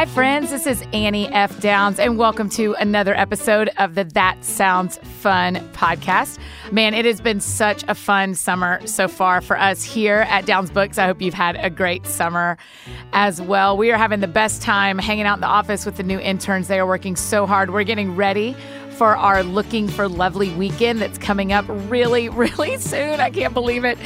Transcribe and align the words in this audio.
Hi, 0.00 0.06
friends. 0.06 0.48
This 0.48 0.66
is 0.66 0.82
Annie 0.94 1.28
F. 1.28 1.60
Downs, 1.60 1.98
and 1.98 2.16
welcome 2.16 2.48
to 2.52 2.72
another 2.76 3.14
episode 3.14 3.68
of 3.76 3.96
the 3.96 4.04
That 4.04 4.42
Sounds 4.42 4.96
Fun 4.96 5.56
podcast. 5.74 6.38
Man, 6.72 6.94
it 6.94 7.04
has 7.04 7.20
been 7.20 7.38
such 7.38 7.84
a 7.86 7.94
fun 7.94 8.34
summer 8.34 8.80
so 8.86 9.08
far 9.08 9.42
for 9.42 9.58
us 9.58 9.84
here 9.84 10.24
at 10.30 10.46
Downs 10.46 10.70
Books. 10.70 10.96
I 10.96 11.04
hope 11.04 11.20
you've 11.20 11.34
had 11.34 11.56
a 11.56 11.68
great 11.68 12.06
summer 12.06 12.56
as 13.12 13.42
well. 13.42 13.76
We 13.76 13.92
are 13.92 13.98
having 13.98 14.20
the 14.20 14.26
best 14.26 14.62
time 14.62 14.96
hanging 14.96 15.26
out 15.26 15.34
in 15.34 15.42
the 15.42 15.48
office 15.48 15.84
with 15.84 15.98
the 15.98 16.02
new 16.02 16.18
interns. 16.18 16.68
They 16.68 16.78
are 16.78 16.86
working 16.86 17.14
so 17.14 17.44
hard. 17.44 17.68
We're 17.68 17.84
getting 17.84 18.16
ready 18.16 18.56
for 19.00 19.16
our 19.16 19.42
Looking 19.42 19.88
for 19.88 20.10
Lovely 20.10 20.50
weekend 20.56 21.00
that's 21.00 21.16
coming 21.16 21.54
up 21.54 21.64
really, 21.66 22.28
really 22.28 22.76
soon. 22.76 23.18
I 23.18 23.30
can't 23.30 23.54
believe 23.54 23.86
it. 23.86 23.96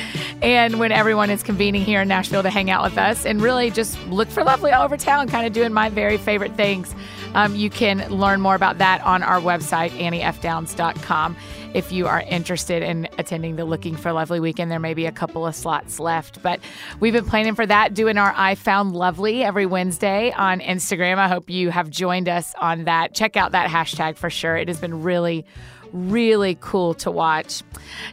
And 0.40 0.78
when 0.78 0.92
everyone 0.92 1.30
is 1.30 1.42
convening 1.42 1.82
here 1.82 2.02
in 2.02 2.06
Nashville 2.06 2.44
to 2.44 2.48
hang 2.48 2.70
out 2.70 2.84
with 2.84 2.96
us 2.96 3.26
and 3.26 3.42
really 3.42 3.72
just 3.72 3.98
look 4.06 4.28
for 4.28 4.44
lovely 4.44 4.70
all 4.70 4.84
over 4.84 4.96
town, 4.96 5.26
kind 5.26 5.48
of 5.48 5.52
doing 5.52 5.72
my 5.72 5.88
very 5.88 6.16
favorite 6.16 6.54
things. 6.54 6.94
Um, 7.34 7.56
you 7.56 7.70
can 7.70 8.08
learn 8.08 8.40
more 8.40 8.54
about 8.54 8.78
that 8.78 9.00
on 9.00 9.24
our 9.24 9.40
website, 9.40 9.90
anniefdowns.com. 9.98 11.36
If 11.74 11.90
you 11.90 12.06
are 12.06 12.20
interested 12.20 12.84
in 12.84 13.08
attending 13.18 13.56
the 13.56 13.64
Looking 13.64 13.96
for 13.96 14.12
Lovely 14.12 14.38
weekend, 14.38 14.70
there 14.70 14.78
may 14.78 14.94
be 14.94 15.06
a 15.06 15.12
couple 15.12 15.44
of 15.44 15.56
slots 15.56 15.98
left. 15.98 16.40
But 16.40 16.60
we've 17.00 17.12
been 17.12 17.26
planning 17.26 17.56
for 17.56 17.66
that, 17.66 17.94
doing 17.94 18.16
our 18.16 18.32
I 18.36 18.54
Found 18.54 18.94
Lovely 18.94 19.42
every 19.42 19.66
Wednesday 19.66 20.30
on 20.30 20.60
Instagram. 20.60 21.18
I 21.18 21.26
hope 21.26 21.50
you 21.50 21.70
have 21.70 21.90
joined 21.90 22.28
us 22.28 22.54
on 22.60 22.84
that. 22.84 23.12
Check 23.12 23.36
out 23.36 23.52
that 23.52 23.68
hashtag 23.68 24.16
for 24.16 24.30
sure. 24.30 24.56
It 24.56 24.68
has 24.68 24.78
been 24.78 25.02
really, 25.02 25.44
really 25.92 26.56
cool 26.60 26.94
to 26.94 27.10
watch. 27.10 27.64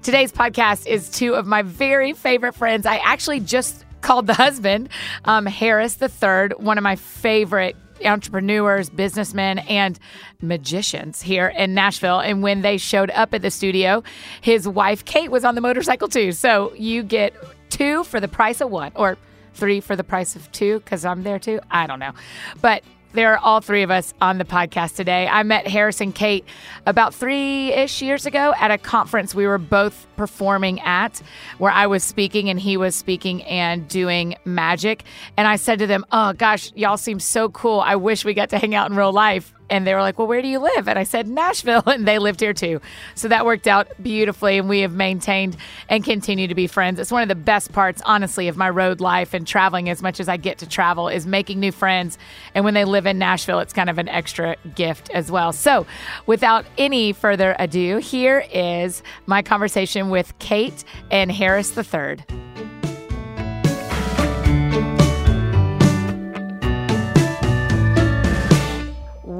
Today's 0.01 0.31
podcast 0.31 0.87
is 0.87 1.11
two 1.11 1.35
of 1.35 1.45
my 1.45 1.61
very 1.61 2.13
favorite 2.13 2.55
friends. 2.55 2.87
I 2.87 2.97
actually 2.97 3.41
just 3.41 3.85
called 4.01 4.25
the 4.25 4.33
husband, 4.33 4.89
um, 5.25 5.45
Harris 5.45 5.93
the 5.95 6.09
Third, 6.09 6.55
one 6.57 6.79
of 6.79 6.83
my 6.83 6.95
favorite 6.95 7.75
entrepreneurs, 8.05 8.89
businessmen, 8.89 9.59
and 9.59 9.99
magicians 10.41 11.21
here 11.21 11.47
in 11.47 11.73
Nashville. 11.73 12.19
And 12.19 12.43
when 12.43 12.61
they 12.61 12.77
showed 12.77 13.11
up 13.11 13.33
at 13.33 13.41
the 13.41 13.51
studio, 13.51 14.03
his 14.41 14.67
wife 14.67 15.05
Kate 15.05 15.31
was 15.31 15.43
on 15.45 15.55
the 15.55 15.61
motorcycle 15.61 16.07
too. 16.07 16.31
So 16.31 16.73
you 16.75 17.03
get 17.03 17.33
two 17.69 18.03
for 18.03 18.19
the 18.19 18.27
price 18.27 18.61
of 18.61 18.69
one, 18.69 18.91
or 18.95 19.17
three 19.53 19.79
for 19.81 19.95
the 19.95 20.03
price 20.03 20.35
of 20.35 20.51
two 20.51 20.79
because 20.79 21.05
I'm 21.05 21.23
there 21.23 21.39
too. 21.39 21.59
I 21.69 21.87
don't 21.87 21.99
know, 21.99 22.13
but 22.61 22.83
there 23.13 23.33
are 23.33 23.37
all 23.37 23.61
three 23.61 23.83
of 23.83 23.91
us 23.91 24.13
on 24.21 24.37
the 24.37 24.45
podcast 24.45 24.95
today. 24.95 25.27
I 25.27 25.43
met 25.43 25.67
Harris 25.67 26.01
and 26.01 26.13
Kate 26.13 26.45
about 26.85 27.13
three 27.13 27.73
ish 27.73 28.01
years 28.01 28.25
ago 28.25 28.53
at 28.57 28.71
a 28.71 28.77
conference 28.77 29.35
we 29.35 29.45
were 29.45 29.57
both 29.57 30.07
performing 30.15 30.79
at, 30.81 31.21
where 31.57 31.71
I 31.71 31.87
was 31.87 32.03
speaking 32.03 32.49
and 32.49 32.59
he 32.59 32.77
was 32.77 32.95
speaking 32.95 33.43
and 33.43 33.87
doing 33.87 34.35
magic. 34.45 35.03
And 35.37 35.47
I 35.47 35.55
said 35.55 35.79
to 35.79 35.87
them, 35.87 36.05
Oh 36.11 36.33
gosh, 36.33 36.71
y'all 36.75 36.97
seem 36.97 37.19
so 37.19 37.49
cool. 37.49 37.81
I 37.81 37.95
wish 37.95 38.23
we 38.23 38.33
got 38.33 38.49
to 38.49 38.57
hang 38.57 38.75
out 38.75 38.89
in 38.89 38.95
real 38.95 39.13
life. 39.13 39.53
And 39.69 39.87
they 39.87 39.93
were 39.93 40.01
like, 40.01 40.17
Well, 40.17 40.27
where 40.27 40.41
do 40.41 40.47
you 40.47 40.59
live? 40.59 40.87
And 40.87 40.97
I 40.97 41.03
said, 41.03 41.27
Nashville. 41.27 41.83
And 41.91 42.07
they 42.07 42.19
lived 42.19 42.39
here 42.39 42.53
too. 42.53 42.79
So 43.15 43.27
that 43.27 43.45
worked 43.45 43.67
out 43.67 43.87
beautifully. 44.01 44.57
And 44.57 44.69
we 44.69 44.79
have 44.79 44.93
maintained 44.93 45.57
and 45.89 46.03
continue 46.03 46.47
to 46.47 46.55
be 46.55 46.65
friends. 46.65 46.99
It's 46.99 47.11
one 47.11 47.21
of 47.21 47.27
the 47.27 47.35
best 47.35 47.73
parts, 47.73 48.01
honestly, 48.05 48.47
of 48.47 48.55
my 48.55 48.69
road 48.69 49.01
life 49.01 49.33
and 49.33 49.45
traveling 49.45 49.89
as 49.89 50.01
much 50.01 50.19
as 50.19 50.29
I 50.29 50.37
get 50.37 50.59
to 50.59 50.67
travel 50.67 51.09
is 51.09 51.27
making 51.27 51.59
new 51.59 51.71
friends. 51.71 52.17
And 52.55 52.63
when 52.63 52.73
they 52.73 52.85
live 52.85 53.05
in 53.05 53.19
Nashville, 53.19 53.59
it's 53.59 53.73
kind 53.73 53.89
of 53.89 53.97
an 53.97 54.07
extra 54.07 54.55
gift 54.73 55.09
as 55.11 55.29
well. 55.29 55.51
So 55.51 55.85
without 56.25 56.65
any 56.77 57.13
further 57.13 57.55
ado, 57.59 57.97
here 57.97 58.45
is 58.53 59.03
my 59.25 59.41
conversation 59.41 60.09
with 60.09 60.37
Kate 60.39 60.83
and 61.11 61.31
Harris 61.31 61.77
III. 61.77 62.80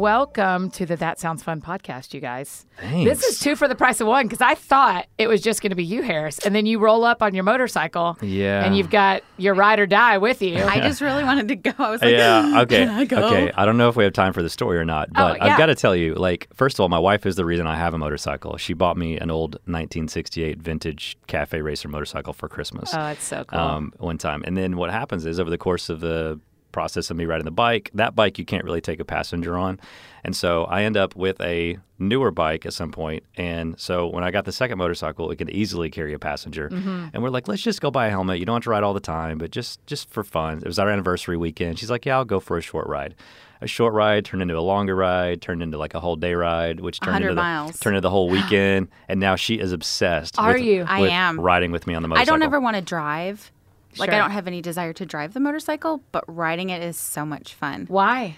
Welcome 0.02 0.72
to 0.72 0.88
the 0.88 0.96
That 0.96 1.20
Sounds 1.20 1.44
Fun 1.44 1.62
podcast, 1.62 2.16
you 2.16 2.22
guys. 2.22 2.66
Thanks. 2.80 3.08
This 3.08 3.24
is 3.34 3.40
two 3.40 3.56
for 3.56 3.68
the 3.68 3.76
price 3.76 4.02
of 4.02 4.08
one 4.08 4.26
because 4.26 4.42
I 4.42 4.56
thought 4.56 5.06
it 5.20 5.28
was 5.28 5.42
just 5.42 5.62
going 5.62 5.70
to 5.70 5.76
be 5.76 5.84
you, 5.86 6.02
Harris. 6.02 6.40
And 6.40 6.56
then 6.56 6.66
you 6.66 6.80
roll 6.80 7.06
up 7.06 7.22
on 7.22 7.36
your 7.36 7.44
motorcycle. 7.44 8.18
Yeah. 8.20 8.66
And 8.66 8.76
you've 8.76 8.90
got 8.90 9.22
your 9.38 9.54
ride 9.54 9.78
or 9.78 9.86
die 9.86 10.18
with 10.18 10.42
you. 10.42 10.58
I 10.58 10.80
just 10.80 11.02
really 11.02 11.24
wanted 11.24 11.50
to 11.50 11.56
go. 11.56 11.72
I 11.78 11.92
was 11.92 12.02
like, 12.02 12.14
yeah. 12.16 12.62
Okay. 12.62 12.78
Can 12.80 12.90
I 12.90 13.06
go? 13.06 13.28
Okay. 13.28 13.52
I 13.56 13.64
don't 13.64 13.78
know 13.78 13.90
if 13.90 13.96
we 13.96 14.04
have 14.04 14.14
time 14.14 14.34
for 14.34 14.42
the 14.42 14.50
story 14.50 14.80
or 14.80 14.86
not, 14.86 15.14
but 15.14 15.34
Oh, 15.34 15.36
yeah. 15.36 15.52
I've 15.54 15.58
got 15.60 15.68
to 15.68 15.76
tell 15.76 15.96
you, 15.96 16.16
like, 16.16 16.48
first 16.56 16.78
of 16.78 16.80
all, 16.80 16.90
my 16.90 16.98
wife 16.98 17.28
is 17.28 17.36
the 17.36 17.46
reason 17.46 17.68
I 17.68 17.76
have 17.76 17.94
a 17.94 18.00
motorcycle. 18.00 18.58
She 18.58 18.74
bought 18.74 18.98
me 18.98 19.20
an 19.20 19.30
old 19.30 19.54
1968 19.66 20.58
vintage 20.58 21.16
cafe 21.28 21.62
racer 21.62 21.90
motorcycle 21.90 22.34
for 22.34 22.50
Christmas. 22.50 22.90
Oh, 22.96 23.06
it's 23.10 23.24
so 23.24 23.44
cool. 23.44 23.60
um, 23.60 23.94
one 24.00 24.18
time. 24.18 24.42
And 24.48 24.58
then 24.58 24.78
what 24.78 24.90
happens 24.90 25.28
is 25.28 25.40
over 25.40 25.52
the 25.52 25.60
course 25.60 25.90
of 25.90 26.00
the 26.00 26.40
process 26.72 27.10
of 27.10 27.18
me 27.18 27.26
riding 27.26 27.46
the 27.46 27.52
bike, 27.52 27.90
that 27.94 28.16
bike 28.16 28.38
you 28.40 28.46
can't 28.46 28.64
really 28.64 28.82
take 28.82 29.00
a 29.00 29.06
passenger 29.06 29.58
on. 29.58 29.80
And 30.24 30.36
so 30.36 30.66
I 30.66 30.84
end 30.84 30.98
up 30.98 31.16
with 31.16 31.40
a 31.42 31.78
newer 31.98 32.32
bike 32.32 32.66
at 32.66 32.74
some 32.74 32.92
point. 32.92 33.24
And 33.36 33.80
so 33.80 34.08
when 34.08 34.24
I 34.24 34.32
got 34.32 34.46
the 34.46 34.52
second 34.52 34.78
motorcycle, 34.78 35.32
it 35.32 35.38
could 35.38 35.50
easily 35.50 35.90
carry 35.90 36.14
a 36.14 36.20
passenger. 36.20 36.70
Mm-hmm. 36.70 37.08
And 37.14 37.24
we're 37.24 37.30
like, 37.30 37.48
let's 37.48 37.62
just 37.62 37.82
go 37.82 37.92
buy 37.92 38.08
a 38.08 38.10
helmet. 38.10 38.40
You 38.40 38.46
don't 38.46 38.56
have 38.56 38.64
to 38.64 38.70
ride 38.70 38.84
all 38.84 38.94
the 38.94 39.00
time, 39.00 39.38
but 39.38 39.52
just 39.52 39.86
just 39.88 40.10
for 40.10 40.24
fun. 40.24 40.60
It 40.60 40.66
was 40.66 40.80
our 40.80 40.90
anniversary 40.90 41.38
weekend. 41.38 41.80
She's 41.80 41.90
like, 41.90 42.06
yeah, 42.06 42.18
I'll 42.18 42.26
go 42.26 42.40
for 42.40 42.58
a 42.58 42.62
short 42.62 42.88
ride. 42.88 43.16
A 43.64 43.68
short 43.68 43.94
ride 43.94 44.26
turned 44.26 44.42
into 44.42 44.58
a 44.58 44.60
longer 44.60 44.96
ride, 44.96 45.40
turned 45.40 45.62
into 45.62 45.78
like 45.78 45.94
a 45.94 46.00
whole 46.00 46.16
day 46.16 46.34
ride, 46.34 46.80
which 46.80 47.00
turned 47.00 47.18
into 47.18 47.36
the, 47.36 47.42
miles. 47.42 47.80
turned 47.80 47.96
into 47.96 48.02
the 48.02 48.10
whole 48.10 48.28
weekend. 48.38 48.88
and 49.08 49.20
now 49.20 49.36
she 49.36 49.56
is 49.56 49.72
obsessed. 49.72 50.40
Are 50.40 50.54
with, 50.54 50.64
you? 50.64 50.84
I 50.88 51.10
am. 51.10 51.40
riding 51.40 51.72
with 51.72 51.86
me 51.86 51.94
on 51.94 52.02
the 52.02 52.08
motorcycle. 52.08 52.34
I 52.34 52.38
don't 52.38 52.44
ever 52.44 52.60
want 52.60 52.76
to 52.76 52.82
drive. 52.82 53.52
Like, 53.98 54.08
Sure. 54.10 54.16
I 54.16 54.18
don't 54.20 54.32
have 54.32 54.48
any 54.48 54.62
desire 54.62 54.94
to 54.94 55.06
drive 55.06 55.34
the 55.34 55.40
motorcycle, 55.40 56.02
but 56.12 56.24
riding 56.28 56.70
it 56.70 56.82
is 56.82 56.98
so 56.98 57.26
much 57.26 57.54
fun. 57.54 57.86
Why? 57.90 58.38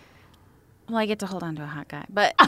Well, 0.90 0.98
I 0.98 1.06
get 1.06 1.20
to 1.20 1.26
hold 1.28 1.44
on 1.44 1.56
to 1.56 1.64
a 1.64 1.68
hot 1.68 1.88
guy, 1.88 2.06
but 2.10 2.34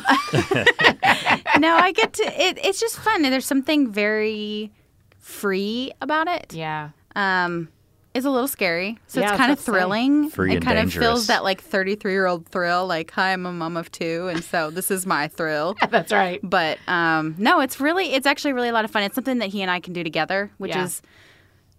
no, 1.59 1.75
I 1.75 1.91
get 1.95 2.13
to. 2.13 2.23
It, 2.41 2.59
it's 2.63 2.79
just 2.79 2.97
fun. 2.99 3.21
There's 3.21 3.45
something 3.45 3.91
very 3.91 4.71
free 5.19 5.91
about 6.01 6.27
it. 6.27 6.53
Yeah. 6.53 6.89
Um, 7.15 7.69
it's 8.13 8.25
a 8.25 8.29
little 8.29 8.47
scary, 8.47 8.97
so 9.07 9.19
Yeah, 9.19 9.29
it's 9.31 9.37
kind 9.37 9.51
of 9.51 9.57
to 9.57 9.63
say. 9.63 9.71
thrilling. 9.71 10.29
Free 10.29 10.51
it 10.51 10.55
and 10.55 10.65
kind 10.65 10.77
of 10.79 10.85
dangerous. 10.85 11.05
feels 11.05 11.27
that 11.27 11.43
like 11.43 11.61
33 11.61 12.11
year 12.11 12.25
old 12.27 12.47
thrill. 12.47 12.87
Like, 12.87 13.11
hi, 13.11 13.33
I'm 13.33 13.45
a 13.45 13.51
mom 13.51 13.75
of 13.77 13.91
two, 13.91 14.27
and 14.29 14.43
so 14.43 14.69
this 14.69 14.89
is 14.91 15.05
my 15.05 15.27
thrill. 15.27 15.75
That's 15.89 16.11
right. 16.13 16.39
But 16.43 16.77
um, 16.87 17.35
no, 17.37 17.59
it's 17.59 17.79
really, 17.79 18.13
it's 18.13 18.25
actually 18.27 18.53
really 18.53 18.69
a 18.69 18.73
lot 18.73 18.85
of 18.85 18.91
fun. 18.91 19.03
It's 19.03 19.15
something 19.15 19.39
that 19.39 19.49
he 19.49 19.61
and 19.61 19.71
I 19.71 19.79
can 19.79 19.93
do 19.93 20.03
together, 20.03 20.51
which 20.57 20.71
Yeah. 20.71 20.83
is 20.85 21.01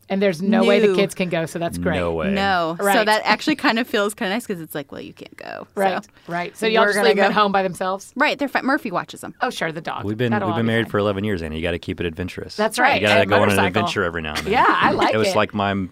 And 0.08 0.22
there's 0.22 0.40
no 0.40 0.62
way 0.64 0.78
the 0.78 0.94
kids 0.94 1.14
can 1.16 1.28
go, 1.28 1.46
so 1.46 1.58
that's 1.58 1.78
great. 1.78 1.96
No 1.96 2.12
way. 2.12 2.30
no. 2.30 2.76
So 2.78 3.04
that 3.04 3.22
actually 3.24 3.56
kind 3.56 3.78
of 3.78 3.88
feels 3.88 4.14
kind 4.14 4.30
of 4.30 4.36
nice 4.36 4.46
because 4.46 4.60
it's 4.60 4.74
like, 4.74 4.92
well, 4.92 5.00
you 5.00 5.12
can't 5.12 5.36
go. 5.36 5.66
So- 5.74 5.80
Right. 5.80 6.06
Right. 6.28 6.56
So 6.56 6.66
y'all 6.66 6.82
We're 6.82 6.88
just 6.88 6.96
gonna 6.98 7.08
them 7.08 7.18
at 7.24 7.28
go. 7.28 7.34
home 7.34 7.50
by 7.52 7.62
themselves? 7.64 8.12
Right. 8.14 8.38
They're 8.38 8.46
fine. 8.48 8.64
Murphy 8.64 8.90
watches 8.92 9.20
them. 9.20 9.34
Oh, 9.40 9.50
sure, 9.50 9.72
the 9.72 9.80
dog. 9.80 10.04
We've 10.04 10.16
been 10.16 10.30
That'll 10.30 10.48
we've 10.48 10.56
been 10.56 10.66
married 10.66 10.86
fine. 10.86 10.90
for 10.92 10.98
11 10.98 11.24
years, 11.24 11.42
and 11.42 11.54
you 11.54 11.60
got 11.62 11.72
to 11.72 11.78
keep 11.80 11.98
it 12.00 12.06
adventurous. 12.06 12.54
That's 12.56 12.78
right. 12.78 13.00
You 13.00 13.06
got 13.08 13.14
to 13.16 13.20
and 13.22 13.30
go 13.30 13.42
on 13.42 13.50
an 13.50 13.58
adventure 13.58 14.04
every 14.04 14.22
now 14.22 14.34
and 14.34 14.46
then. 14.46 14.52
Yeah, 14.52 14.64
I 14.68 14.92
like 14.92 15.10
it 15.10 15.16
It 15.16 15.18
was 15.18 15.34
like 15.34 15.52
my 15.54 15.88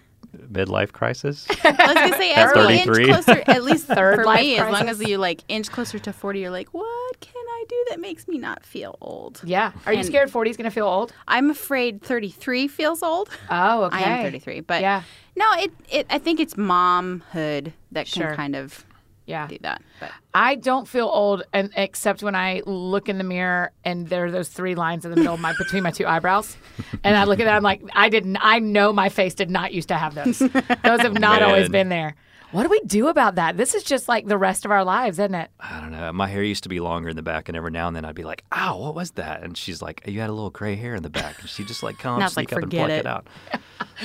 midlife 0.55 0.91
crisis. 0.91 1.45
I 1.63 1.69
was 1.71 1.93
gonna 1.95 2.17
say 2.17 2.33
as 2.33 2.51
we 2.55 2.79
inch 2.79 3.09
closer, 3.23 3.43
at 3.47 3.63
least 3.63 3.85
Third 3.95 4.15
for 4.15 4.25
life 4.25 4.41
me, 4.41 4.57
as 4.57 4.71
long 4.71 4.89
as 4.89 5.01
you 5.01 5.17
like 5.17 5.41
inch 5.47 5.69
closer 5.71 5.99
to 5.99 6.13
40, 6.13 6.39
you're 6.39 6.49
like, 6.49 6.69
what 6.69 7.19
can 7.19 7.33
I 7.35 7.65
do 7.67 7.85
that 7.89 7.99
makes 7.99 8.27
me 8.27 8.37
not 8.37 8.63
feel 8.65 8.97
old? 9.01 9.41
Yeah. 9.43 9.71
Are 9.85 9.93
you 9.93 10.03
scared 10.03 10.29
40 10.31 10.49
is 10.51 10.57
going 10.57 10.65
to 10.69 10.71
feel 10.73 10.87
old? 10.87 11.13
I'm 11.27 11.49
afraid 11.49 12.01
33 12.01 12.67
feels 12.67 13.03
old. 13.03 13.29
Oh, 13.49 13.83
okay. 13.85 13.97
I 13.97 14.01
am 14.01 14.23
33, 14.23 14.61
but 14.61 14.81
Yeah. 14.81 15.03
no, 15.35 15.45
it, 15.57 15.71
it 15.89 16.07
I 16.09 16.17
think 16.19 16.39
it's 16.39 16.55
momhood 16.55 17.73
that 17.91 18.07
can 18.07 18.35
kind 18.35 18.55
of 18.55 18.85
Yeah. 19.25 19.47
do 19.47 19.57
that. 19.61 19.81
But 19.99 20.11
I 20.33 20.55
don't 20.55 20.87
feel 20.87 21.07
old, 21.07 21.43
and 21.51 21.71
except 21.75 22.21
when 22.21 22.35
I 22.35 22.61
look 22.65 23.09
in 23.09 23.17
the 23.17 23.23
mirror 23.23 23.71
and 23.83 24.07
there 24.07 24.25
are 24.25 24.31
those 24.31 24.49
three 24.49 24.75
lines 24.75 25.03
in 25.05 25.11
the 25.11 25.17
middle 25.17 25.33
of 25.33 25.39
my 25.39 25.53
between 25.57 25.83
my 25.83 25.91
two 25.91 26.05
eyebrows, 26.05 26.55
and 27.03 27.15
I 27.15 27.23
look 27.23 27.39
at 27.39 27.45
that, 27.45 27.55
I'm 27.55 27.63
like, 27.63 27.81
I 27.93 28.09
didn't. 28.09 28.37
I 28.39 28.59
know 28.59 28.93
my 28.93 29.09
face 29.09 29.33
did 29.33 29.49
not 29.49 29.73
used 29.73 29.87
to 29.87 29.95
have 29.95 30.13
those. 30.15 30.39
Those 30.39 31.01
have 31.01 31.19
not 31.19 31.41
always 31.41 31.69
been 31.69 31.89
there. 31.89 32.15
What 32.51 32.63
do 32.63 32.69
we 32.69 32.79
do 32.81 33.07
about 33.07 33.35
that? 33.35 33.57
This 33.57 33.73
is 33.75 33.83
just 33.83 34.07
like 34.07 34.27
the 34.27 34.37
rest 34.37 34.65
of 34.65 34.71
our 34.71 34.83
lives, 34.83 35.19
isn't 35.19 35.35
it? 35.35 35.49
I 35.59 35.81
don't 35.81 35.91
know. 35.91 36.11
My 36.13 36.27
hair 36.27 36.43
used 36.43 36.63
to 36.63 36.69
be 36.69 36.79
longer 36.79 37.09
in 37.09 37.15
the 37.15 37.21
back, 37.21 37.49
and 37.49 37.57
every 37.57 37.71
now 37.71 37.87
and 37.87 37.95
then 37.95 38.05
I'd 38.05 38.15
be 38.15 38.23
like, 38.23 38.43
"Ow, 38.51 38.77
what 38.77 38.95
was 38.95 39.11
that?" 39.11 39.43
And 39.43 39.57
she's 39.57 39.81
like, 39.81 40.01
"You 40.05 40.19
had 40.21 40.29
a 40.29 40.33
little 40.33 40.49
gray 40.51 40.75
hair 40.75 40.95
in 40.95 41.03
the 41.03 41.09
back." 41.09 41.39
And 41.41 41.49
she 41.49 41.63
just 41.63 41.83
like 41.83 41.97
come 41.97 42.19
Now 42.19 42.27
sneak 42.27 42.51
like, 42.51 42.57
up 42.57 42.63
and 42.63 42.71
forget 42.71 42.87
pluck 42.87 42.89
it, 42.91 42.99
it. 42.99 43.05
out. 43.05 43.27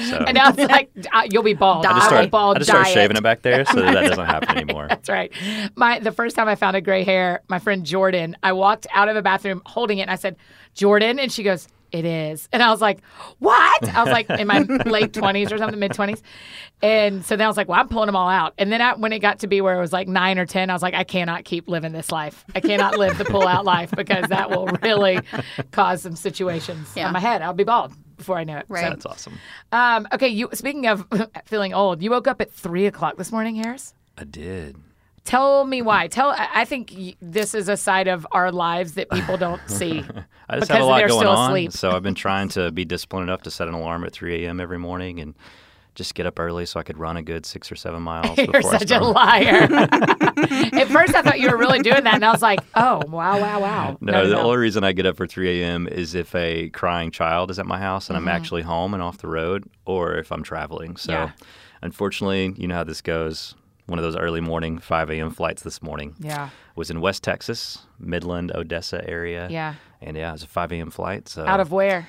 So 0.09 0.19
And 0.19 0.37
now 0.37 0.51
it's 0.51 0.59
like 0.59 0.91
uh, 1.13 1.27
you'll 1.31 1.43
be 1.43 1.55
bald. 1.55 1.85
I 1.85 1.91
I 1.91 1.93
just 1.95 2.03
just 2.03 2.13
I 2.13 2.17
start, 2.17 2.31
bald 2.31 2.57
I 2.57 2.59
just 2.61 2.71
start 2.71 2.87
shaving 2.89 3.17
it 3.17 3.23
back 3.25 3.43
there 3.43 3.65
so 3.65 3.75
that, 3.81 3.93
that 3.93 4.09
doesn't 4.09 4.25
happen 4.37 4.57
anymore. 4.57 4.87
That's 4.89 5.09
right. 5.09 5.33
My 5.75 5.99
the 5.99 6.13
first 6.13 6.37
time 6.37 6.47
I 6.49 6.55
found 6.55 6.77
a 6.77 6.81
gray 6.81 7.03
hair, 7.03 7.43
my 7.49 7.59
friend 7.59 7.85
Jordan, 7.85 8.37
I 8.43 8.53
walked 8.53 8.87
out 8.95 9.09
of 9.09 9.17
a 9.17 9.23
bathroom 9.23 9.63
holding 9.67 9.99
it 9.99 10.03
and 10.03 10.11
I 10.11 10.15
said, 10.15 10.37
Jordan, 10.75 11.19
and 11.19 11.31
she 11.33 11.43
goes, 11.43 11.67
It 11.93 12.05
is. 12.05 12.49
And 12.53 12.63
I 12.63 12.71
was 12.71 12.81
like, 12.81 13.01
What? 13.39 13.89
I 13.89 14.03
was 14.03 14.13
like 14.13 14.31
in 14.31 14.47
my 14.47 14.61
late 14.87 15.13
twenties 15.13 15.53
or 15.53 15.59
something, 15.59 15.79
mid 15.79 15.93
twenties. 15.93 16.23
And 16.83 17.25
so 17.25 17.37
then 17.37 17.45
I 17.45 17.49
was 17.49 17.57
like, 17.57 17.69
Well, 17.69 17.81
I'm 17.81 17.89
pulling 17.89 18.07
them 18.07 18.17
all 18.17 18.29
out. 18.29 18.55
And 18.59 18.71
then 18.73 18.81
I, 18.81 18.95
when 18.95 19.13
it 19.13 19.19
got 19.19 19.41
to 19.41 19.47
be 19.47 19.61
where 19.61 19.77
it 19.77 19.81
was 19.81 19.93
like 19.93 20.07
nine 20.09 20.39
or 20.39 20.47
ten, 20.47 20.71
I 20.71 20.73
was 20.73 20.83
like, 20.83 20.95
I 20.95 21.05
cannot 21.05 21.45
keep 21.45 21.69
living 21.69 21.93
this 21.93 22.11
life. 22.13 22.45
I 22.55 22.61
cannot 22.61 22.97
live 22.99 23.19
the 23.19 23.25
pull 23.25 23.47
out 23.47 23.65
life 23.65 23.91
because 23.97 24.27
that 24.29 24.51
will 24.51 24.67
really 24.83 25.21
cause 25.73 26.03
some 26.03 26.17
situations 26.17 26.93
Yeah. 26.97 27.07
on 27.09 27.13
my 27.13 27.21
head. 27.21 27.43
I'll 27.43 27.53
be 27.55 27.65
bald 27.65 27.93
before 28.17 28.39
I 28.39 28.45
know 28.45 28.59
it. 28.59 28.67
Right. 28.69 28.83
That's 28.89 29.07
awesome. 29.07 29.39
Um, 29.73 30.07
okay, 30.13 30.29
you 30.29 30.49
speaking 30.53 30.87
of 30.87 31.07
feeling 31.47 31.75
old, 31.75 32.03
you 32.03 32.11
woke 32.11 32.29
up 32.29 32.41
at 32.41 32.53
three 32.53 32.87
o'clock 32.87 33.17
this 33.17 33.33
morning, 33.33 33.57
Harris? 33.57 33.95
I 34.17 34.25
did. 34.25 34.77
Tell 35.25 35.65
me 35.65 35.83
why. 35.83 36.09
Tell. 36.09 36.35
I 36.37 36.65
think 36.65 36.95
this 37.21 37.55
is 37.55 37.69
a 37.69 37.77
side 37.77 38.09
of 38.09 38.27
our 38.33 38.51
lives 38.51 38.95
that 38.95 39.11
people 39.11 39.37
don't 39.37 39.61
see. 39.67 39.99
I 40.49 40.57
just 40.59 40.69
Because 40.69 40.69
have 40.71 40.81
a 40.81 40.85
lot 40.85 40.99
they're 40.99 41.09
going 41.09 41.21
still 41.21 41.31
on, 41.33 41.51
asleep. 41.51 41.73
so 41.73 41.91
I've 41.93 42.03
been 42.03 42.15
trying 42.15 42.49
to 42.51 42.71
be 42.73 42.85
disciplined 42.85 43.25
enough 43.29 43.43
to 43.43 43.51
set 43.51 43.69
an 43.69 43.75
alarm 43.75 44.05
at 44.05 44.13
3 44.13 44.45
a.m. 44.45 44.61
every 44.61 44.79
morning 44.79 45.21
and 45.21 45.35
just 45.95 46.15
get 46.15 46.25
up 46.25 46.39
early 46.39 46.65
so 46.67 46.81
I 46.81 46.83
could 46.85 46.99
run 46.99 47.17
a 47.17 47.23
good 47.23 47.45
six 47.45 47.71
or 47.71 47.77
seven 47.77 48.03
miles 48.03 48.39
You're 48.53 48.63
such 48.63 48.91
a 48.93 49.01
liar. 49.01 49.69
At 49.71 50.87
first, 50.89 51.15
I 51.15 51.23
thought 51.23 51.39
you 51.41 51.51
were 51.51 51.57
really 51.59 51.81
doing 51.81 52.05
that, 52.05 52.15
and 52.15 52.25
I 52.25 52.31
was 52.33 52.41
like, 52.43 52.61
"Oh, 52.75 53.03
wow, 53.09 53.39
wow, 53.41 53.61
wow." 53.61 53.99
No, 54.01 54.27
the 54.29 54.39
only 54.39 54.57
reason 54.57 54.85
I 54.85 54.93
get 54.93 55.05
up 55.05 55.17
for 55.17 55.27
3 55.27 55.61
a.m. 55.61 55.87
is 55.89 56.15
if 56.15 56.35
a 56.35 56.71
crying 56.71 57.11
child 57.11 57.51
is 57.51 57.59
at 57.59 57.67
my 57.67 57.79
house 57.79 58.09
and 58.09 58.17
Mm-hmm. 58.17 58.29
I'm 58.29 58.35
actually 58.35 58.63
home 58.63 58.95
and 58.95 59.03
off 59.03 59.19
the 59.19 59.29
road, 59.29 59.65
or 59.85 60.15
if 60.15 60.33
I'm 60.33 60.43
traveling. 60.45 60.97
So, 60.97 61.13
Yeah. 61.13 61.31
unfortunately, 61.83 62.55
you 62.57 62.67
know 62.69 62.77
how 62.77 62.85
this 62.85 63.03
goes. 63.03 63.55
One 63.91 63.99
of 63.99 64.05
those 64.05 64.15
early 64.15 64.41
morning 64.41 64.79
5 64.79 65.11
a.m. 65.11 65.33
flights 65.33 65.63
this 65.65 65.83
morning 65.83 66.15
Yeah, 66.21 66.51
was 66.77 66.91
in 66.93 67.01
West 67.01 67.25
Texas, 67.25 67.79
Midland, 67.99 68.53
Odessa 68.55 69.05
area. 69.09 69.49
yeah. 69.51 69.75
And 70.01 70.17
yeah, 70.17 70.29
it 70.29 70.33
was 70.35 70.45
a 70.45 70.47
5 70.47 70.71
a.m. 70.71 70.91
flight. 70.93 71.29
So 71.29 71.45
Out 71.45 71.59
of 71.59 71.73
where? 71.73 72.07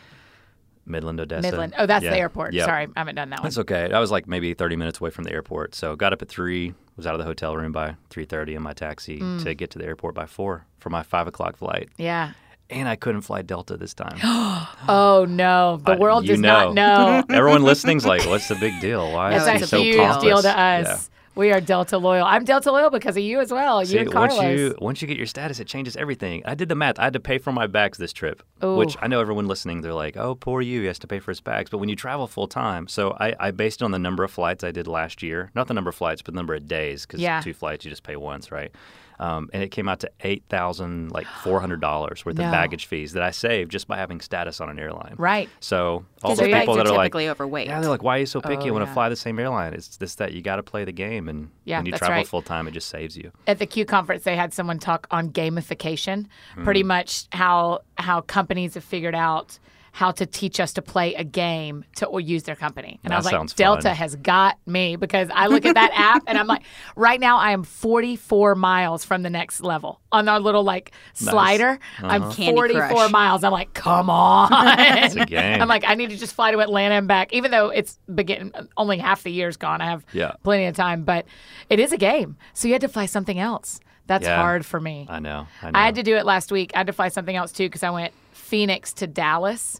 Midland, 0.85 1.19
Odessa. 1.19 1.41
Midland. 1.41 1.73
Oh, 1.79 1.87
that's 1.87 2.03
Yeah. 2.05 2.11
the 2.11 2.17
airport. 2.19 2.53
Yeah. 2.53 2.65
Sorry, 2.65 2.83
I 2.95 2.99
haven't 2.99 3.15
done 3.15 3.31
that 3.31 3.39
one. 3.39 3.45
That's 3.45 3.57
okay. 3.57 3.91
I 3.91 3.99
was 3.99 4.11
like 4.11 4.27
maybe 4.27 4.53
30 4.53 4.75
minutes 4.75 4.99
away 5.01 5.09
from 5.09 5.23
the 5.23 5.31
airport. 5.33 5.73
So 5.73 5.95
got 5.95 6.13
up 6.13 6.21
at 6.21 6.29
3, 6.29 6.75
was 6.97 7.07
out 7.07 7.15
of 7.15 7.19
the 7.19 7.25
hotel 7.25 7.57
room 7.57 7.71
by 7.71 7.95
3.30 8.11 8.55
in 8.57 8.61
my 8.61 8.73
taxi 8.73 9.19
Mm. 9.19 9.41
to 9.43 9.55
get 9.55 9.71
to 9.71 9.79
the 9.79 9.85
airport 9.85 10.13
by 10.13 10.27
4 10.27 10.65
for 10.77 10.89
my 10.91 11.01
5 11.01 11.25
o'clock 11.27 11.57
flight. 11.57 11.89
Yeah. 11.97 12.33
And 12.69 12.87
I 12.87 12.95
couldn't 12.95 13.21
fly 13.21 13.41
Delta 13.41 13.75
this 13.75 13.95
time. 13.95 14.19
Oh 14.87 15.25
no, 15.27 15.77
the 15.83 15.93
Uh, 15.93 15.97
world 15.97 16.25
does 16.27 16.39
not 16.39 16.73
know. 16.75 17.23
Everyone 17.29 17.63
listening's 17.63 18.05
like, 18.05 18.23
what's 18.27 18.47
the 18.47 18.55
big 18.55 18.79
deal? 18.81 19.11
Why 19.11 19.33
is 19.33 19.47
he 19.61 19.65
so 19.67 19.77
huge 19.81 19.97
pompous? 19.97 20.23
deal 20.23 20.41
to 20.43 20.47
Yeah. 20.47 20.97
We 21.33 21.51
are 21.53 21.61
Delta 21.61 21.97
loyal. 21.97 22.25
I'm 22.25 22.43
Delta 22.43 22.71
loyal 22.73 22.89
because 22.89 23.15
of 23.15 23.23
you 23.23 23.39
as 23.39 23.51
well. 23.53 23.85
See, 23.85 23.93
you 23.95 24.01
and 24.01 24.13
once 24.13 24.37
you 24.41 24.75
once 24.81 25.01
you 25.01 25.07
get 25.07 25.15
your 25.15 25.25
status, 25.25 25.59
it 25.61 25.67
changes 25.67 25.95
everything. 25.95 26.41
I 26.45 26.55
did 26.55 26.67
the 26.67 26.75
math. 26.75 26.99
I 26.99 27.05
had 27.05 27.13
to 27.13 27.21
pay 27.21 27.37
for 27.37 27.53
my 27.53 27.67
bags 27.67 27.97
this 27.97 28.11
trip, 28.11 28.43
Ooh. 28.63 28.75
which 28.75 28.97
I 29.01 29.07
know 29.07 29.21
everyone 29.21 29.47
listening, 29.47 29.79
they're 29.81 29.93
like, 29.93 30.17
"Oh, 30.17 30.35
poor 30.35 30.61
you, 30.61 30.81
he 30.81 30.87
has 30.87 30.99
to 30.99 31.07
pay 31.07 31.19
for 31.19 31.31
his 31.31 31.39
bags." 31.39 31.69
But 31.69 31.77
when 31.77 31.87
you 31.87 31.95
travel 31.95 32.27
full 32.27 32.47
time, 32.47 32.87
so 32.89 33.15
I, 33.19 33.33
I 33.39 33.51
based 33.51 33.81
it 33.81 33.85
on 33.85 33.91
the 33.91 33.99
number 33.99 34.25
of 34.25 34.31
flights 34.31 34.63
I 34.65 34.71
did 34.71 34.87
last 34.87 35.23
year, 35.23 35.51
not 35.55 35.67
the 35.67 35.73
number 35.73 35.89
of 35.89 35.95
flights, 35.95 36.21
but 36.21 36.33
the 36.33 36.37
number 36.37 36.53
of 36.53 36.67
days, 36.67 37.05
because 37.05 37.21
Yeah. 37.21 37.39
two 37.39 37.53
flights 37.53 37.85
you 37.85 37.91
just 37.91 38.03
pay 38.03 38.17
once, 38.17 38.51
right? 38.51 38.71
Um, 39.21 39.51
and 39.53 39.61
it 39.61 39.69
came 39.69 39.87
out 39.87 39.99
to 39.99 40.09
eight 40.21 40.43
thousand, 40.49 41.11
like 41.11 41.27
four 41.43 41.59
hundred 41.59 41.79
dollars 41.79 42.25
worth 42.25 42.37
No. 42.37 42.45
of 42.45 42.51
baggage 42.51 42.87
fees 42.87 43.13
that 43.13 43.21
I 43.21 43.29
saved 43.29 43.69
just 43.71 43.87
by 43.87 43.95
having 43.97 44.19
status 44.19 44.59
on 44.59 44.67
an 44.69 44.79
airline. 44.79 45.13
Right. 45.17 45.47
So 45.59 46.05
all 46.23 46.31
Because 46.31 46.39
the 46.39 46.45
your 46.45 46.51
bags 46.55 46.61
people 46.63 46.75
that 46.77 46.87
are 46.87 46.89
like, 46.97 47.05
typically 47.11 47.29
overweight. 47.29 47.67
yeah, 47.67 47.79
they're 47.81 47.89
like, 47.91 48.01
why 48.01 48.17
are 48.17 48.19
you 48.21 48.25
so 48.25 48.41
picky? 48.41 48.63
Oh, 48.63 48.65
you 48.65 48.73
want 48.73 48.81
yeah. 48.83 48.89
to 48.89 48.93
fly 48.95 49.09
the 49.09 49.15
same 49.15 49.37
airline? 49.37 49.75
It's 49.75 49.97
this 49.97 50.15
that 50.15 50.33
you 50.33 50.41
got 50.41 50.55
to 50.55 50.63
play 50.63 50.85
the 50.85 50.91
game, 50.91 51.29
and 51.29 51.51
Yeah, 51.65 51.77
when 51.77 51.85
you 51.85 51.91
travel 51.91 52.15
right. 52.15 52.27
full 52.27 52.41
time, 52.41 52.67
it 52.67 52.71
just 52.71 52.89
saves 52.89 53.15
you. 53.15 53.31
at 53.45 53.59
the 53.59 53.67
Q 53.67 53.85
conference, 53.85 54.23
they 54.23 54.35
had 54.35 54.53
someone 54.55 54.79
talk 54.79 55.05
on 55.11 55.29
gamification, 55.29 56.25
Hmm. 56.55 56.63
pretty 56.63 56.83
much 56.83 57.25
how 57.31 57.81
how 57.99 58.21
companies 58.21 58.73
have 58.73 58.83
figured 58.83 59.13
out 59.15 59.59
how 59.93 60.09
to 60.11 60.25
teach 60.25 60.59
us 60.59 60.71
to 60.73 60.81
play 60.81 61.13
a 61.15 61.23
game 61.23 61.83
to 61.97 62.05
or 62.05 62.21
use 62.21 62.43
their 62.43 62.55
company. 62.55 62.97
And 63.03 63.11
I 63.11 63.15
That 63.15 63.19
was 63.19 63.25
like, 63.25 63.33
sounds 63.33 63.53
Delta 63.53 63.89
fun. 63.89 63.95
has 63.95 64.15
got 64.15 64.57
me 64.65 64.95
because 64.95 65.29
I 65.33 65.47
look 65.47 65.65
at 65.65 65.75
that 65.75 65.91
app 65.93 66.23
and 66.27 66.37
I'm 66.37 66.47
like, 66.47 66.63
right 66.95 67.19
now 67.19 67.37
I 67.37 67.51
am 67.51 67.63
44 67.63 68.55
miles 68.55 69.03
from 69.03 69.21
the 69.23 69.29
next 69.29 69.61
level 69.61 69.99
on 70.11 70.29
our 70.29 70.39
little 70.39 70.63
like 70.63 70.91
slider. 71.13 71.77
I'm 71.99 72.23
uh-huh. 72.23 72.33
Candy 72.33 72.55
44 72.55 72.87
Crush. 72.87 73.11
miles. 73.11 73.43
I'm 73.43 73.51
like, 73.51 73.73
come 73.73 74.09
on. 74.09 74.49
It's 75.01 75.15
a 75.15 75.25
game. 75.25 75.61
I'm 75.61 75.67
like, 75.67 75.83
I 75.85 75.95
need 75.95 76.09
to 76.11 76.17
just 76.17 76.33
fly 76.35 76.51
to 76.51 76.59
Atlanta 76.61 76.95
and 76.95 77.07
back, 77.07 77.33
even 77.33 77.51
though 77.51 77.69
it's 77.69 77.99
begin 78.13 78.53
only 78.77 78.97
half 78.97 79.23
the 79.23 79.31
year's 79.31 79.57
gone. 79.57 79.81
I 79.81 79.85
have 79.89 80.05
Yeah. 80.13 80.33
plenty 80.43 80.65
of 80.67 80.75
time, 80.75 81.03
but 81.03 81.25
it 81.69 81.79
is 81.79 81.91
a 81.91 81.97
game. 81.97 82.37
So 82.53 82.67
you 82.67 82.73
had 82.73 82.81
to 82.81 82.87
fly 82.87 83.05
something 83.07 83.39
else. 83.39 83.79
That's 84.07 84.25
Yeah. 84.25 84.37
hard 84.37 84.65
for 84.65 84.79
me. 84.79 85.05
I 85.09 85.19
know. 85.19 85.47
I 85.61 85.71
know. 85.71 85.79
I 85.79 85.85
had 85.85 85.95
to 85.95 86.03
do 86.03 86.15
it 86.15 86.25
last 86.25 86.51
week. 86.51 86.71
I 86.75 86.79
had 86.79 86.87
to 86.87 86.93
fly 86.93 87.09
something 87.09 87.35
else 87.35 87.51
too 87.51 87.65
because 87.65 87.83
I 87.83 87.89
went 87.91 88.13
Phoenix 88.51 88.91
to 88.93 89.07
Dallas. 89.07 89.79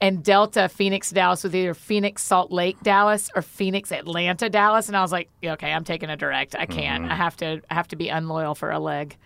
And 0.00 0.24
Delta 0.24 0.68
Phoenix 0.68 1.10
to 1.10 1.14
Dallas 1.14 1.44
with 1.44 1.54
either 1.54 1.74
Phoenix 1.74 2.22
Salt 2.24 2.50
Lake 2.50 2.76
Dallas 2.82 3.30
or 3.36 3.42
Phoenix 3.42 3.92
Atlanta 3.92 4.50
Dallas, 4.50 4.88
and 4.88 4.96
I 4.96 5.00
was 5.00 5.12
like, 5.12 5.28
okay, 5.44 5.72
I'm 5.72 5.84
taking 5.84 6.10
a 6.10 6.16
direct. 6.16 6.56
I 6.58 6.66
can't. 6.66 7.04
Mm-hmm. 7.04 7.12
I 7.12 7.14
have 7.14 7.36
to. 7.36 7.62
I 7.70 7.74
have 7.74 7.86
to 7.88 7.96
be 7.96 8.08
unloyal 8.08 8.56
for 8.56 8.72
a 8.72 8.80
leg. 8.80 9.16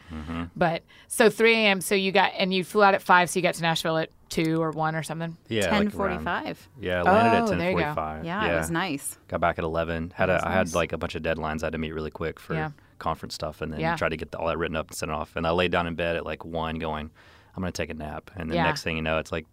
But 0.54 0.82
so 1.08 1.30
3 1.30 1.54
a.m. 1.54 1.80
So 1.80 1.94
you 1.94 2.12
got 2.12 2.32
and 2.36 2.52
you 2.52 2.62
flew 2.62 2.82
out 2.82 2.92
at 2.92 3.00
five, 3.00 3.30
so 3.30 3.38
you 3.38 3.42
got 3.42 3.54
to 3.54 3.62
Nashville 3.62 3.96
at 3.96 4.10
two 4.28 4.60
or 4.60 4.70
one 4.70 4.94
or 4.94 5.02
something. 5.02 5.36
yeah, 5.48 5.62
Ten 5.62 5.72
like 5.72 5.80
around- 5.80 5.92
forty-five. 5.92 6.68
Yeah, 6.78 7.00
I 7.00 7.12
landed 7.12 7.48
Oh, 7.48 7.52
at 7.52 7.58
there 7.58 7.70
you 7.70 7.76
go. 7.78 7.82
10:45. 7.84 8.24
Yeah, 8.24 8.54
it 8.54 8.58
was 8.58 8.70
nice. 8.70 9.18
Got 9.28 9.40
back 9.40 9.58
at 9.58 9.64
11. 9.64 10.12
Had 10.14 10.28
was 10.28 10.42
a, 10.42 10.48
I 10.48 10.52
had 10.52 10.66
nice. 10.66 10.74
like 10.74 10.92
a 10.92 10.98
bunch 10.98 11.14
of 11.14 11.22
deadlines 11.22 11.62
I 11.62 11.66
had 11.66 11.72
to 11.72 11.78
meet 11.78 11.94
really 11.94 12.10
quick 12.10 12.38
for 12.38 12.52
Yeah. 12.54 12.70
conference 12.98 13.34
stuff, 13.34 13.62
and 13.62 13.72
then 13.72 13.80
Yeah. 13.80 13.96
tried 13.96 14.10
to 14.10 14.16
get 14.18 14.34
all 14.34 14.48
that 14.48 14.58
written 14.58 14.76
up 14.76 14.88
and 14.88 14.96
sent 14.96 15.10
it 15.10 15.14
off. 15.14 15.36
And 15.36 15.46
I 15.46 15.52
laid 15.52 15.70
down 15.72 15.86
in 15.86 15.94
bed 15.94 16.16
at 16.16 16.26
like 16.26 16.44
one, 16.44 16.78
going, 16.78 17.10
"I'm 17.56 17.62
gonna 17.62 17.72
take 17.72 17.90
a 17.90 17.94
nap." 17.94 18.30
And 18.36 18.50
then 18.50 18.56
Yeah. 18.56 18.64
next 18.64 18.82
thing 18.82 18.96
you 18.96 19.02
know, 19.02 19.18
it's 19.18 19.32
like, 19.32 19.46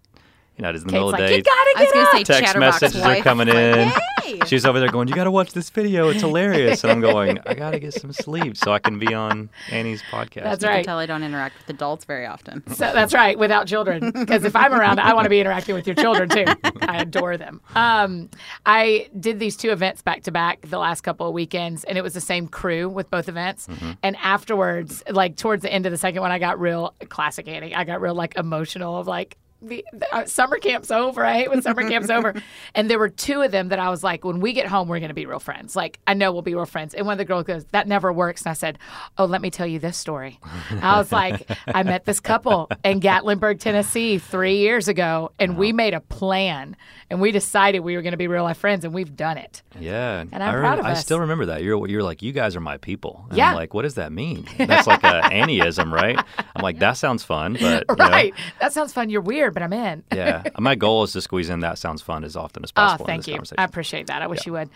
you 0.57 0.63
know, 0.63 0.69
it's 0.69 0.81
in 0.81 0.87
the 0.87 0.91
Kate's 0.91 0.93
middle 0.93 1.09
of 1.09 1.17
the 1.17 1.25
day. 1.27 1.37
you 1.37 1.43
gotta 1.43 1.73
I 1.77 1.81
was 1.81 1.91
get 1.91 1.93
gonna 1.93 2.11
say 2.11 2.23
Text 2.23 2.43
Chatterbox 2.53 2.81
messages 2.81 3.05
are 3.05 3.15
coming 3.23 3.47
in. 3.47 3.91
Yay! 4.25 4.39
She's 4.47 4.65
over 4.65 4.79
there 4.79 4.89
going, 4.89 5.07
"You 5.07 5.15
got 5.15 5.23
to 5.25 5.31
watch 5.31 5.51
this 5.53 5.69
video. 5.69 6.09
It's 6.09 6.21
hilarious." 6.21 6.83
And 6.83 6.91
I'm 6.91 7.01
going, 7.01 7.39
"I 7.45 7.53
got 7.53 7.71
to 7.71 7.79
get 7.79 7.93
some 7.93 8.11
sleep 8.13 8.57
so 8.57 8.71
I 8.73 8.79
can 8.79 8.99
be 8.99 9.13
on 9.13 9.49
Annie's 9.71 10.01
podcast." 10.03 10.43
That's 10.43 10.63
You 10.63 10.69
right. 10.69 10.75
can 10.77 10.85
tell 10.85 10.99
I 10.99 11.05
don't 11.05 11.23
interact 11.23 11.57
with 11.59 11.69
adults 11.75 12.05
very 12.05 12.25
often. 12.25 12.63
So 12.73 12.91
that's 12.91 13.13
right, 13.13 13.37
without 13.37 13.67
children. 13.67 14.11
Because 14.11 14.43
if 14.43 14.55
I'm 14.55 14.73
around, 14.73 14.99
I 14.99 15.13
want 15.13 15.25
to 15.25 15.29
be 15.29 15.39
interacting 15.39 15.75
with 15.75 15.85
your 15.87 15.95
children 15.95 16.27
too. 16.29 16.45
I 16.81 17.01
adore 17.01 17.37
them. 17.37 17.61
Um, 17.75 18.29
I 18.65 19.09
did 19.19 19.39
these 19.39 19.55
two 19.55 19.71
events 19.71 20.01
back 20.01 20.23
to 20.23 20.31
back 20.31 20.61
the 20.69 20.79
last 20.79 21.01
couple 21.01 21.27
of 21.27 21.33
weekends, 21.33 21.83
and 21.83 21.97
it 21.97 22.01
was 22.01 22.13
the 22.13 22.21
same 22.21 22.47
crew 22.47 22.89
with 22.89 23.09
both 23.11 23.29
events. 23.29 23.67
And 24.01 24.15
afterwards, 24.17 25.03
like 25.09 25.35
towards 25.37 25.61
the 25.63 25.71
end 25.71 25.85
of 25.85 25.91
the 25.91 25.97
second 25.97 26.21
one, 26.21 26.31
I 26.31 26.39
got 26.39 26.59
real 26.59 26.93
classic 27.09 27.47
Annie. 27.47 27.73
I 27.75 27.83
got 27.83 28.01
real 28.01 28.15
like 28.15 28.35
emotional 28.37 28.97
of 28.97 29.07
like. 29.07 29.37
The, 29.63 29.85
uh, 30.11 30.25
summer 30.25 30.57
camp's 30.57 30.91
over. 30.91 31.23
I 31.25 31.33
hate 31.33 31.49
when 31.49 31.61
summer 31.61 31.87
camp's 31.87 32.09
over. 32.09 32.33
And 32.75 32.89
there 32.89 32.97
were 32.97 33.09
two 33.09 33.41
of 33.41 33.51
them 33.51 33.69
that 33.69 33.77
I 33.79 33.89
was 33.89 34.03
like, 34.03 34.23
when 34.25 34.39
we 34.39 34.51
get 34.53 34.67
home, 34.67 34.87
we're 34.87 34.99
going 34.99 35.09
to 35.09 35.13
be 35.15 35.25
real 35.25 35.39
friends. 35.39 35.75
Like, 35.75 35.99
I 36.07 36.13
know 36.15 36.31
we'll 36.31 36.41
be 36.41 36.55
real 36.55 36.65
friends. 36.65 36.93
And 36.93 37.05
one 37.05 37.13
of 37.13 37.17
the 37.19 37.25
girls 37.25 37.43
goes, 37.45 37.65
that 37.71 37.87
never 37.87 38.11
works. 38.11 38.41
And 38.43 38.49
I 38.49 38.53
said, 38.53 38.79
oh, 39.17 39.25
let 39.25 39.41
me 39.41 39.49
tell 39.51 39.67
you 39.67 39.79
this 39.79 39.95
story. 39.97 40.39
I 40.81 40.97
was 40.97 41.11
like, 41.11 41.49
I 41.67 41.83
met 41.83 42.05
this 42.05 42.19
couple 42.19 42.69
in 42.83 42.99
Gatlinburg, 42.99 43.59
Tennessee 43.59 44.17
three 44.17 44.57
years 44.57 44.87
ago, 44.87 45.31
and 45.39 45.57
we 45.57 45.71
made 45.71 45.93
a 45.93 45.99
plan 46.01 46.75
and 47.09 47.21
we 47.21 47.31
decided 47.31 47.81
we 47.81 47.95
were 47.95 48.01
going 48.01 48.11
to 48.13 48.17
be 48.17 48.27
real 48.27 48.43
life 48.43 48.57
friends, 48.57 48.83
and 48.85 48.93
we've 48.93 49.15
done 49.15 49.37
it. 49.37 49.61
Yeah, 49.79 50.21
And 50.21 50.33
I'm 50.43 50.55
I, 50.55 50.59
proud 50.59 50.79
of 50.79 50.85
us. 50.85 50.97
I 50.97 51.01
still 51.01 51.19
remember 51.19 51.47
that. 51.47 51.61
You're 51.61 51.87
you're 51.87 52.01
like 52.01 52.23
you 52.23 52.31
guys 52.31 52.55
are 52.55 52.59
my 52.59 52.77
people. 52.77 53.25
And 53.29 53.37
Yeah. 53.37 53.49
I'm 53.49 53.55
like, 53.55 53.73
what 53.75 53.83
does 53.83 53.95
that 53.95 54.11
mean? 54.11 54.47
That's 54.57 54.87
like 54.87 55.03
a 55.03 55.21
Annieism, 55.31 55.91
right? 55.91 56.17
I'm 56.55 56.63
like, 56.63 56.79
that 56.79 56.93
sounds 56.93 57.23
fun, 57.23 57.53
but 57.53 57.85
you 57.89 57.95
know, 57.95 58.03
Right. 58.09 58.33
That 58.59 58.73
sounds 58.73 58.93
fun. 58.93 59.09
You're 59.11 59.21
weird, 59.21 59.52
but 59.53 59.63
I'm 59.63 59.73
in. 59.73 60.03
yeah. 60.13 60.43
My 60.59 60.75
goal 60.75 61.03
is 61.03 61.13
to 61.13 61.21
squeeze 61.21 61.49
in 61.49 61.61
that 61.61 61.77
sounds 61.77 62.01
fun 62.01 62.23
as 62.23 62.35
often 62.35 62.63
as 62.63 62.71
Oh, 62.75 62.81
possible 62.81 63.05
in 63.05 63.07
thank 63.23 63.25
this 63.25 63.51
you. 63.51 63.55
I 63.57 63.63
appreciate 63.63 64.07
that. 64.07 64.21
I 64.21 64.27
wish 64.27 64.45
you 64.45 64.53
would. 64.53 64.69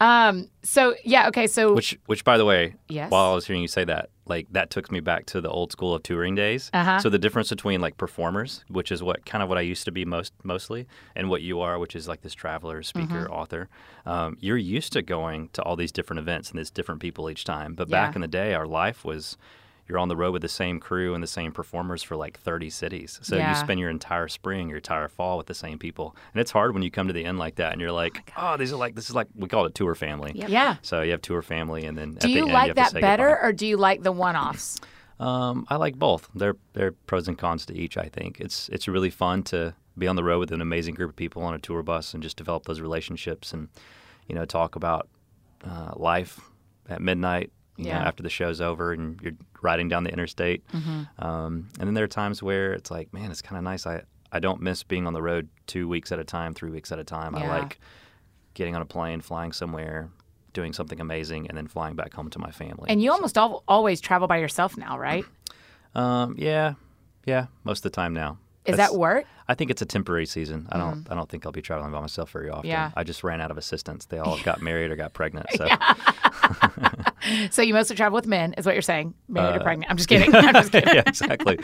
Um, 0.00 0.48
so, 0.62 0.94
yeah, 1.04 1.28
okay. 1.28 1.46
So, 1.46 1.74
Which, 1.74 1.98
which, 2.06 2.24
by 2.24 2.36
the 2.38 2.44
way, 2.44 2.74
Yes. 2.88 3.10
while 3.10 3.30
I 3.30 3.34
was 3.34 3.46
hearing 3.46 3.62
you 3.62 3.68
say 3.68 3.84
that, 3.84 4.10
like 4.26 4.46
that 4.52 4.70
took 4.70 4.90
me 4.92 5.00
back 5.00 5.26
to 5.26 5.40
the 5.40 5.50
old 5.50 5.72
school 5.72 5.94
of 5.94 6.02
touring 6.04 6.34
days. 6.36 6.70
Uh-huh. 6.72 7.00
So 7.00 7.08
the 7.10 7.18
difference 7.18 7.50
between 7.50 7.80
like 7.80 7.96
performers, 7.96 8.64
which 8.68 8.92
is 8.92 9.02
what 9.02 9.26
kind 9.26 9.42
of 9.42 9.48
what 9.48 9.58
I 9.58 9.62
used 9.62 9.84
to 9.86 9.90
be 9.92 10.04
most 10.04 10.32
mostly, 10.44 10.86
and 11.16 11.28
what 11.28 11.42
you 11.42 11.60
are, 11.60 11.76
which 11.78 11.96
is 11.96 12.06
like 12.06 12.22
this 12.22 12.32
traveler, 12.34 12.82
speaker, 12.84 13.24
Mm-hmm. 13.24 13.32
author. 13.32 13.68
Um, 14.06 14.36
you're 14.40 14.56
used 14.56 14.92
to 14.92 15.02
going 15.02 15.48
to 15.54 15.62
all 15.62 15.74
these 15.74 15.90
different 15.92 16.20
events 16.20 16.50
and 16.50 16.56
there's 16.58 16.70
different 16.70 17.00
people 17.00 17.28
each 17.30 17.44
time. 17.44 17.74
But 17.74 17.88
back 17.90 18.14
in 18.14 18.22
the 18.22 18.28
day, 18.28 18.54
our 18.54 18.66
life 18.66 19.04
was. 19.04 19.36
You're 19.92 19.98
on 19.98 20.08
the 20.08 20.16
road 20.16 20.32
with 20.32 20.40
the 20.40 20.48
same 20.48 20.80
crew 20.80 21.12
and 21.12 21.22
the 21.22 21.26
same 21.26 21.52
performers 21.52 22.02
for 22.02 22.16
like 22.16 22.40
30 22.40 22.70
cities. 22.70 23.20
So 23.22 23.36
Yeah. 23.36 23.50
you 23.50 23.54
spend 23.56 23.78
your 23.78 23.90
entire 23.90 24.26
spring, 24.26 24.70
your 24.70 24.78
entire 24.78 25.06
fall 25.06 25.36
with 25.36 25.48
the 25.48 25.54
same 25.54 25.78
people. 25.78 26.16
And 26.32 26.40
it's 26.40 26.50
hard 26.50 26.72
when 26.72 26.82
you 26.82 26.90
come 26.90 27.08
to 27.08 27.12
the 27.12 27.26
end 27.26 27.38
like 27.38 27.56
that 27.56 27.72
and 27.72 27.80
you're 27.82 27.92
like, 27.92 28.32
oh, 28.38 28.56
these 28.56 28.72
are 28.72 28.76
like, 28.76 28.94
this 28.94 29.10
is 29.10 29.14
like, 29.14 29.26
we 29.36 29.48
call 29.48 29.66
it 29.66 29.68
a 29.68 29.72
tour 29.74 29.94
family. 29.94 30.32
yeah. 30.34 30.76
So 30.80 31.02
you 31.02 31.10
have 31.10 31.20
tour 31.20 31.42
family, 31.42 31.84
and 31.84 31.98
then 31.98 32.14
Do 32.14 32.26
at 32.26 32.30
you 32.30 32.34
the 32.36 32.40
end, 32.46 32.52
like 32.54 32.68
you 32.68 32.74
that 32.74 32.94
better 32.94 33.28
goodbye. 33.32 33.46
or 33.48 33.52
do 33.52 33.66
you 33.66 33.76
like 33.76 34.02
the 34.02 34.12
one 34.12 34.34
offs? 34.34 34.80
Um, 35.20 35.66
I 35.68 35.76
like 35.76 35.96
both. 35.98 36.30
They're 36.34 36.56
they're 36.72 36.92
pros 36.92 37.28
and 37.28 37.36
cons 37.36 37.66
to 37.66 37.76
each. 37.76 37.98
I 37.98 38.08
think 38.08 38.40
it's 38.40 38.70
it's 38.70 38.88
really 38.88 39.10
fun 39.10 39.42
to 39.44 39.74
be 39.98 40.08
on 40.08 40.16
the 40.16 40.24
road 40.24 40.38
with 40.40 40.52
an 40.52 40.62
amazing 40.62 40.94
group 40.94 41.10
of 41.10 41.16
people 41.16 41.42
on 41.42 41.52
a 41.52 41.58
tour 41.58 41.82
bus 41.82 42.14
and 42.14 42.22
just 42.22 42.38
develop 42.38 42.64
those 42.64 42.80
relationships 42.80 43.52
and 43.52 43.68
you 44.26 44.34
know 44.34 44.46
talk 44.46 44.74
about 44.74 45.08
uh, 45.68 45.92
life 45.96 46.40
at 46.88 47.02
midnight. 47.02 47.52
Yeah. 47.76 47.98
know, 47.98 48.04
after 48.04 48.22
the 48.22 48.28
show's 48.30 48.60
over 48.60 48.92
and 48.92 49.20
you're 49.22 49.32
riding 49.62 49.88
down 49.88 50.04
the 50.04 50.10
interstate. 50.10 50.66
Mm-hmm. 50.68 51.24
Um, 51.24 51.68
and 51.78 51.86
then 51.88 51.94
there 51.94 52.04
are 52.04 52.08
times 52.08 52.42
where 52.42 52.72
it's 52.74 52.90
like, 52.90 53.12
man, 53.14 53.30
it's 53.30 53.42
kind 53.42 53.56
of 53.56 53.64
nice. 53.64 53.86
I 53.86 54.02
I 54.30 54.40
don't 54.40 54.60
miss 54.60 54.82
being 54.82 55.06
on 55.06 55.12
the 55.12 55.22
road 55.22 55.48
two 55.66 55.88
weeks 55.88 56.10
at 56.12 56.18
a 56.18 56.24
time, 56.24 56.54
three 56.54 56.70
weeks 56.70 56.90
at 56.92 56.98
a 56.98 57.04
time. 57.04 57.34
I 57.34 57.46
like 57.48 57.78
getting 58.54 58.74
on 58.76 58.82
a 58.82 58.86
plane, 58.86 59.20
flying 59.20 59.52
somewhere, 59.52 60.10
doing 60.52 60.72
something 60.72 61.00
amazing, 61.00 61.48
and 61.48 61.56
then 61.56 61.66
flying 61.66 61.96
back 61.96 62.12
home 62.14 62.30
to 62.30 62.38
my 62.38 62.50
family. 62.50 62.86
And 62.88 63.02
you 63.02 63.10
almost 63.12 63.36
al- 63.38 63.62
always 63.68 64.00
travel 64.00 64.28
by 64.28 64.38
yourself 64.38 64.76
now, 64.76 64.98
right? 64.98 65.24
Um, 65.94 66.36
yeah, 66.38 66.72
yeah, 67.26 67.48
most 67.64 67.80
of 67.80 67.82
the 67.82 67.90
time 67.90 68.14
now. 68.14 68.38
Is 68.64 68.76
That's- 68.76 68.90
that 68.92 68.98
work? 68.98 69.26
I 69.46 69.54
think 69.54 69.70
it's 69.70 69.82
a 69.82 69.84
temporary 69.86 70.24
season. 70.24 70.66
I 70.72 70.78
don't. 70.78 71.06
I 71.10 71.14
don't 71.14 71.28
think 71.28 71.44
I'll 71.44 71.52
be 71.52 71.60
traveling 71.60 71.92
by 71.92 72.00
myself 72.00 72.30
very 72.30 72.48
often. 72.48 72.70
Yeah. 72.70 72.92
I 72.96 73.04
just 73.04 73.22
ran 73.22 73.42
out 73.42 73.50
of 73.50 73.58
assistants. 73.58 74.06
They 74.06 74.16
all 74.18 74.38
got 74.42 74.62
married 74.62 74.90
or 74.90 74.96
got 74.96 75.12
pregnant. 75.12 75.46
So 75.56 75.66
So 77.52 77.62
you 77.62 77.72
mostly 77.72 77.94
travel 77.94 78.16
with 78.16 78.26
men, 78.26 78.52
is 78.54 78.66
what 78.66 78.74
you're 78.74 78.82
saying? 78.82 79.14
Married 79.28 79.54
Uh, 79.54 79.60
or 79.60 79.62
pregnant? 79.62 79.88
I'm 79.88 79.96
just 79.96 80.08
kidding. 80.08 80.34
I'm 80.34 80.54
just 80.54 80.72
kidding. 80.72 80.92
yeah, 80.92 81.02
exactly. 81.06 81.56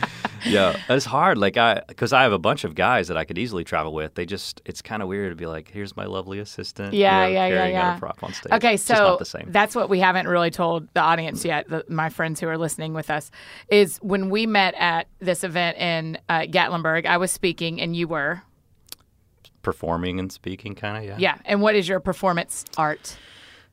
Yeah, 0.47 0.81
it's 0.89 1.05
hard. 1.05 1.37
Like 1.37 1.57
I, 1.57 1.83
because 1.89 2.13
I 2.13 2.23
have 2.23 2.33
a 2.33 2.39
bunch 2.39 2.63
of 2.63 2.77
guys 2.77 3.09
that 3.09 3.17
I 3.17 3.25
could 3.25 3.39
easily 3.39 3.65
travel 3.65 3.93
with. 3.93 4.15
They 4.15 4.25
just, 4.25 4.63
it's 4.65 4.81
kind 4.81 5.03
of 5.03 5.09
weird 5.09 5.33
to 5.33 5.37
be 5.37 5.47
like, 5.47 5.69
here's 5.69 5.97
my 5.97 6.05
lovely 6.05 6.39
assistant. 6.39 6.95
you 6.95 7.01
Yeah, 7.01 7.23
know, 7.23 7.27
yeah, 7.27 7.47
yeah, 7.49 7.57
carrying 7.57 7.75
yeah. 7.75 7.97
a 7.97 7.99
prop 7.99 8.23
on 8.23 8.33
stage. 8.35 8.53
Okay, 8.53 8.77
so 8.77 8.95
not 8.95 9.19
the 9.19 9.25
same. 9.25 9.47
that's 9.49 9.75
what 9.75 9.89
we 9.91 9.99
haven't 9.99 10.29
really 10.29 10.51
told 10.53 10.87
the 10.95 11.01
audience 11.01 11.45
yet, 11.45 11.69
the, 11.69 11.85
my 11.89 12.09
friends 12.09 12.39
who 12.39 12.47
are 12.47 12.57
listening 12.57 12.95
with 12.95 13.11
us, 13.11 13.33
is 13.69 13.99
when 13.99 14.31
we 14.31 14.47
met 14.47 14.75
at 14.79 15.09
this 15.19 15.43
event 15.43 15.77
in 15.77 16.19
uh, 16.29 16.43
Gatlinburg, 16.43 17.05
I 17.05 17.17
was 17.17 17.33
speaking 17.33 17.81
and 17.81 17.97
you 17.97 18.07
were. 18.07 18.43
Performing 19.63 20.21
and 20.21 20.31
speaking, 20.31 20.77
kind 20.77 20.99
of. 20.99 21.05
Yeah. 21.05 21.17
Yeah. 21.19 21.39
And 21.45 21.61
what 21.63 21.75
is 21.75 21.89
your 21.89 21.99
performance 21.99 22.65
art? 22.77 23.17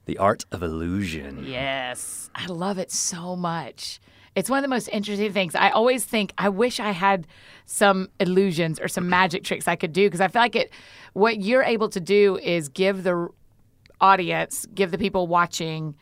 The 0.06 0.18
art 0.18 0.46
of 0.52 0.64
illusion. 0.64 1.46
Yes. 1.46 2.30
I 2.36 2.46
love 2.48 2.78
it 2.78 2.92
so 2.92 3.36
much. 3.36 4.00
It's 4.36 4.50
one 4.50 4.60
of 4.60 4.64
the 4.64 4.70
most 4.70 4.90
interesting 4.90 5.32
things. 5.32 5.56
I 5.56 5.70
always 5.70 6.04
think 6.04 6.34
I 6.38 6.50
wish 6.50 6.80
I 6.80 6.92
had 6.92 7.26
some 7.66 8.10
illusions 8.20 8.80
or 8.80 8.88
some 8.88 9.10
magic 9.10 9.44
tricks 9.44 9.68
I 9.68 9.76
could 9.76 9.94
do 9.94 10.08
because 10.08 10.22
I 10.22 10.28
feel 10.28 10.42
like 10.42 10.56
it 10.56 10.72
what 11.14 11.42
you're 11.42 11.64
able 11.64 11.90
to 11.90 12.00
do 12.02 12.38
is 12.38 12.68
give 12.68 13.04
the 13.04 13.30
audience, 14.02 14.66
give 14.74 14.92
the 14.92 14.98
people 14.98 15.28
watching 15.28 15.96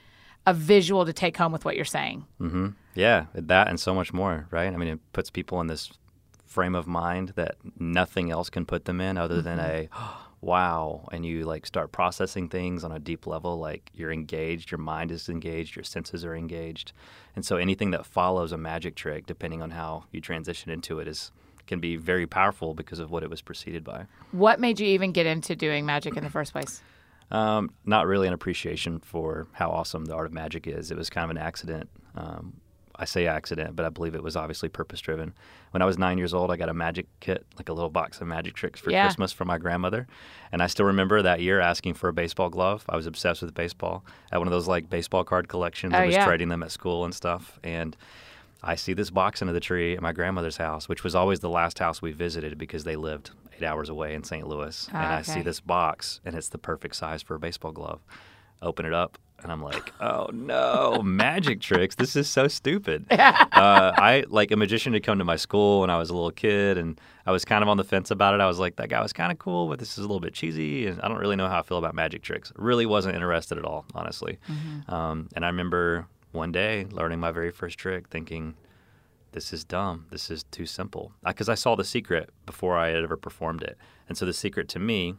a 0.45 0.53
visual 0.53 1.05
to 1.05 1.13
take 1.13 1.38
home 1.38 1.51
with 1.51 1.63
what 1.63 1.75
you're 1.75 1.86
saying. 1.86 2.25
Mm-hmm. 2.41 2.69
Yeah, 2.95 3.27
that 3.33 3.67
and 3.67 3.79
so 3.79 3.93
much 3.93 4.13
more, 4.13 4.48
right? 4.51 4.74
I 4.74 4.77
mean, 4.77 4.89
it 4.89 5.00
puts 5.13 5.29
people 5.29 5.62
in 5.62 5.67
this 5.67 5.91
frame 6.45 6.75
of 6.75 6.86
mind 6.88 7.33
that 7.36 7.55
nothing 7.79 8.29
else 8.29 8.50
can 8.50 8.65
put 8.65 8.86
them 8.86 9.00
in 9.00 9.17
other 9.17 9.41
than 9.41 9.57
mm-hmm. 9.60 9.93
a 9.93 10.07
wow. 10.43 11.07
And 11.12 11.25
you 11.25 11.45
like 11.45 11.65
start 11.65 11.91
processing 11.91 12.50
things 12.50 12.83
on 12.83 12.91
a 12.91 13.00
deep 13.00 13.25
level, 13.25 13.57
like 13.57 13.89
you're 13.93 14.12
engaged, 14.12 14.71
your 14.71 14.79
mind 14.79 15.12
is 15.12 15.29
engaged, 15.29 15.75
your 15.75 15.83
senses 15.83 16.25
are 16.25 16.35
engaged. 16.35 16.93
And 17.35 17.45
so 17.45 17.57
anything 17.57 17.91
that 17.91 18.05
follows 18.05 18.51
a 18.51 18.57
magic 18.57 18.95
trick, 18.95 19.25
depending 19.25 19.62
on 19.62 19.71
how 19.71 20.05
you 20.12 20.21
transition 20.21 20.71
into 20.71 21.00
it, 21.00 21.07
is 21.07 21.31
can 21.65 21.79
be 21.79 21.95
very 21.95 22.27
powerful 22.27 22.73
because 22.73 23.00
of 23.00 23.09
what 23.09 23.23
it 23.23 23.29
was 23.29 23.41
preceded 23.41 23.83
by. 23.83 24.05
What 24.31 24.59
made 24.59 24.79
you 24.79 24.88
even 24.88 25.13
get 25.13 25.25
into 25.25 25.55
doing 25.55 25.85
magic 25.85 26.17
in 26.17 26.23
the 26.23 26.29
first 26.29 26.51
place? 26.51 26.81
Um, 27.31 27.71
not 27.85 28.05
really 28.05 28.27
an 28.27 28.33
appreciation 28.33 29.00
for 29.00 29.47
how 29.53 29.69
awesome 29.69 30.05
the 30.05 30.13
art 30.13 30.27
of 30.27 30.33
magic 30.33 30.67
is. 30.67 30.91
It 30.91 30.97
was 30.97 31.09
kind 31.09 31.23
of 31.23 31.31
an 31.31 31.38
accident. 31.38 31.89
Um, 32.15 32.53
I 33.03 33.05
say 33.05 33.27
accident, 33.27 33.75
but 33.75 33.86
I 33.86 33.89
believe 33.89 34.15
it 34.15 34.24
was 34.24 34.36
obviously 34.38 34.69
purpose 34.69 35.01
driven. 35.01 35.33
When 35.72 35.81
I 35.81 35.86
was 35.86 35.98
nine 35.98 36.17
years 36.17 36.33
old, 36.33 36.50
I 36.51 36.55
got 36.55 36.69
a 36.69 36.74
magic 36.74 37.05
kit, 37.19 37.45
like 37.57 37.67
a 37.67 37.74
little 37.74 37.89
box 37.89 38.22
of 38.22 38.27
magic 38.27 38.53
tricks 38.55 38.79
for 38.79 38.91
Yeah. 38.91 39.03
Christmas 39.03 39.33
from 39.33 39.50
my 39.50 39.57
grandmother. 39.57 40.07
And 40.53 40.63
I 40.63 40.67
still 40.67 40.86
remember 40.86 41.22
that 41.22 41.41
year 41.41 41.60
asking 41.60 41.95
for 41.95 42.07
a 42.07 42.13
baseball 42.13 42.50
glove. 42.50 42.86
I 42.88 42.95
was 42.95 43.05
obsessed 43.05 43.41
with 43.41 43.53
baseball. 43.53 44.05
I 44.31 44.36
had 44.36 44.38
one 44.38 44.48
of 44.48 44.51
those 44.53 44.67
like 44.69 44.89
baseball 44.89 45.24
card 45.25 45.50
collections. 45.50 45.93
Oh, 45.93 45.98
I 45.98 46.05
was 46.05 46.15
yeah. 46.15 46.25
trading 46.25 46.48
them 46.50 46.63
at 46.63 46.72
school 46.72 47.03
and 47.03 47.13
stuff. 47.13 47.60
And 47.63 47.98
I 48.63 48.75
see 48.75 48.93
this 48.93 49.10
box 49.10 49.41
under 49.41 49.53
the 49.53 49.60
tree 49.60 49.95
at 49.95 50.01
my 50.01 50.13
grandmother's 50.13 50.57
house, 50.57 50.88
which 50.88 51.03
was 51.03 51.13
always 51.13 51.41
the 51.41 51.50
last 51.50 51.79
house 51.79 52.01
we 52.01 52.13
visited 52.13 52.57
because 52.57 52.86
they 52.86 52.95
lived 52.95 53.31
eight 53.57 53.63
hours 53.63 53.89
away 53.89 54.13
in 54.13 54.24
St. 54.24 54.48
Louis. 54.48 54.88
and 54.88 54.98
Ah, 54.98 55.17
I 55.17 55.22
see 55.22 55.41
this 55.41 55.60
box, 55.60 56.22
and 56.24 56.36
it's 56.36 56.48
the 56.48 56.57
perfect 56.57 56.95
size 56.95 57.22
for 57.22 57.36
a 57.36 57.39
baseball 57.39 57.74
glove. 57.74 58.00
Open 58.62 58.86
it 58.86 58.93
up, 58.93 59.17
and 59.43 59.51
I'm 59.51 59.62
like, 59.62 59.93
oh 60.01 60.29
no, 60.33 61.01
magic 61.05 61.62
tricks. 61.62 61.95
This 61.95 62.15
is 62.15 62.29
so 62.29 62.47
stupid. 62.47 63.05
uh, 63.12 63.17
I 63.53 64.23
like 64.29 64.51
a 64.51 64.57
magician 64.57 64.93
had 64.93 65.03
come 65.03 65.19
to 65.19 65.25
my 65.25 65.35
school 65.35 65.81
when 65.81 65.89
I 65.89 65.97
was 65.97 66.09
a 66.09 66.13
little 66.13 66.31
kid, 66.31 66.77
and 66.77 67.00
I 67.25 67.31
was 67.31 67.45
kind 67.45 67.62
of 67.62 67.69
on 67.69 67.77
the 67.77 67.83
fence 67.83 68.12
about 68.12 68.33
it. 68.33 68.41
I 68.41 68.47
was 68.47 68.59
like, 68.59 68.77
that 68.77 68.89
guy 68.89 69.01
was 69.01 69.13
kind 69.13 69.31
of 69.31 69.39
cool, 69.39 69.67
but 69.67 69.79
this 69.79 69.91
is 69.93 70.00
a 70.00 70.01
little 70.01 70.19
bit 70.19 70.33
cheesy, 70.33 70.88
and 70.88 71.01
I 71.01 71.07
don't 71.07 71.19
really 71.19 71.35
know 71.35 71.47
how 71.47 71.59
I 71.59 71.63
feel 71.63 71.77
about 71.77 71.95
magic 71.95 72.23
tricks. 72.23 72.51
Really 72.55 72.85
wasn't 72.85 73.15
interested 73.15 73.57
at 73.57 73.65
all, 73.65 73.85
honestly. 73.93 74.39
Um, 74.88 75.29
and 75.35 75.45
I 75.45 75.47
remember 75.50 76.07
one 76.31 76.51
day 76.51 76.85
learning 76.91 77.19
my 77.19 77.31
very 77.31 77.51
first 77.51 77.77
trick, 77.77 78.09
thinking, 78.09 78.55
this 79.33 79.51
is 79.51 79.63
dumb. 79.63 80.05
This 80.12 80.29
is 80.29 80.43
too 80.43 80.65
simple. 80.65 81.12
Because 81.25 81.50
I 81.50 81.55
saw 81.55 81.75
The 81.75 81.83
Secret 81.83 82.29
before 82.45 82.77
I 82.77 82.89
had 82.89 83.03
ever 83.03 83.17
performed 83.17 83.63
it. 83.63 83.77
And 84.07 84.17
so 84.17 84.25
The 84.25 84.33
Secret 84.33 84.69
to 84.69 84.79
me, 84.79 85.15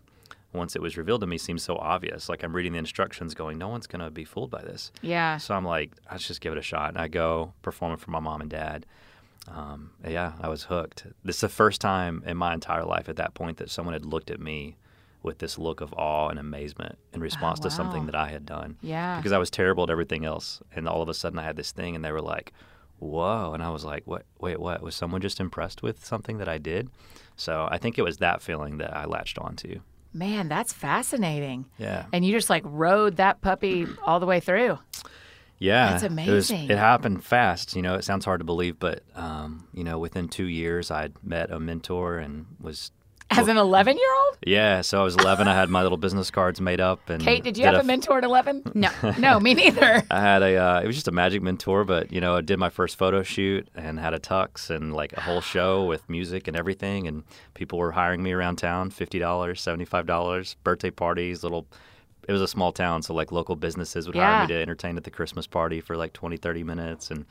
once 0.55 0.75
it 0.77 0.83
was 0.83 0.97
revealed 0.97 1.21
to 1.21 1.27
me, 1.27 1.37
seemed 1.37 1.61
so 1.61 1.77
obvious. 1.77 2.29
Like 2.29 2.43
I'm 2.43 2.55
reading 2.55 2.73
the 2.73 2.79
instructions 2.79 3.35
going, 3.35 3.59
no 3.59 3.69
one's 3.69 3.87
going 3.87 4.05
to 4.05 4.11
be 4.11 4.25
fooled 4.25 4.51
by 4.51 4.63
this. 4.63 4.93
Yeah. 5.03 5.37
So 5.39 5.55
I'm 5.55 5.65
like, 5.65 5.93
let's 6.11 6.27
just 6.27 6.41
give 6.41 6.53
it 6.53 6.59
a 6.59 6.63
shot. 6.63 6.91
And 6.91 6.99
I 6.99 7.09
go 7.09 7.53
perform 7.63 7.93
it 7.93 8.01
for 8.01 8.11
my 8.11 8.21
mom 8.21 8.41
and 8.41 8.49
dad. 8.51 8.87
Um, 9.49 9.91
yeah, 10.09 10.33
I 10.41 10.49
was 10.49 10.65
hooked. 10.65 11.07
This 11.23 11.37
is 11.37 11.41
the 11.43 11.49
first 11.51 11.81
time 11.81 12.23
in 12.25 12.37
my 12.37 12.55
entire 12.55 12.85
life 12.85 13.09
at 13.11 13.17
that 13.17 13.35
point 13.35 13.59
that 13.59 13.69
someone 13.71 13.93
had 13.93 14.07
looked 14.07 14.31
at 14.31 14.41
me 14.41 14.77
with 15.23 15.39
this 15.39 15.59
look 15.59 15.81
of 15.81 15.93
awe 15.95 16.29
and 16.29 16.39
amazement 16.39 16.99
in 17.13 17.21
response 17.21 17.59
to 17.61 17.69
wow. 17.69 17.75
something 17.75 18.07
that 18.07 18.15
I 18.15 18.29
had 18.29 18.47
done 18.47 18.77
Yeah. 18.83 19.17
because 19.17 19.33
I 19.33 19.39
was 19.39 19.51
terrible 19.51 19.85
at 19.85 19.91
everything 19.91 20.25
else. 20.25 20.63
And 20.75 20.89
all 20.89 21.03
of 21.03 21.09
a 21.09 21.15
sudden, 21.15 21.39
I 21.39 21.43
had 21.45 21.57
this 21.57 21.73
thing, 21.73 21.95
and 21.97 22.05
they 22.05 22.13
were 22.13 22.21
like, 22.23 22.53
"Whoa!" 22.99 23.53
And 23.55 23.63
I 23.63 23.71
was 23.71 23.85
like, 23.85 24.03
"What? 24.07 24.25
Wait, 24.41 24.61
what? 24.61 24.83
Was 24.83 24.95
someone 24.95 25.21
just 25.23 25.41
impressed 25.41 25.83
with 25.83 26.05
something 26.05 26.39
that 26.39 26.49
I 26.49 26.59
did?" 26.59 26.91
So 27.37 27.67
I 27.71 27.79
think 27.79 27.99
it 27.99 28.03
was 28.03 28.19
that 28.19 28.43
feeling 28.43 28.79
that 28.79 28.95
I 28.97 29.05
latched 29.07 29.39
onto. 29.39 29.81
Man, 30.15 30.49
that's 30.49 30.73
fascinating. 30.73 31.67
Yeah, 31.77 32.07
And 32.13 32.25
you 32.25 32.33
just 32.33 32.49
like 32.49 32.63
rode 32.65 33.17
that 33.17 33.41
puppy 33.41 33.87
all 34.07 34.21
the 34.21 34.27
way 34.27 34.39
through. 34.41 34.79
yeah, 35.59 35.91
That's 35.91 36.05
It, 36.05 36.13
was, 36.13 36.51
amazing. 36.51 36.71
it 36.71 36.79
happened 36.79 37.25
fast. 37.25 37.75
You 37.75 37.83
know, 37.83 37.95
it 37.97 38.05
sounds 38.05 38.25
hard 38.25 38.39
to 38.41 38.45
believe, 38.45 38.79
but 38.79 39.03
um, 39.17 39.67
you 39.75 39.83
know, 39.83 39.99
within 39.99 40.29
two 40.29 40.47
years, 40.47 40.91
I'd 40.91 41.13
met 41.23 41.51
a 41.51 41.59
mentor 41.59 42.19
and 42.19 42.47
was. 42.61 42.91
As 43.31 43.49
an 43.49 43.57
11 43.57 43.97
year 43.97 44.15
old? 44.27 44.39
Yeah, 44.47 44.81
so 44.83 45.01
I 45.01 45.05
was 45.05 45.17
11. 45.17 45.49
I 45.49 45.55
had 45.55 45.69
my 45.69 45.83
little 45.83 45.99
business 45.99 46.31
cards 46.31 46.61
made 46.61 46.81
up. 46.81 47.09
And 47.09 47.23
Kate, 47.23 47.43
did 47.43 47.57
you 47.59 47.65
have 47.65 47.75
a 47.75 47.79
f- 47.79 47.85
mentor 47.87 48.19
at 48.19 48.25
11? 48.25 48.63
No. 48.75 48.91
No, 49.19 49.41
me 49.41 49.55
neither. 49.55 50.03
I 50.11 50.21
had 50.21 50.43
a, 50.43 50.57
uh, 50.57 50.81
it 50.83 50.87
was 50.87 50.95
just 50.95 51.09
a 51.09 51.13
magic 51.13 51.43
mentor, 51.43 51.85
but 51.85 52.13
you 52.13 52.21
know, 52.21 52.37
I 52.37 52.43
did 52.43 52.59
my 52.59 52.71
first 52.71 52.97
photo 52.97 53.23
shoot 53.23 53.67
and 53.75 53.99
had 53.99 54.15
a 54.15 54.21
tux 54.21 54.71
and 54.71 54.93
like 54.95 55.15
a 55.15 55.21
whole 55.21 55.41
show 55.41 55.85
with 55.85 56.09
music 56.09 56.47
and 56.47 56.57
everything. 56.57 57.09
And 57.09 57.25
people 57.55 57.79
were 57.79 57.93
hiring 57.93 58.23
me 58.23 58.33
around 58.33 58.57
town 58.57 58.91
$50, 58.91 59.21
$75, 59.21 60.57
birthday 60.63 60.91
parties, 60.91 61.43
little, 61.43 61.67
it 62.29 62.33
was 62.33 62.43
a 62.43 62.49
small 62.49 62.73
town. 62.73 63.03
So 63.03 63.15
like 63.15 63.33
local 63.33 63.57
businesses 63.57 64.07
would 64.07 64.17
Yeah. 64.17 64.39
hire 64.39 64.47
me 64.47 64.55
to 64.55 64.61
entertain 64.61 64.97
at 64.97 65.05
the 65.05 65.11
Christmas 65.11 65.47
party 65.47 65.81
for 65.81 65.97
like 65.97 66.13
20, 66.13 66.37
30 66.37 66.63
minutes. 66.63 67.11
And 67.11 67.25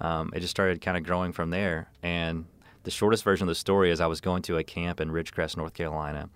um, 0.00 0.30
it 0.34 0.40
just 0.40 0.50
started 0.50 0.80
kind 0.80 0.96
of 0.96 1.04
growing 1.04 1.32
from 1.32 1.50
there. 1.50 1.88
And 2.02 2.44
the 2.88 2.92
shortest 2.92 3.22
version 3.22 3.44
of 3.44 3.48
the 3.48 3.54
story 3.54 3.90
is 3.90 4.00
I 4.00 4.06
was 4.06 4.22
going 4.22 4.40
to 4.44 4.56
a 4.56 4.64
camp 4.64 4.98
in 4.98 5.10
Ridgecrest, 5.10 5.58
North 5.58 5.74
Carolina. 5.74 6.30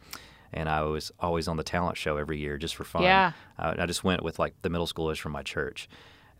And 0.52 0.68
I 0.68 0.82
was 0.82 1.10
always 1.18 1.48
on 1.48 1.56
the 1.56 1.62
talent 1.62 1.96
show 1.96 2.18
every 2.18 2.38
year 2.38 2.58
just 2.58 2.76
for 2.76 2.84
fun. 2.84 3.04
Yeah. 3.04 3.32
I, 3.58 3.84
I 3.84 3.86
just 3.86 4.04
went 4.04 4.22
with 4.22 4.38
like 4.38 4.52
the 4.60 4.68
middle 4.68 4.86
schoolers 4.86 5.16
from 5.16 5.32
my 5.32 5.42
church. 5.42 5.88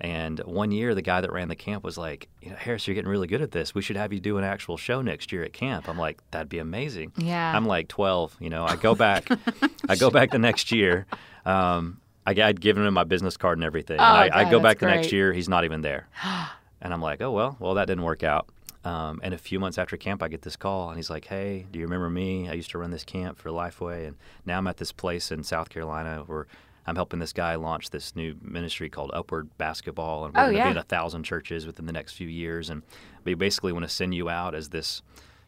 And 0.03 0.39
one 0.41 0.71
year, 0.71 0.95
the 0.95 1.01
guy 1.01 1.23
that 1.23 1.33
ran 1.33 1.49
the 1.49 1.57
camp 1.57 1.83
was 1.83 1.97
like, 1.97 2.29
you 2.43 2.51
know, 2.51 2.57
Harris, 2.57 2.87
you're 2.87 2.95
getting 2.95 3.09
really 3.09 3.27
good 3.27 3.41
at 3.41 3.53
this. 3.53 3.75
We 3.75 3.81
should 3.81 3.97
have 3.97 4.13
you 4.13 4.21
do 4.21 4.37
an 4.37 4.45
actual 4.45 4.77
show 4.77 5.01
next 5.01 5.33
year 5.33 5.45
at 5.45 5.55
camp. 5.55 5.89
I'm 5.89 5.97
like, 5.97 6.21
that'd 6.31 6.51
be 6.51 6.59
amazing. 6.59 7.13
Yeah. 7.17 7.57
I'm 7.57 7.65
like 7.65 7.89
12. 7.89 8.37
You 8.39 8.51
know, 8.51 8.67
I 8.67 8.77
go 8.77 8.95
back, 8.95 9.27
I 9.89 9.97
go 9.97 10.11
back 10.11 10.31
the 10.31 10.39
next 10.39 10.73
year. 10.73 11.07
Um, 11.47 12.03
I, 12.27 12.33
I'd 12.33 12.61
given 12.61 12.85
him 12.85 12.93
my 12.93 13.05
business 13.05 13.39
card 13.39 13.57
and 13.57 13.65
everything. 13.65 13.99
Oh, 13.99 14.03
and 14.05 14.31
I, 14.31 14.41
I 14.43 14.51
go 14.51 14.61
back 14.61 14.81
the 14.81 14.89
next 14.89 15.11
year. 15.11 15.33
He's 15.33 15.49
not 15.49 15.65
even 15.65 15.81
there. 15.81 16.07
and 16.83 16.93
I'm 16.93 17.01
like, 17.01 17.23
oh 17.23 17.31
well, 17.31 17.57
well 17.61 17.73
that 17.75 17.87
didn't 17.87 18.05
work 18.05 18.23
out. 18.23 18.51
Um, 18.85 19.21
and 19.23 19.33
a 19.33 19.39
few 19.39 19.61
months 19.61 19.79
after 19.79 19.97
camp, 19.97 20.23
I 20.23 20.29
get 20.29 20.43
this 20.43 20.57
call, 20.57 20.89
and 20.89 20.97
he's 20.99 21.09
like, 21.11 21.27
"Hey, 21.27 21.67
do 21.71 21.79
you 21.79 21.85
remember 21.85 22.11
me? 22.11 22.49
I 22.49 22.55
used 22.55 22.71
to 22.73 22.79
run 22.79 22.91
this 22.91 23.05
camp 23.05 23.39
for 23.39 23.51
Lifeway, 23.51 24.07
and 24.09 24.17
now 24.45 24.59
I'm 24.59 24.67
at 24.67 24.79
this 24.79 24.91
place 24.93 25.31
in 25.31 25.45
South 25.45 25.69
Carolina 25.71 26.25
where 26.27 26.47
I'm 26.85 26.97
helping 26.97 27.21
this 27.21 27.33
guy 27.33 27.55
launch 27.55 27.91
this 27.91 28.17
new 28.17 28.35
ministry 28.43 28.89
called 28.91 29.13
Upward 29.15 29.57
Basketball, 29.57 30.25
and 30.25 30.35
we're 30.35 30.41
Oh, 30.41 30.45
going 30.47 30.55
to 30.55 30.59
yeah. 30.59 30.65
be 30.65 30.71
in 30.73 30.77
a 30.79 30.83
thousand 30.83 31.23
churches 31.23 31.65
within 31.65 31.87
the 31.87 31.93
next 31.93 32.15
few 32.15 32.27
years. 32.27 32.69
And 32.71 32.83
we 33.25 33.35
basically 33.35 33.73
want 33.73 33.85
to 33.85 33.89
send 33.89 34.15
you 34.17 34.29
out 34.29 34.53
as 34.55 34.71
this 34.71 35.01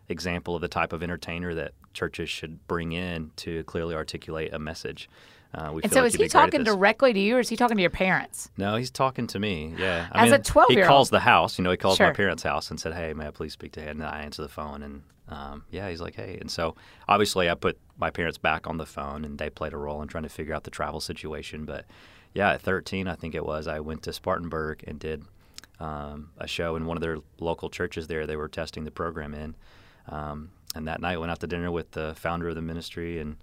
example 0.08 0.54
of 0.54 0.60
the 0.60 0.68
type 0.68 0.92
of 0.92 1.02
entertainer 1.02 1.52
that 1.54 1.72
churches 1.92 2.30
should 2.30 2.64
bring 2.68 2.92
in 2.92 3.32
to 3.36 3.64
clearly 3.64 3.96
articulate 3.96 4.54
a 4.54 4.60
message." 4.60 5.08
Uh, 5.54 5.78
And 5.84 5.92
so 5.92 6.00
like 6.00 6.08
is 6.08 6.12
he 6.14 6.18
be 6.18 6.22
great 6.24 6.34
at 6.34 6.40
talking 6.40 6.64
directly 6.64 7.12
to 7.12 7.20
you 7.20 7.36
or 7.36 7.40
is 7.40 7.48
he 7.48 7.56
talking 7.56 7.76
to 7.76 7.80
your 7.80 7.90
parents? 7.90 8.50
No, 8.56 8.74
he's 8.74 8.90
talking 8.90 9.26
to 9.28 9.38
me. 9.38 9.74
Yeah, 9.78 10.08
As 10.12 10.32
a 10.32 10.36
He 10.38 10.42
12-year-old. 10.42 10.78
he 10.78 10.82
calls 10.82 11.10
the 11.10 11.20
house. 11.20 11.58
You 11.58 11.64
know, 11.64 11.70
he 11.70 11.76
calls 11.76 11.96
Sure. 11.98 12.08
my 12.08 12.12
parents' 12.12 12.42
house 12.42 12.70
and 12.70 12.80
said, 12.80 12.92
"Hey, 12.94 13.12
may 13.14 13.28
I 13.28 13.30
please 13.30 13.52
speak 13.52 13.72
to 13.72 13.80
him?" 13.80 14.00
And 14.00 14.08
I 14.08 14.22
answer 14.22 14.42
the 14.42 14.48
phone, 14.48 14.82
and 14.82 15.02
um, 15.28 15.64
yeah, 15.70 15.88
he's 15.88 16.00
like, 16.00 16.16
"Hey." 16.16 16.38
And 16.40 16.50
so 16.50 16.74
obviously, 17.08 17.48
I 17.48 17.54
put 17.54 17.78
my 17.96 18.10
parents 18.10 18.36
back 18.36 18.66
on 18.66 18.78
the 18.78 18.86
phone, 18.86 19.24
and 19.24 19.38
they 19.38 19.48
played 19.48 19.72
a 19.72 19.76
role 19.76 20.02
in 20.02 20.08
trying 20.08 20.24
to 20.24 20.28
figure 20.28 20.54
out 20.54 20.64
the 20.64 20.70
travel 20.70 21.00
situation. 21.00 21.64
But 21.64 21.84
yeah, 22.32 22.50
at 22.54 22.60
13, 22.60 23.06
I 23.06 23.14
think 23.14 23.34
it 23.36 23.46
was, 23.46 23.68
I 23.68 23.78
went 23.80 24.02
to 24.02 24.12
Spartanburg 24.12 24.82
and 24.88 24.98
did 24.98 25.22
um, 25.78 26.30
a 26.36 26.48
show 26.48 26.74
in 26.74 26.84
one 26.86 26.96
of 26.96 27.00
their 27.00 27.18
local 27.38 27.70
churches 27.70 28.08
there. 28.08 28.26
They 28.26 28.36
were 28.36 28.48
testing 28.48 28.82
the 28.84 28.90
program 28.90 29.32
in, 29.34 29.54
um, 30.08 30.50
and 30.74 30.88
that 30.88 31.00
night 31.00 31.18
went 31.20 31.30
out 31.30 31.38
to 31.40 31.46
dinner 31.46 31.70
with 31.70 31.92
the 31.92 32.14
founder 32.16 32.48
of 32.48 32.54
the 32.56 32.62
ministry 32.62 33.20
and. 33.20 33.36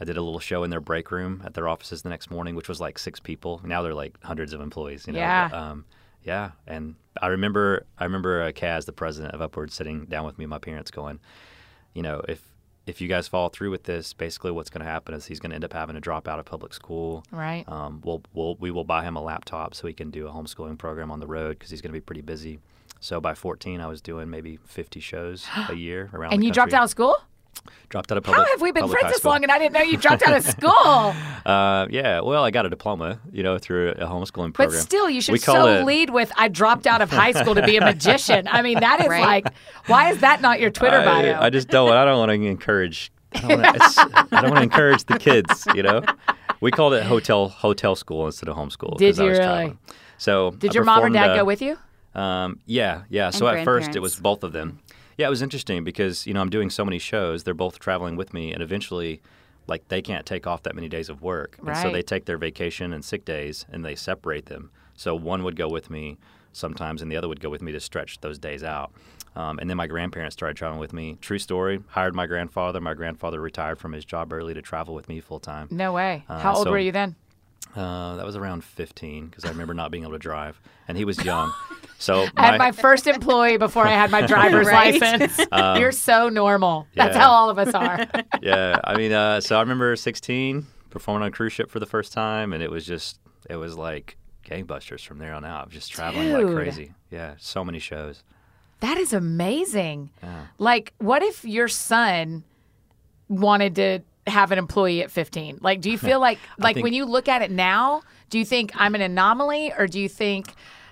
I 0.00 0.04
did 0.04 0.16
a 0.16 0.22
little 0.22 0.40
show 0.40 0.62
in 0.62 0.70
their 0.70 0.80
break 0.80 1.10
room 1.10 1.42
at 1.44 1.54
their 1.54 1.68
offices 1.68 2.02
the 2.02 2.08
next 2.08 2.30
morning, 2.30 2.54
which 2.54 2.68
was 2.68 2.80
like 2.80 2.98
six 2.98 3.18
people. 3.20 3.60
Now 3.64 3.82
they're 3.82 3.94
like 3.94 4.22
hundreds 4.22 4.52
of 4.52 4.60
employees. 4.60 5.06
You 5.06 5.14
know? 5.14 5.18
Yeah. 5.18 5.48
But, 5.48 5.56
um, 5.56 5.84
yeah. 6.22 6.50
And 6.66 6.96
I 7.22 7.28
remember, 7.28 7.86
I 7.98 8.04
remember 8.04 8.42
uh, 8.42 8.52
Caz, 8.52 8.84
the 8.84 8.92
president 8.92 9.34
of 9.34 9.40
Upward, 9.40 9.72
sitting 9.72 10.04
down 10.06 10.26
with 10.26 10.38
me 10.38 10.44
and 10.44 10.50
my 10.50 10.58
parents, 10.58 10.90
going, 10.90 11.20
you 11.94 12.02
know, 12.02 12.20
if 12.28 12.42
if 12.86 13.00
you 13.00 13.08
guys 13.08 13.26
follow 13.26 13.48
through 13.48 13.70
with 13.72 13.82
this, 13.82 14.12
basically 14.12 14.52
what's 14.52 14.70
going 14.70 14.84
to 14.84 14.90
happen 14.90 15.12
is 15.12 15.26
he's 15.26 15.40
going 15.40 15.50
to 15.50 15.56
end 15.56 15.64
up 15.64 15.72
having 15.72 15.94
to 15.94 16.00
drop 16.00 16.28
out 16.28 16.38
of 16.38 16.44
public 16.44 16.72
school. 16.72 17.24
Right. 17.32 17.64
Um, 17.68 18.00
we'll, 18.04 18.22
we'll 18.32 18.54
we 18.56 18.70
will 18.70 18.84
buy 18.84 19.02
him 19.02 19.16
a 19.16 19.22
laptop 19.22 19.74
so 19.74 19.88
he 19.88 19.92
can 19.92 20.10
do 20.10 20.28
a 20.28 20.30
homeschooling 20.30 20.78
program 20.78 21.10
on 21.10 21.18
the 21.18 21.26
road 21.26 21.58
because 21.58 21.70
he's 21.70 21.80
going 21.80 21.90
to 21.90 21.96
be 21.96 22.00
pretty 22.00 22.20
busy. 22.20 22.60
So 23.00 23.20
by 23.20 23.34
14, 23.34 23.80
I 23.80 23.86
was 23.86 24.00
doing 24.00 24.30
maybe 24.30 24.58
50 24.64 25.00
shows 25.00 25.46
a 25.68 25.74
year 25.74 26.10
around. 26.12 26.32
and 26.32 26.44
you 26.44 26.52
dropped 26.52 26.72
out 26.72 26.84
of 26.84 26.90
school? 26.90 27.16
Dropped 27.88 28.10
out 28.10 28.18
of 28.18 28.26
How 28.26 28.44
have 28.44 28.60
we 28.60 28.72
been 28.72 28.88
friends 28.88 29.12
this 29.12 29.24
long 29.24 29.42
and 29.44 29.52
I 29.52 29.58
didn't 29.58 29.72
know 29.72 29.80
you 29.80 29.96
dropped 29.96 30.22
out 30.26 30.36
of 30.36 30.42
school? 30.56 31.14
Uh, 31.44 31.86
yeah, 31.90 32.20
well, 32.20 32.42
I 32.44 32.50
got 32.50 32.66
a 32.66 32.68
diploma, 32.68 33.20
you 33.32 33.42
know, 33.42 33.58
through 33.58 33.90
a 33.92 34.06
homeschooling 34.06 34.52
program. 34.54 34.70
But 34.70 34.72
still, 34.72 35.08
you 35.08 35.20
should 35.20 35.32
We 35.32 35.38
call 35.38 35.54
so 35.54 35.66
it- 35.68 35.84
lead 35.84 36.10
with 36.10 36.32
"I 36.36 36.48
dropped 36.48 36.86
out 36.86 37.00
of 37.00 37.10
high 37.10 37.32
school 37.32 37.54
to 37.54 37.62
be 37.62 37.76
a 37.76 37.80
magician." 37.92 38.48
I 38.48 38.62
mean, 38.62 38.80
that 38.80 39.00
is 39.00 39.06
Right. 39.08 39.44
like, 39.44 39.54
why 39.86 40.10
is 40.10 40.18
that 40.18 40.40
not 40.40 40.58
your 40.60 40.70
Twitter 40.70 40.98
bio? 41.04 41.32
I, 41.32 41.46
I 41.46 41.50
just 41.50 41.68
don't. 41.68 41.92
I 41.92 42.04
don't 42.04 42.18
want 42.18 42.30
to 42.30 42.34
encourage. 42.46 43.12
I 43.32 43.40
don't 43.40 43.60
want 43.62 43.76
to, 43.76 44.26
I 44.32 44.40
don't 44.40 44.50
want 44.50 44.56
to 44.56 44.62
encourage 44.62 45.04
the 45.04 45.18
kids. 45.18 45.64
You 45.74 45.82
know, 45.84 46.02
we 46.60 46.70
called 46.72 46.94
it 46.94 47.04
hotel 47.04 47.48
hotel 47.48 47.94
school 47.94 48.26
instead 48.26 48.48
of 48.48 48.56
homeschool. 48.56 48.96
Did 48.98 49.12
'cause 49.14 49.20
I 49.20 49.24
you 49.24 49.30
was 49.30 49.38
really? 49.38 49.48
traveling. 49.48 49.78
So 50.18 50.50
Did 50.52 50.70
I 50.70 50.74
your 50.74 50.84
mom 50.84 51.04
or 51.04 51.10
dad 51.10 51.30
uh, 51.30 51.36
go 51.36 51.44
with 51.44 51.62
you? 51.62 51.78
Um, 52.14 52.58
yeah, 52.66 53.02
yeah. 53.10 53.28
So 53.30 53.46
at 53.46 53.62
first 53.64 53.94
it 53.94 54.00
was 54.00 54.16
both 54.16 54.42
of 54.42 54.52
them. 54.52 54.80
Yeah, 55.16 55.26
it 55.26 55.30
was 55.30 55.42
interesting 55.42 55.84
because 55.84 56.26
you 56.26 56.34
know 56.34 56.40
I'm 56.40 56.50
doing 56.50 56.70
so 56.70 56.84
many 56.84 56.98
shows. 56.98 57.44
They're 57.44 57.54
both 57.54 57.78
traveling 57.78 58.16
with 58.16 58.34
me, 58.34 58.52
and 58.52 58.62
eventually, 58.62 59.20
like 59.66 59.88
they 59.88 60.02
can't 60.02 60.26
take 60.26 60.46
off 60.46 60.62
that 60.64 60.74
many 60.74 60.88
days 60.88 61.08
of 61.08 61.22
work, 61.22 61.58
and 61.66 61.76
so 61.76 61.90
they 61.90 62.02
take 62.02 62.24
their 62.26 62.38
vacation 62.38 62.92
and 62.92 63.04
sick 63.04 63.24
days 63.24 63.64
and 63.70 63.84
they 63.84 63.94
separate 63.94 64.46
them. 64.46 64.70
So 64.94 65.14
one 65.14 65.42
would 65.44 65.56
go 65.56 65.68
with 65.68 65.90
me 65.90 66.16
sometimes, 66.52 67.02
and 67.02 67.10
the 67.10 67.16
other 67.16 67.28
would 67.28 67.40
go 67.40 67.50
with 67.50 67.62
me 67.62 67.72
to 67.72 67.80
stretch 67.80 68.20
those 68.20 68.38
days 68.38 68.62
out. 68.64 68.92
Um, 69.34 69.58
and 69.58 69.68
then 69.68 69.76
my 69.76 69.86
grandparents 69.86 70.32
started 70.34 70.56
traveling 70.56 70.80
with 70.80 70.94
me. 70.94 71.18
True 71.20 71.38
story. 71.38 71.82
Hired 71.88 72.14
my 72.14 72.24
grandfather. 72.26 72.80
My 72.80 72.94
grandfather 72.94 73.38
retired 73.38 73.78
from 73.78 73.92
his 73.92 74.02
job 74.06 74.32
early 74.32 74.54
to 74.54 74.62
travel 74.62 74.94
with 74.94 75.08
me 75.10 75.20
full 75.20 75.40
time. 75.40 75.68
No 75.70 75.92
way. 75.92 76.24
uh, 76.28 76.38
How 76.38 76.54
old 76.54 76.64
so- 76.64 76.70
were 76.70 76.78
you 76.78 76.92
then? 76.92 77.16
Uh, 77.74 78.16
that 78.16 78.24
was 78.24 78.36
around 78.36 78.64
15 78.64 79.26
because 79.26 79.44
I 79.44 79.48
remember 79.50 79.74
not 79.74 79.90
being 79.90 80.02
able 80.04 80.12
to 80.14 80.18
drive, 80.18 80.60
and 80.88 80.96
he 80.96 81.04
was 81.04 81.22
young. 81.24 81.52
So 81.98 82.26
I 82.36 82.44
had 82.48 82.58
my 82.58 82.72
first 82.72 83.06
employee 83.06 83.56
before 83.56 83.86
I 83.86 83.92
had 83.92 84.10
my 84.10 84.20
driver's 84.26 84.66
Right. 84.66 85.00
license. 85.00 85.40
You're 85.80 85.92
so 85.92 86.28
normal. 86.28 86.86
That's 86.94 87.16
Um, 87.16 87.20
yeah. 87.20 87.26
how 87.26 87.30
all 87.32 87.48
of 87.48 87.58
us 87.58 87.72
are. 87.72 88.06
yeah, 88.42 88.78
I 88.84 88.98
mean, 88.98 89.12
uh, 89.14 89.40
so 89.40 89.56
I 89.56 89.60
remember 89.60 89.96
16 89.96 90.66
performing 90.90 91.22
on 91.22 91.28
a 91.28 91.30
cruise 91.30 91.54
ship 91.54 91.70
for 91.70 91.80
the 91.80 91.86
first 91.86 92.12
time, 92.12 92.52
and 92.52 92.62
it 92.62 92.70
was 92.70 92.84
just, 92.84 93.18
it 93.48 93.56
was 93.56 93.78
like 93.78 94.18
gangbusters 94.44 95.06
from 95.06 95.16
there 95.20 95.32
on 95.32 95.46
out, 95.46 95.70
just 95.70 95.90
traveling 95.90 96.28
Dude. 96.28 96.44
like 96.48 96.54
crazy. 96.54 96.92
Yeah, 97.10 97.32
so 97.38 97.64
many 97.64 97.78
shows. 97.78 98.22
that 98.80 98.98
is 98.98 99.14
amazing. 99.14 100.10
Yeah. 100.22 100.48
Like, 100.58 100.92
what 100.98 101.22
if 101.22 101.46
your 101.46 101.66
son 101.68 102.44
wanted 103.30 103.74
to 103.76 104.00
have 104.26 104.52
an 104.52 104.58
employee 104.58 105.02
at 105.02 105.10
15? 105.10 105.58
Like, 105.60 105.80
do 105.80 105.90
you 105.90 105.98
feel 105.98 106.20
like, 106.20 106.38
like 106.58 106.74
think- 106.74 106.84
when 106.84 106.92
you 106.94 107.04
look 107.04 107.28
at 107.28 107.42
it 107.42 107.50
now, 107.50 108.02
do 108.30 108.38
you 108.38 108.44
think 108.44 108.72
I'm 108.74 108.94
an 108.94 109.00
anomaly 109.00 109.72
or 109.76 109.86
do 109.86 110.00
you 110.00 110.08
think 110.08 110.48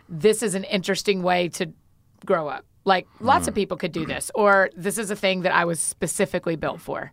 this 0.09 0.43
is 0.43 0.55
an 0.55 0.65
interesting 0.65 1.23
way 1.23 1.49
to 1.51 1.73
grow 2.25 2.49
up? 2.49 2.65
Like, 2.85 3.07
lots 3.21 3.47
Hmm. 3.47 3.51
of 3.51 3.55
people 3.55 3.77
could 3.79 3.93
do 3.93 4.05
this, 4.05 4.31
or 4.35 4.69
this 4.77 4.99
is 4.99 5.11
a 5.11 5.17
thing 5.17 5.41
that 5.43 5.55
I 5.55 5.65
was 5.65 5.81
specifically 5.81 6.55
built 6.55 6.81
for. 6.81 7.13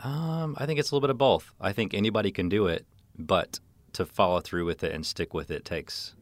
Um, 0.00 0.54
I 0.58 0.66
think 0.66 0.78
it's 0.80 0.90
a 0.90 0.94
little 0.94 1.06
bit 1.06 1.10
of 1.10 1.18
both. 1.18 1.52
I 1.60 1.72
think 1.72 1.92
anybody 1.94 2.30
can 2.30 2.48
do 2.48 2.66
it, 2.66 2.86
but 3.18 3.58
to 3.94 4.06
follow 4.06 4.40
through 4.40 4.64
with 4.66 4.82
it 4.84 4.92
and 4.92 5.04
stick 5.04 5.34
with 5.34 5.50
it 5.50 5.64
takes 5.64 6.14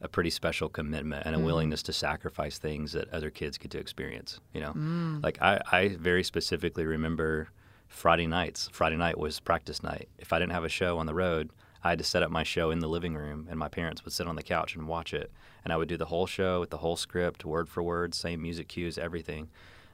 a 0.00 0.08
pretty 0.08 0.30
special 0.30 0.68
commitment 0.68 1.24
and 1.26 1.34
a 1.34 1.38
willingness 1.38 1.82
to 1.84 1.92
sacrifice 1.92 2.58
things 2.58 2.92
that 2.92 3.08
other 3.12 3.30
kids 3.30 3.56
get 3.58 3.70
to 3.72 3.78
experience. 3.78 4.40
You 4.52 4.60
know, 4.60 5.20
like 5.22 5.40
I, 5.40 5.60
I 5.70 5.88
very 5.98 6.24
specifically 6.24 6.84
remember 6.84 7.48
Friday 7.92 8.26
nights. 8.26 8.68
Friday 8.72 8.96
night 8.96 9.18
was 9.18 9.38
practice 9.38 9.82
night. 9.82 10.08
If 10.18 10.32
I 10.32 10.38
didn't 10.38 10.52
have 10.52 10.64
a 10.64 10.68
show 10.68 10.98
on 10.98 11.06
the 11.06 11.14
road, 11.14 11.50
I 11.84 11.90
had 11.90 11.98
to 11.98 12.04
set 12.04 12.22
up 12.22 12.30
my 12.30 12.42
show 12.42 12.70
in 12.70 12.78
the 12.80 12.88
living 12.88 13.14
room, 13.14 13.46
and 13.50 13.58
my 13.58 13.68
parents 13.68 14.04
would 14.04 14.14
sit 14.14 14.26
on 14.26 14.36
the 14.36 14.42
couch 14.42 14.74
and 14.74 14.88
watch 14.88 15.12
it. 15.12 15.30
And 15.64 15.72
I 15.72 15.76
would 15.76 15.88
do 15.88 15.96
the 15.96 16.06
whole 16.06 16.26
show 16.26 16.60
with 16.60 16.70
the 16.70 16.78
whole 16.78 16.96
script, 16.96 17.44
word 17.44 17.68
for 17.68 17.82
word, 17.82 18.14
same 18.14 18.42
music 18.42 18.68
cues, 18.68 18.98
everything. 18.98 19.48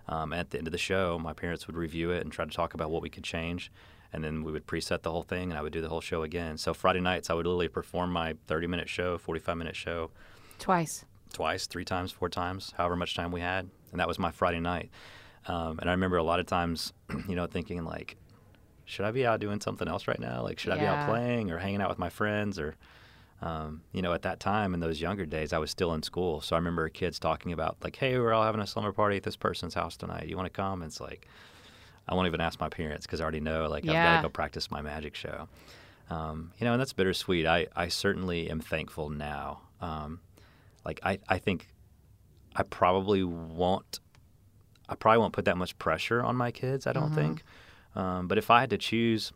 Um, 0.08 0.32
at 0.32 0.50
the 0.50 0.58
end 0.58 0.66
of 0.66 0.72
the 0.72 0.78
show, 0.78 1.18
my 1.18 1.32
parents 1.32 1.66
would 1.66 1.76
review 1.76 2.10
it 2.10 2.22
and 2.22 2.32
try 2.32 2.44
to 2.44 2.50
talk 2.50 2.72
about 2.72 2.90
what 2.90 3.02
we 3.02 3.10
could 3.10 3.24
change. 3.24 3.70
And 4.12 4.24
then 4.24 4.42
we 4.42 4.52
would 4.52 4.66
preset 4.66 5.02
the 5.02 5.10
whole 5.10 5.22
thing, 5.22 5.50
and 5.50 5.58
I 5.58 5.62
would 5.62 5.72
do 5.72 5.82
the 5.82 5.88
whole 5.90 6.00
show 6.00 6.22
again. 6.22 6.56
So 6.56 6.72
Friday 6.72 7.00
nights, 7.00 7.28
I 7.28 7.34
would 7.34 7.46
literally 7.46 7.68
perform 7.68 8.10
my 8.10 8.34
30-minute 8.48 8.88
show, 8.88 9.18
45-minute 9.18 9.76
show, 9.76 10.10
Twice. 10.58 11.04
twice, 11.34 11.66
three 11.66 11.84
times, 11.84 12.10
four 12.12 12.30
times, 12.30 12.72
however 12.78 12.96
much 12.96 13.14
time 13.14 13.32
we 13.32 13.40
had, 13.42 13.68
and 13.90 14.00
that 14.00 14.08
was 14.08 14.18
my 14.18 14.30
Friday 14.30 14.60
night. 14.60 14.88
Um, 15.48 15.78
and 15.80 15.88
I 15.88 15.92
remember 15.92 16.18
a 16.18 16.22
lot 16.22 16.40
of 16.40 16.46
times, 16.46 16.92
you 17.28 17.34
know, 17.34 17.46
thinking 17.46 17.84
like, 17.84 18.16
should 18.84 19.04
I 19.04 19.10
be 19.10 19.26
out 19.26 19.40
doing 19.40 19.60
something 19.60 19.88
else 19.88 20.06
right 20.06 20.20
now? 20.20 20.42
Like, 20.42 20.58
should 20.58 20.72
I 20.72 20.78
be 20.78 20.86
out 20.86 21.08
playing 21.08 21.50
or 21.50 21.58
hanging 21.58 21.82
out 21.82 21.88
with 21.90 21.98
my 21.98 22.08
friends? 22.08 22.58
Or, 22.58 22.76
um, 23.42 23.82
you 23.92 24.00
know, 24.02 24.12
at 24.12 24.22
that 24.22 24.40
time 24.40 24.72
in 24.72 24.80
those 24.80 25.00
younger 25.00 25.26
days, 25.26 25.52
I 25.52 25.58
was 25.58 25.70
still 25.70 25.92
in 25.94 26.02
school, 26.02 26.40
so 26.40 26.56
I 26.56 26.58
remember 26.58 26.88
kids 26.88 27.18
talking 27.18 27.52
about 27.52 27.76
like, 27.82 27.96
hey, 27.96 28.18
we're 28.18 28.32
all 28.32 28.44
having 28.44 28.60
a 28.60 28.66
slumber 28.66 28.92
party 28.92 29.16
at 29.16 29.22
this 29.24 29.36
person's 29.36 29.74
house 29.74 29.96
tonight. 29.96 30.26
You 30.26 30.36
want 30.36 30.46
to 30.46 30.50
come? 30.50 30.82
And 30.82 30.90
it's 30.90 31.00
like, 31.00 31.26
I 32.08 32.14
won't 32.14 32.26
even 32.26 32.40
ask 32.40 32.58
my 32.60 32.68
parents 32.68 33.06
because 33.06 33.20
I 33.20 33.24
already 33.24 33.40
know 33.40 33.68
like 33.68 33.84
I've 33.84 33.92
got 33.92 34.16
to 34.16 34.22
go 34.22 34.30
practice 34.30 34.70
my 34.70 34.80
magic 34.80 35.14
show. 35.14 35.48
Um, 36.10 36.52
you 36.58 36.64
know, 36.64 36.72
and 36.72 36.80
that's 36.80 36.94
bittersweet. 36.94 37.46
I, 37.46 37.66
I 37.76 37.88
certainly 37.88 38.50
am 38.50 38.60
thankful 38.60 39.10
now. 39.10 39.60
Um, 39.82 40.20
like 40.84 41.00
I, 41.02 41.18
I 41.28 41.38
think 41.38 41.68
I 42.56 42.62
probably 42.62 43.22
won't 43.24 44.00
I 44.88 44.94
probably 44.94 45.18
won't 45.18 45.32
put 45.32 45.44
that 45.44 45.56
much 45.56 45.78
pressure 45.78 46.22
on 46.22 46.36
my 46.36 46.50
kids, 46.50 46.86
I 46.86 46.92
don't 46.92 47.14
think. 47.14 47.42
Um, 47.94 48.28
but 48.28 48.38
if 48.38 48.50
I 48.50 48.60
had 48.60 48.70
to 48.70 48.78
choose, 48.78 49.32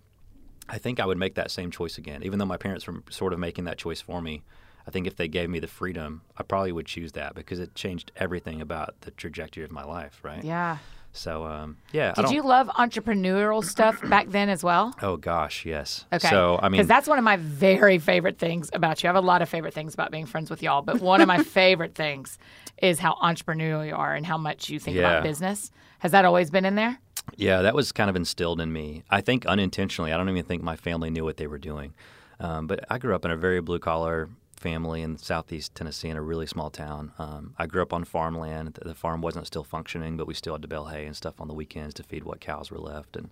I 0.69 0.79
think 0.79 1.01
I 1.01 1.07
would 1.07 1.19
make 1.19 1.35
that 1.35 1.51
same 1.51 1.71
choice 1.71 1.99
again. 1.99 2.23
Even 2.23 2.38
though 2.38 2.47
my 2.47 2.57
parents 2.57 2.87
were 2.87 3.03
sort 3.11 3.33
of 3.33 3.38
making 3.38 3.65
that 3.65 3.79
choice 3.79 4.01
for 4.01 4.23
me, 4.23 4.43
I 4.87 4.91
think 4.91 5.07
if 5.07 5.17
they 5.17 5.29
gave 5.29 5.49
me 5.51 5.59
the 5.59 5.67
freedom, 5.67 6.23
I 6.37 6.43
probably 6.43 6.73
would 6.73 6.87
choose 6.87 7.12
that 7.12 7.35
because 7.35 7.59
it 7.61 7.75
changed 7.75 8.12
everything 8.17 8.61
about 8.61 9.01
the 9.03 9.11
trajectory 9.12 9.65
of 9.65 9.71
my 9.71 9.85
life, 9.85 10.21
right? 10.23 10.43
Yeah. 10.43 10.79
So, 11.14 11.44
um, 11.44 11.77
yeah. 11.92 12.12
Did 12.12 12.31
you 12.31 12.42
love 12.42 12.68
entrepreneurial 12.68 13.62
stuff 13.64 14.01
back 14.09 14.29
then 14.31 14.48
as 14.48 14.64
well? 14.64 14.94
Oh 15.03 15.16
gosh, 15.16 15.66
yes. 15.66 16.07
Okay. 16.12 16.29
So 16.29 16.59
I 16.62 16.68
mean, 16.68 16.79
because 16.79 16.88
that's 16.88 17.07
one 17.07 17.18
of 17.18 17.25
my 17.25 17.37
very 17.37 17.98
favorite 17.98 18.38
things 18.38 18.70
about 18.72 19.03
you. 19.03 19.09
I 19.09 19.12
have 19.12 19.22
a 19.22 19.27
lot 19.27 19.42
of 19.42 19.48
favorite 19.48 19.75
things 19.75 19.92
about 19.94 20.11
being 20.11 20.25
friends 20.27 20.48
with 20.51 20.62
y'all, 20.62 20.81
but 20.83 21.01
one 21.01 21.20
of 21.20 21.29
my 21.29 21.42
favorite 21.42 21.94
things 21.94 22.38
is 22.81 22.98
how 22.98 23.14
entrepreneurial 23.22 23.87
you 23.87 23.94
are 23.94 24.14
and 24.14 24.25
how 24.25 24.38
much 24.38 24.70
you 24.70 24.79
think 24.79 24.96
Yeah. 24.96 25.03
about 25.11 25.22
business. 25.22 25.70
Has 25.98 26.12
that 26.12 26.25
always 26.25 26.51
been 26.51 26.64
in 26.64 26.75
there? 26.77 26.98
Yeah, 27.37 27.62
that 27.62 27.75
was 27.75 27.92
kind 27.92 28.11
of 28.11 28.16
instilled 28.16 28.61
in 28.61 28.72
me. 28.72 29.05
I 29.11 29.20
think 29.20 29.44
unintentionally. 29.46 30.12
I 30.12 30.16
don't 30.16 30.29
even 30.31 30.44
think 30.44 30.62
my 30.62 30.77
family 30.77 31.11
knew 31.11 31.25
what 31.25 31.37
they 31.37 31.46
were 31.46 31.59
doing. 31.59 31.94
Um, 32.40 32.66
but 32.66 32.85
I 32.90 32.98
grew 32.98 33.14
up 33.14 33.25
in 33.25 33.31
a 33.31 33.37
very 33.37 33.61
blue 33.61 33.79
collar 33.79 34.29
family 34.62 35.03
in 35.03 35.18
southeast 35.18 35.75
Tennessee 35.75 36.09
in 36.09 36.16
a 36.16 36.22
really 36.22 36.46
small 36.46 36.70
town. 36.70 37.12
Um, 37.18 37.55
I 37.59 37.66
grew 37.66 37.83
up 37.83 37.92
on 37.92 38.05
farmland. 38.05 38.79
The 38.81 38.94
farm 38.94 39.20
wasn't 39.20 39.46
still 39.46 39.64
functioning, 39.64 40.16
but 40.16 40.27
we 40.27 40.35
still 40.35 40.55
had 40.55 40.62
to 40.62 40.68
bale 40.68 40.87
hay 40.87 41.05
and 41.05 41.16
stuff 41.16 41.40
on 41.40 41.48
the 41.48 41.55
weekends 41.55 41.94
to 41.94 42.03
feed 42.03 42.22
what 42.25 42.40
cows 42.40 42.70
were 42.70 42.79
left. 42.79 43.16
And 43.16 43.31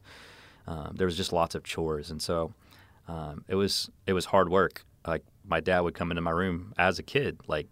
um, 0.66 0.94
there 0.96 1.06
was 1.06 1.16
just 1.16 1.32
lots 1.32 1.54
of 1.54 1.62
chores. 1.62 2.10
And 2.10 2.20
so 2.20 2.52
um, 3.08 3.44
it 3.48 3.54
was 3.54 3.90
it 4.06 4.12
was 4.12 4.26
hard 4.26 4.48
work. 4.48 4.84
Like 5.06 5.24
my 5.46 5.60
dad 5.60 5.80
would 5.80 5.94
come 5.94 6.10
into 6.10 6.20
my 6.20 6.32
room 6.32 6.74
as 6.76 6.98
a 6.98 7.02
kid, 7.02 7.40
like 7.46 7.68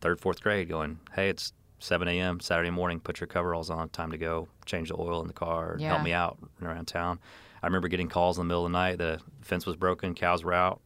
third, 0.00 0.20
fourth 0.20 0.42
grade, 0.42 0.68
going, 0.68 0.98
"Hey, 1.14 1.28
it's 1.28 1.52
7 1.78 2.08
a.m. 2.08 2.40
Saturday 2.40 2.70
morning. 2.70 3.00
Put 3.00 3.20
your 3.20 3.28
coveralls 3.28 3.70
on. 3.70 3.88
Time 3.90 4.10
to 4.10 4.18
go. 4.18 4.48
Change 4.66 4.88
the 4.88 4.96
oil 4.98 5.20
in 5.20 5.28
the 5.28 5.32
car. 5.32 5.76
Yeah. 5.78 5.90
Help 5.90 6.02
me 6.02 6.12
out 6.12 6.38
around 6.60 6.86
town." 6.86 7.20
I 7.62 7.66
remember 7.66 7.88
getting 7.88 8.08
calls 8.08 8.38
in 8.38 8.42
the 8.42 8.48
middle 8.48 8.66
of 8.66 8.70
the 8.70 8.78
night. 8.78 8.98
The 8.98 9.20
fence 9.40 9.66
was 9.66 9.76
broken. 9.76 10.14
Cows 10.14 10.44
were 10.44 10.52
out. 10.52 10.80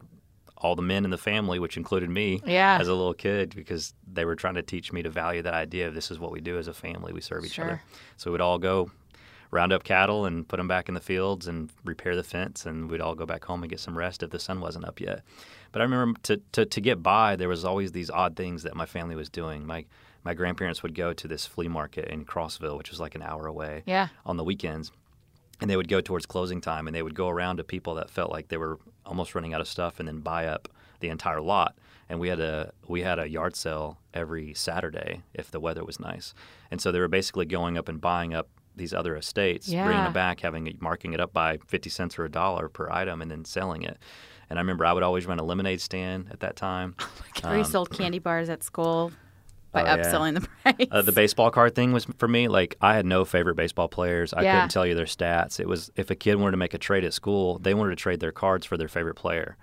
All 0.60 0.74
the 0.76 0.82
men 0.82 1.04
in 1.04 1.10
the 1.10 1.18
family, 1.18 1.58
which 1.58 1.76
included 1.76 2.10
me, 2.10 2.40
Yeah. 2.44 2.78
as 2.80 2.86
a 2.88 2.94
little 2.94 3.14
kid, 3.14 3.54
because 3.56 3.94
they 4.06 4.24
were 4.24 4.36
trying 4.36 4.54
to 4.54 4.62
teach 4.62 4.92
me 4.92 5.02
to 5.02 5.08
value 5.10 5.42
that 5.42 5.54
idea 5.54 5.88
of 5.88 5.94
this 5.94 6.10
is 6.10 6.18
what 6.18 6.32
we 6.32 6.40
do 6.40 6.58
as 6.58 6.68
a 6.68 6.74
family. 6.74 7.12
We 7.12 7.20
serve 7.22 7.44
each 7.44 7.52
Sure. 7.52 7.64
other. 7.64 7.82
So 8.18 8.30
we'd 8.32 8.40
all 8.42 8.58
go 8.58 8.90
round 9.50 9.72
up 9.72 9.82
cattle 9.82 10.26
and 10.26 10.46
put 10.46 10.58
them 10.58 10.68
back 10.68 10.88
in 10.88 10.94
the 10.94 11.00
fields 11.00 11.48
and 11.48 11.70
repair 11.84 12.14
the 12.14 12.22
fence, 12.22 12.66
and 12.66 12.90
we'd 12.90 13.00
all 13.00 13.14
go 13.14 13.26
back 13.26 13.44
home 13.46 13.62
and 13.62 13.70
get 13.70 13.80
some 13.80 13.96
rest 13.98 14.22
if 14.22 14.30
the 14.30 14.38
sun 14.38 14.60
wasn't 14.60 14.84
up 14.84 15.00
yet. 15.00 15.22
But 15.72 15.80
I 15.80 15.84
remember 15.84 16.20
to, 16.24 16.36
to, 16.52 16.66
to 16.66 16.80
get 16.80 17.02
by, 17.02 17.36
there 17.36 17.48
was 17.48 17.64
always 17.64 17.92
these 17.92 18.10
odd 18.10 18.36
things 18.36 18.62
that 18.64 18.76
my 18.76 18.86
family 18.86 19.16
was 19.16 19.28
doing. 19.30 19.66
My 19.66 19.86
my 20.22 20.34
grandparents 20.34 20.82
would 20.82 20.94
go 20.94 21.14
to 21.14 21.26
this 21.26 21.46
flea 21.46 21.66
market 21.68 22.04
in 22.08 22.26
Crossville, 22.26 22.76
which 22.76 22.90
was 22.90 23.00
like 23.00 23.14
an 23.14 23.22
hour 23.22 23.46
away 23.46 23.82
Yeah. 23.86 24.08
on 24.26 24.36
the 24.36 24.44
weekends. 24.44 24.92
And 25.62 25.70
they 25.70 25.76
would 25.76 25.88
go 25.88 26.02
towards 26.02 26.26
closing 26.26 26.60
time 26.60 26.86
and 26.86 26.94
they 26.94 27.02
would 27.02 27.14
go 27.14 27.30
around 27.30 27.56
to 27.56 27.64
people 27.64 27.94
that 27.94 28.10
felt 28.10 28.30
like 28.30 28.48
they 28.48 28.58
were 28.58 28.78
almost 29.10 29.34
running 29.34 29.52
out 29.52 29.60
of 29.60 29.68
stuff 29.68 29.98
and 29.98 30.08
then 30.08 30.20
buy 30.20 30.46
up 30.46 30.68
the 31.00 31.08
entire 31.08 31.40
lot. 31.40 31.76
And 32.08 32.18
we 32.18 32.28
had 32.28 32.40
a 32.40 32.72
we 32.88 33.02
had 33.02 33.18
a 33.18 33.28
yard 33.28 33.54
sale 33.54 33.98
every 34.14 34.54
Saturday 34.54 35.22
if 35.34 35.50
the 35.50 35.60
weather 35.60 35.84
was 35.84 36.00
nice. 36.00 36.32
And 36.70 36.80
so 36.80 36.90
they 36.90 36.98
were 36.98 37.08
basically 37.08 37.44
going 37.46 37.76
up 37.76 37.88
and 37.88 38.00
buying 38.00 38.32
up 38.34 38.48
these 38.74 38.94
other 38.94 39.14
estates, 39.16 39.68
bringing 39.68 40.04
it 40.06 40.12
back, 40.14 40.40
having 40.40 40.66
it, 40.66 40.80
marking 40.80 41.12
it 41.12 41.20
up 41.20 41.32
by 41.32 41.58
50 41.66 41.90
cents 41.90 42.18
or 42.18 42.24
a 42.24 42.30
dollar 42.30 42.68
per 42.68 42.88
item 42.90 43.20
and 43.20 43.30
then 43.30 43.44
selling 43.44 43.82
it. 43.82 43.98
And 44.48 44.58
I 44.58 44.62
remember 44.62 44.84
I 44.84 44.92
would 44.92 45.02
always 45.02 45.26
run 45.26 45.38
a 45.38 45.44
lemonade 45.44 45.80
stand 45.80 46.28
at 46.30 46.40
that 46.40 46.56
time. 46.56 46.96
Where 47.42 47.54
you 47.54 47.60
um, 47.60 47.70
sold 47.70 47.90
candy 47.90 48.18
bars 48.18 48.48
at 48.48 48.62
school. 48.64 49.12
By 49.72 49.82
Oh, 49.82 49.84
yeah. 49.84 49.96
upselling 49.98 50.34
the 50.40 50.48
price. 50.74 50.88
Uh, 50.90 51.02
the 51.02 51.12
baseball 51.12 51.50
card 51.50 51.74
thing 51.74 51.92
was 51.92 52.04
for 52.18 52.28
me 52.28 52.48
like 52.48 52.76
I 52.80 52.94
had 52.94 53.06
no 53.06 53.24
favorite 53.24 53.54
baseball 53.56 53.88
players. 53.88 54.32
I 54.34 54.42
Yeah. 54.42 54.54
couldn't 54.54 54.70
tell 54.70 54.86
you 54.86 54.94
their 54.94 55.04
stats. 55.06 55.60
It 55.60 55.68
was 55.68 55.90
if 55.96 56.10
a 56.10 56.14
kid 56.14 56.36
wanted 56.36 56.52
to 56.52 56.56
make 56.56 56.74
a 56.74 56.78
trade 56.78 57.04
at 57.04 57.12
school, 57.14 57.58
they 57.58 57.74
wanted 57.74 57.90
to 57.90 57.96
trade 57.96 58.20
their 58.20 58.32
cards 58.32 58.66
for 58.66 58.76
their 58.76 58.88
favorite 58.88 59.14
player. 59.16 59.56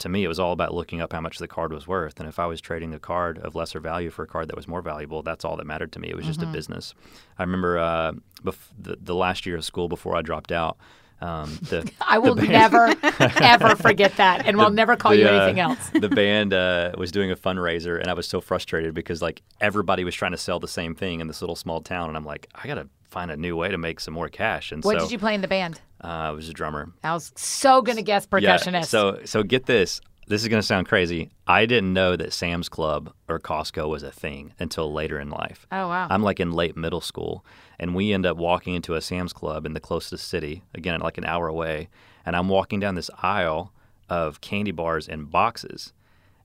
To 0.00 0.08
me, 0.08 0.22
it 0.22 0.28
was 0.28 0.38
all 0.38 0.52
about 0.52 0.72
looking 0.74 1.00
up 1.00 1.12
how 1.12 1.20
much 1.20 1.38
the 1.38 1.48
card 1.48 1.72
was 1.72 1.88
worth, 1.88 2.20
and 2.20 2.28
if 2.28 2.38
I 2.38 2.46
was 2.46 2.60
trading 2.60 2.94
a 2.94 3.00
card 3.00 3.38
of 3.38 3.56
lesser 3.56 3.80
value 3.80 4.10
for 4.10 4.22
a 4.22 4.28
card 4.28 4.46
that 4.46 4.54
was 4.54 4.68
more 4.68 4.80
valuable, 4.80 5.24
that's 5.24 5.44
all 5.44 5.56
that 5.56 5.66
mattered 5.66 5.90
to 5.92 5.98
me. 5.98 6.08
It 6.08 6.14
was 6.14 6.24
just 6.24 6.40
a 6.40 6.46
business. 6.46 6.94
I 7.36 7.42
remember 7.42 7.78
uh, 7.78 8.12
bef- 8.44 8.68
the, 8.78 8.96
the 9.00 9.16
last 9.16 9.44
year 9.44 9.56
of 9.56 9.64
school 9.64 9.88
before 9.88 10.14
I 10.14 10.22
dropped 10.22 10.52
out. 10.52 10.76
Um, 11.20 11.58
the, 11.62 11.90
I 12.00 12.18
will 12.18 12.34
the 12.34 12.42
never, 12.46 12.94
ever 13.42 13.74
forget 13.76 14.16
that, 14.16 14.46
and 14.46 14.56
we'll 14.56 14.70
never 14.70 14.96
call 14.96 15.12
the, 15.12 15.18
you 15.18 15.26
uh, 15.26 15.32
anything 15.32 15.60
else. 15.60 15.90
the 15.92 16.08
band 16.08 16.54
uh, 16.54 16.92
was 16.96 17.10
doing 17.10 17.30
a 17.30 17.36
fundraiser, 17.36 17.98
and 18.00 18.08
I 18.08 18.14
was 18.14 18.26
so 18.26 18.40
frustrated 18.40 18.94
because 18.94 19.20
like 19.20 19.42
everybody 19.60 20.04
was 20.04 20.14
trying 20.14 20.32
to 20.32 20.38
sell 20.38 20.60
the 20.60 20.68
same 20.68 20.94
thing 20.94 21.20
in 21.20 21.26
this 21.26 21.40
little 21.42 21.56
small 21.56 21.80
town, 21.80 22.08
and 22.08 22.16
I'm 22.16 22.24
like, 22.24 22.48
I 22.54 22.66
gotta 22.68 22.88
find 23.10 23.30
a 23.30 23.36
new 23.36 23.56
way 23.56 23.68
to 23.70 23.78
make 23.78 24.00
some 24.00 24.14
more 24.14 24.28
cash. 24.28 24.70
And 24.70 24.84
What 24.84 24.98
so 24.98 25.04
did 25.06 25.12
you 25.12 25.18
play 25.18 25.34
in 25.34 25.40
the 25.40 25.48
band? 25.48 25.80
uh, 26.04 26.06
I 26.06 26.30
was 26.30 26.48
a 26.48 26.52
drummer. 26.52 26.92
I 27.02 27.12
was 27.14 27.32
so 27.36 27.82
gonna 27.82 28.02
guess 28.02 28.26
percussionist. 28.26 28.72
Yeah. 28.72 28.80
So 28.82 29.20
so 29.24 29.42
get 29.42 29.66
this. 29.66 30.00
This 30.28 30.42
is 30.42 30.48
gonna 30.48 30.62
sound 30.62 30.86
crazy. 30.86 31.30
I 31.46 31.64
didn't 31.66 31.92
know 31.94 32.14
that 32.14 32.32
Sam's 32.34 32.68
Club 32.68 33.12
or 33.28 33.40
Costco 33.40 33.88
was 33.88 34.02
a 34.02 34.12
thing 34.12 34.52
until 34.60 34.92
later 34.92 35.18
in 35.18 35.30
life. 35.30 35.66
oh 35.72 35.88
wow. 35.88 36.06
I'm 36.10 36.22
like 36.22 36.38
in 36.38 36.52
late 36.52 36.76
middle 36.76 37.00
school, 37.00 37.44
and 37.78 37.94
we 37.94 38.12
end 38.12 38.26
up 38.26 38.36
walking 38.36 38.74
into 38.74 38.94
a 38.94 39.00
Sam's 39.00 39.32
Club 39.32 39.64
in 39.64 39.72
the 39.72 39.80
closest 39.80 40.26
city, 40.26 40.62
again, 40.74 41.00
like 41.00 41.18
an 41.18 41.24
hour 41.24 41.48
away. 41.48 41.88
And 42.26 42.34
I'm 42.34 42.48
walking 42.48 42.80
down 42.80 42.94
this 42.94 43.10
aisle 43.22 43.72
of 44.08 44.40
candy 44.40 44.72
bars 44.72 45.08
and 45.08 45.30
boxes, 45.30 45.92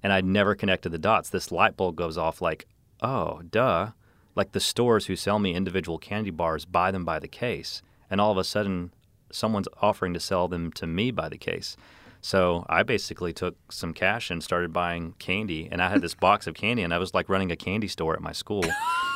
and 0.01 0.13
I'd 0.13 0.25
never 0.25 0.55
connected 0.55 0.89
the 0.89 0.97
dots. 0.97 1.29
This 1.29 1.51
light 1.51 1.75
bulb 1.77 1.95
goes 1.95 2.17
off 2.17 2.41
like, 2.41 2.67
oh, 3.01 3.41
duh. 3.49 3.91
Like 4.35 4.51
the 4.51 4.59
stores 4.59 5.05
who 5.05 5.15
sell 5.15 5.39
me 5.39 5.53
individual 5.53 5.99
candy 5.99 6.31
bars 6.31 6.65
buy 6.65 6.91
them 6.91 7.05
by 7.05 7.19
the 7.19 7.27
case, 7.27 7.81
and 8.09 8.19
all 8.19 8.31
of 8.31 8.37
a 8.37 8.43
sudden, 8.43 8.93
someone's 9.31 9.67
offering 9.81 10.13
to 10.13 10.19
sell 10.19 10.47
them 10.47 10.71
to 10.73 10.87
me 10.87 11.11
by 11.11 11.29
the 11.29 11.37
case. 11.37 11.77
So 12.23 12.65
I 12.69 12.83
basically 12.83 13.33
took 13.33 13.57
some 13.69 13.93
cash 13.93 14.31
and 14.31 14.41
started 14.41 14.71
buying 14.71 15.13
candy, 15.19 15.67
and 15.69 15.81
I 15.81 15.89
had 15.89 16.01
this 16.01 16.15
box 16.15 16.47
of 16.47 16.55
candy, 16.55 16.81
and 16.81 16.93
I 16.93 16.97
was 16.97 17.13
like 17.13 17.27
running 17.27 17.51
a 17.51 17.57
candy 17.57 17.89
store 17.89 18.13
at 18.13 18.21
my 18.21 18.31
school. 18.31 18.63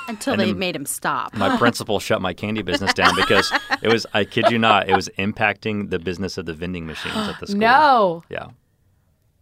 Until 0.10 0.34
and 0.34 0.42
they 0.42 0.52
made 0.52 0.76
him 0.76 0.86
stop. 0.86 1.34
my 1.34 1.56
principal 1.58 2.00
shut 2.00 2.22
my 2.22 2.34
candy 2.34 2.64
business 2.64 2.94
down 2.94 3.16
because 3.16 3.52
it 3.82 3.88
was 3.88 4.06
I 4.14 4.26
kid 4.26 4.52
you 4.52 4.60
not, 4.60 4.90
it 4.90 4.96
was 4.96 5.10
impacting 5.18 5.90
the 5.90 6.00
business 6.00 6.38
of 6.38 6.46
the 6.46 6.54
vending 6.54 6.86
machines 6.86 7.16
at 7.16 7.40
the 7.40 7.48
school. 7.48 7.60
no. 7.62 8.24
Yeah. 8.30 8.48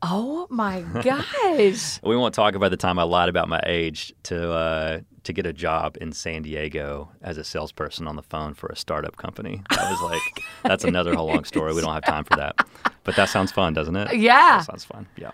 Oh 0.04 0.46
my 0.52 0.82
gosh. 1.04 2.00
We 2.04 2.16
won't 2.16 2.36
talk 2.36 2.54
about 2.54 2.70
the 2.70 2.78
time 2.78 3.00
I 3.00 3.04
lied 3.04 3.30
about 3.30 3.50
my 3.50 3.62
age 3.66 4.14
to 4.24 4.52
uh, 4.52 5.00
to 5.26 5.34
get 5.34 5.46
a 5.46 5.54
job 5.54 5.98
in 6.02 6.12
San 6.12 6.42
Diego 6.44 7.10
as 7.22 7.38
a 7.38 7.44
salesperson 7.44 8.08
on 8.08 8.16
the 8.16 8.22
phone 8.24 8.54
for 8.54 8.68
a 8.68 8.76
startup 8.76 9.18
company. 9.18 9.62
That 9.70 9.92
was 9.92 10.02
like 10.02 10.44
that's 10.64 10.84
another 10.84 11.14
whole 11.16 11.28
long 11.28 11.44
story. 11.44 11.74
We 11.74 11.82
don't 11.82 11.94
have 11.94 12.06
time 12.06 12.24
for 12.24 12.38
that. 12.38 12.56
But 13.04 13.16
that 13.18 13.30
sounds 13.30 13.52
fun, 13.52 13.74
doesn't 13.74 13.96
it? 13.96 14.16
Yeah. 14.18 14.58
That 14.58 14.66
sounds 14.66 14.86
fun. 14.86 15.08
Yeah. 15.18 15.32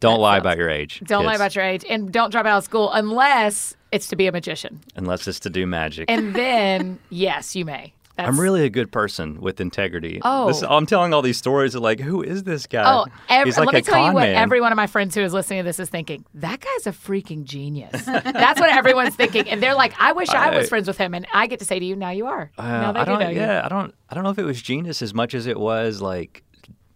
Don't 0.00 0.18
lie 0.20 0.38
about 0.38 0.58
your 0.58 0.68
age. 0.68 1.00
Don't 1.04 1.24
lie 1.24 1.36
about 1.36 1.54
your 1.54 1.64
age, 1.64 1.84
and 1.88 2.12
don't 2.12 2.30
drop 2.30 2.44
out 2.44 2.58
of 2.58 2.64
school 2.64 2.90
unless 2.90 3.76
it's 3.92 4.08
to 4.08 4.16
be 4.16 4.26
a 4.26 4.32
magician. 4.32 4.80
unless 4.96 5.28
it's 5.28 5.38
to 5.40 5.50
do 5.50 5.64
magic. 5.64 6.06
And 6.10 6.34
then, 6.34 6.98
yes, 7.10 7.54
you 7.54 7.64
may. 7.64 7.92
That's, 8.16 8.28
I'm 8.28 8.38
really 8.38 8.64
a 8.64 8.68
good 8.70 8.92
person 8.92 9.40
with 9.40 9.60
integrity. 9.60 10.20
Oh. 10.22 10.48
This- 10.48 10.62
I'm 10.62 10.84
telling 10.86 11.14
all 11.14 11.22
these 11.22 11.38
stories 11.38 11.74
of 11.74 11.82
like, 11.82 11.98
who 11.98 12.22
is 12.22 12.42
this 12.44 12.66
guy? 12.66 12.82
Oh, 12.84 13.06
ev- 13.28 13.46
He's 13.46 13.56
like 13.56 13.66
let 13.66 13.72
me 13.74 13.78
a 13.80 13.82
tell 13.82 14.06
you 14.06 14.12
what 14.12 14.20
man. 14.24 14.34
every 14.36 14.60
one 14.60 14.70
of 14.70 14.76
my 14.76 14.86
friends 14.86 15.14
who 15.14 15.22
is 15.22 15.32
listening 15.32 15.60
to 15.60 15.64
this 15.64 15.78
is 15.80 15.88
thinking. 15.88 16.24
That 16.34 16.60
guy's 16.60 16.86
a 16.86 16.92
freaking 16.92 17.44
genius. 17.44 18.04
That's 18.04 18.60
what 18.60 18.70
everyone's 18.70 19.16
thinking, 19.16 19.48
and 19.48 19.62
they're 19.62 19.74
like, 19.74 19.94
"I 19.98 20.12
wish 20.12 20.28
I, 20.28 20.56
was 20.56 20.68
friends 20.68 20.86
with 20.88 20.98
him." 20.98 21.14
And 21.14 21.26
I 21.32 21.46
get 21.46 21.58
to 21.60 21.64
say 21.64 21.78
to 21.78 21.84
you, 21.84 21.96
"Now 21.96 22.10
you 22.10 22.26
are. 22.26 22.50
Uh, 22.58 22.62
now 22.62 22.92
they 22.92 23.00
I 23.00 23.04
do 23.04 23.10
don't. 23.12 23.20
know 23.20 23.28
you." 23.30 23.36
yeah, 23.40 23.62
I 23.64 23.68
don't. 23.68 23.94
I 24.10 24.14
don't 24.14 24.24
know 24.24 24.30
if 24.30 24.38
it 24.38 24.44
was 24.44 24.60
genius 24.60 25.00
as 25.02 25.14
much 25.14 25.34
as 25.34 25.46
it 25.46 25.58
was 25.58 26.00
like, 26.02 26.42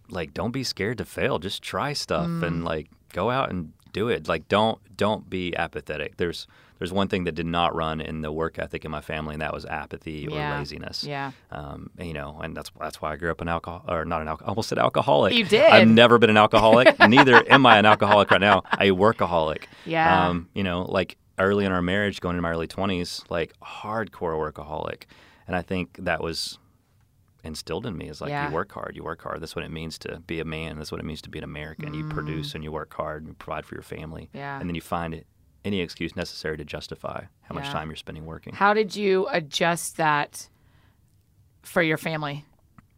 like 0.09 0.33
don't 0.33 0.51
be 0.51 0.63
scared 0.63 0.99
to 0.99 1.05
fail. 1.05 1.39
Just 1.39 1.61
try 1.63 1.93
stuff 1.93 2.27
Mm. 2.27 2.43
and 2.43 2.63
like 2.65 2.87
go 3.13 3.29
out 3.31 3.49
and 3.49 3.73
do 3.91 4.09
it. 4.09 4.27
Like 4.27 4.47
don't 4.47 4.79
don't 4.95 5.29
be 5.29 5.55
apathetic. 5.55 6.17
There's 6.17 6.45
there's 6.79 6.93
one 6.93 7.07
thing 7.07 7.23
that 7.25 7.33
did 7.33 7.45
not 7.45 7.75
run 7.75 8.01
in 8.01 8.21
the 8.21 8.31
work 8.31 8.59
ethic 8.59 8.85
in 8.85 8.91
my 8.91 9.01
family, 9.01 9.33
and 9.33 9.41
that 9.41 9.53
was 9.53 9.65
apathy 9.65 10.27
or 10.27 10.37
Yeah. 10.37 10.57
laziness. 10.59 11.03
Yeah. 11.03 11.31
Um, 11.51 11.89
you 11.99 12.13
know, 12.13 12.39
and 12.41 12.55
that's 12.55 12.71
that's 12.79 13.01
why 13.01 13.13
I 13.13 13.15
grew 13.15 13.31
up 13.31 13.41
an 13.41 13.47
alcohol 13.47 13.83
or 13.87 14.05
not 14.05 14.21
an 14.21 14.27
alcohol. 14.27 14.49
I 14.49 14.51
almost 14.51 14.69
said 14.69 14.77
alcoholic. 14.77 15.33
You 15.33 15.43
did. 15.45 15.65
I've 15.71 15.87
never 15.87 16.17
been 16.17 16.29
an 16.29 16.37
alcoholic. 16.37 16.97
Neither 17.07 17.43
am 17.51 17.65
I 17.65 17.77
an 17.79 17.85
alcoholic 17.85 18.29
right 18.31 18.41
now. 18.41 18.63
A 18.79 18.91
workaholic. 18.91 19.63
Yeah. 19.85 20.27
Um, 20.27 20.49
you 20.53 20.63
know, 20.63 20.83
like 20.83 21.17
early 21.39 21.65
in 21.65 21.71
our 21.71 21.81
marriage, 21.81 22.19
going 22.21 22.35
into 22.35 22.41
my 22.43 22.51
early 22.51 22.67
twenties, 22.67 23.23
like 23.29 23.53
hardcore 23.63 24.35
workaholic, 24.51 25.03
and 25.47 25.55
I 25.55 25.61
think 25.61 25.97
that 25.99 26.21
was 26.21 26.57
instilled 27.43 27.85
in 27.85 27.95
me 27.97 28.09
is 28.09 28.19
like 28.19 28.29
Yeah. 28.29 28.49
you 28.49 28.53
work 28.53 28.71
hard, 28.73 28.95
you 28.95 29.03
work 29.03 29.21
hard. 29.21 29.41
That's 29.41 29.55
what 29.55 29.63
it 29.63 29.71
means 29.71 29.97
to 29.99 30.19
be 30.27 30.39
a 30.39 30.45
man. 30.45 30.77
That's 30.77 30.91
what 30.91 30.99
it 30.99 31.05
means 31.05 31.21
to 31.21 31.29
be 31.29 31.37
an 31.37 31.43
American. 31.45 31.93
You 31.93 32.03
produce 32.09 32.53
and 32.55 32.63
you 32.63 32.71
work 32.73 32.93
hard 32.93 33.21
and 33.21 33.29
you 33.29 33.35
provide 33.35 33.65
for 33.65 33.75
your 33.75 33.83
family. 33.83 34.23
Mm. 34.33 34.37
Yeah. 34.37 34.59
And 34.59 34.67
then 34.69 34.75
you 34.75 34.81
find 34.81 35.13
it 35.13 35.27
any 35.65 35.81
excuse 35.81 36.15
necessary 36.15 36.57
to 36.57 36.63
justify 36.65 37.25
how 37.43 37.55
much 37.55 37.69
time 37.69 37.89
you're 37.89 37.95
spending 37.95 38.25
working. 38.25 38.53
How 38.53 38.73
did 38.73 38.95
you 38.95 39.27
adjust 39.31 39.97
that 39.97 40.47
for 41.63 41.81
your 41.81 41.97
family? 41.97 42.45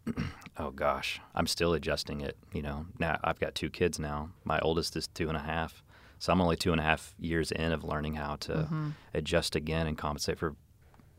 Oh 0.61 0.71
gosh, 0.71 1.21
I'm 1.33 1.47
still 1.47 1.73
adjusting 1.73 2.19
it. 2.19 2.35
You 2.51 2.61
know, 2.61 2.85
now 2.99 3.17
I've 3.23 3.39
got 3.39 3.55
two 3.55 3.69
kids 3.69 3.97
now. 3.97 4.31
My 4.43 4.59
oldest 4.59 4.97
is 4.97 5.07
two 5.07 5.29
and 5.29 5.37
a 5.37 5.41
half, 5.41 5.81
so 6.17 6.33
I'm 6.33 6.41
only 6.41 6.57
two 6.57 6.73
and 6.73 6.81
a 6.81 6.83
half 6.83 7.15
years 7.17 7.49
in 7.53 7.71
of 7.71 7.85
learning 7.85 8.15
how 8.15 8.35
to 8.37 8.51
Mm-hmm. 8.53 8.89
adjust 9.13 9.55
again 9.55 9.87
and 9.87 9.97
compensate 9.97 10.37
for 10.37 10.57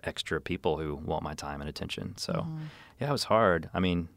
extra 0.04 0.42
people 0.42 0.76
who 0.76 0.94
want 0.94 1.22
my 1.22 1.32
time 1.32 1.62
and 1.62 1.70
attention. 1.70 2.18
So, 2.18 2.32
Mm-hmm. 2.34 2.64
yeah, 3.00 3.08
it 3.08 3.12
was 3.12 3.24
hard. 3.24 3.70
I 3.72 3.80
mean, 3.80 4.10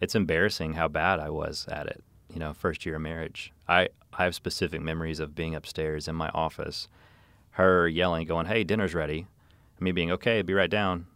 it's 0.00 0.14
embarrassing 0.14 0.72
how 0.72 0.88
bad 0.88 1.20
I 1.20 1.28
was 1.28 1.66
at 1.70 1.86
it. 1.86 2.02
You 2.36 2.40
know, 2.40 2.52
first 2.52 2.84
year 2.84 2.96
of 2.96 3.00
marriage, 3.00 3.50
I 3.66 3.88
I 4.12 4.24
have 4.24 4.34
specific 4.34 4.82
memories 4.82 5.20
of 5.20 5.34
being 5.34 5.54
upstairs 5.54 6.06
in 6.06 6.14
my 6.14 6.28
office, 6.34 6.86
her 7.52 7.88
yelling, 7.88 8.26
going, 8.26 8.44
"Hey, 8.44 8.62
dinner's 8.62 8.92
ready," 8.94 9.20
and 9.78 9.80
me 9.80 9.90
being 9.90 10.10
okay, 10.10 10.42
be 10.42 10.52
right 10.52 10.68
down 10.68 11.06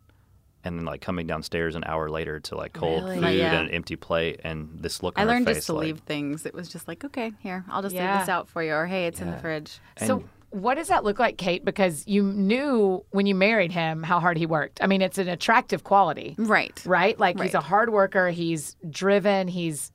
and 0.64 0.78
then 0.78 0.86
like 0.86 1.02
coming 1.02 1.26
downstairs 1.26 1.74
an 1.74 1.84
hour 1.84 2.08
later 2.08 2.40
to 2.40 2.56
like 2.56 2.72
cold 2.72 3.04
Really? 3.04 3.16
food 3.20 3.36
Yeah. 3.36 3.60
and 3.60 3.68
an 3.68 3.74
empty 3.74 3.96
plate 3.96 4.40
and 4.44 4.78
this 4.80 5.02
look 5.02 5.18
I 5.18 5.22
her 5.24 5.28
learned 5.28 5.44
face 5.44 5.56
just 5.58 5.66
to 5.66 5.72
like, 5.74 5.82
leave 5.88 5.98
things. 6.00 6.46
It 6.46 6.54
was 6.54 6.70
just 6.70 6.88
like, 6.88 7.04
okay, 7.04 7.32
here, 7.40 7.66
I'll 7.68 7.82
just 7.82 7.94
Yeah. 7.94 8.12
leave 8.12 8.20
this 8.20 8.28
out 8.30 8.48
for 8.48 8.62
you, 8.62 8.72
or 8.72 8.86
hey, 8.86 9.04
it's 9.06 9.20
in 9.20 9.28
the 9.28 9.36
Yeah. 9.36 9.40
fridge. 9.42 9.78
So, 9.98 10.24
what 10.48 10.76
does 10.76 10.88
that 10.88 11.04
look 11.04 11.18
like, 11.18 11.36
Kate? 11.36 11.66
Because 11.66 12.06
you 12.06 12.22
knew 12.22 13.04
when 13.10 13.26
you 13.26 13.34
married 13.34 13.72
him 13.72 14.02
how 14.04 14.20
hard 14.20 14.38
he 14.38 14.46
worked. 14.46 14.82
I 14.82 14.86
mean, 14.86 15.02
it's 15.02 15.18
an 15.18 15.28
attractive 15.28 15.84
quality, 15.84 16.34
Right. 16.38 16.82
right? 16.86 17.18
Like 17.20 17.38
he's 17.38 17.52
a 17.54 17.60
hard 17.60 17.90
worker. 17.90 18.30
He's 18.30 18.74
driven. 18.88 19.48
He's 19.48 19.92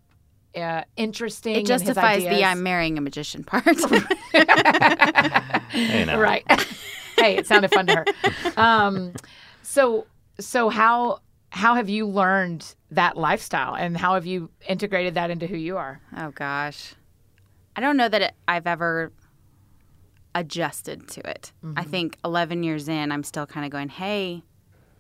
uh, 0.56 0.84
interesting. 0.96 1.56
It 1.56 1.60
in 1.60 1.66
his 1.66 1.82
justifies 1.82 2.24
the. 2.24 2.44
I'm 2.44 2.64
marrying 2.64 2.98
a 2.98 3.02
magician 3.02 3.44
part. 3.44 3.66
hey, 5.70 6.16
right. 6.16 6.44
hey, 7.18 7.38
it 7.38 7.48
sounded 7.48 7.72
fun 7.72 7.88
to 7.88 7.96
her. 7.96 8.06
Um, 8.58 9.14
so, 9.62 10.08
so 10.40 10.70
how 10.70 11.20
how 11.50 11.76
have 11.76 11.90
you 11.90 12.08
learned 12.08 12.76
that 12.92 13.18
lifestyle, 13.18 13.76
and 13.76 13.98
how 13.98 14.14
have 14.14 14.26
you 14.26 14.50
integrated 14.68 15.16
that 15.16 15.30
into 15.30 15.48
who 15.48 15.58
you 15.58 15.78
are? 15.78 16.02
oh 16.18 16.32
gosh, 16.32 16.96
I 17.76 17.82
don't 17.82 17.98
know 17.98 18.10
that 18.10 18.22
it, 18.22 18.34
I've 18.48 18.68
ever 18.68 19.12
adjusted 20.36 21.08
to 21.08 21.28
it. 21.30 21.54
I 21.78 21.84
think 21.84 22.18
11 22.26 22.62
years 22.62 22.90
in, 22.90 23.12
I'm 23.12 23.24
still 23.24 23.46
kind 23.46 23.66
of 23.66 23.72
going, 23.72 23.88
hey, 23.88 24.44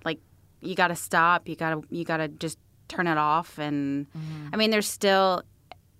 like 0.05 0.19
you 0.61 0.75
got 0.75 0.87
to 0.87 0.95
stop. 0.95 1.47
You 1.47 1.55
got 1.55 1.71
to 1.71 1.83
you 1.95 2.05
got 2.05 2.17
to 2.17 2.27
just 2.29 2.57
turn 2.87 3.07
it 3.07 3.17
off. 3.17 3.57
And 3.57 4.07
I 4.53 4.57
mean, 4.57 4.71
there's 4.71 4.87
still. 4.87 5.43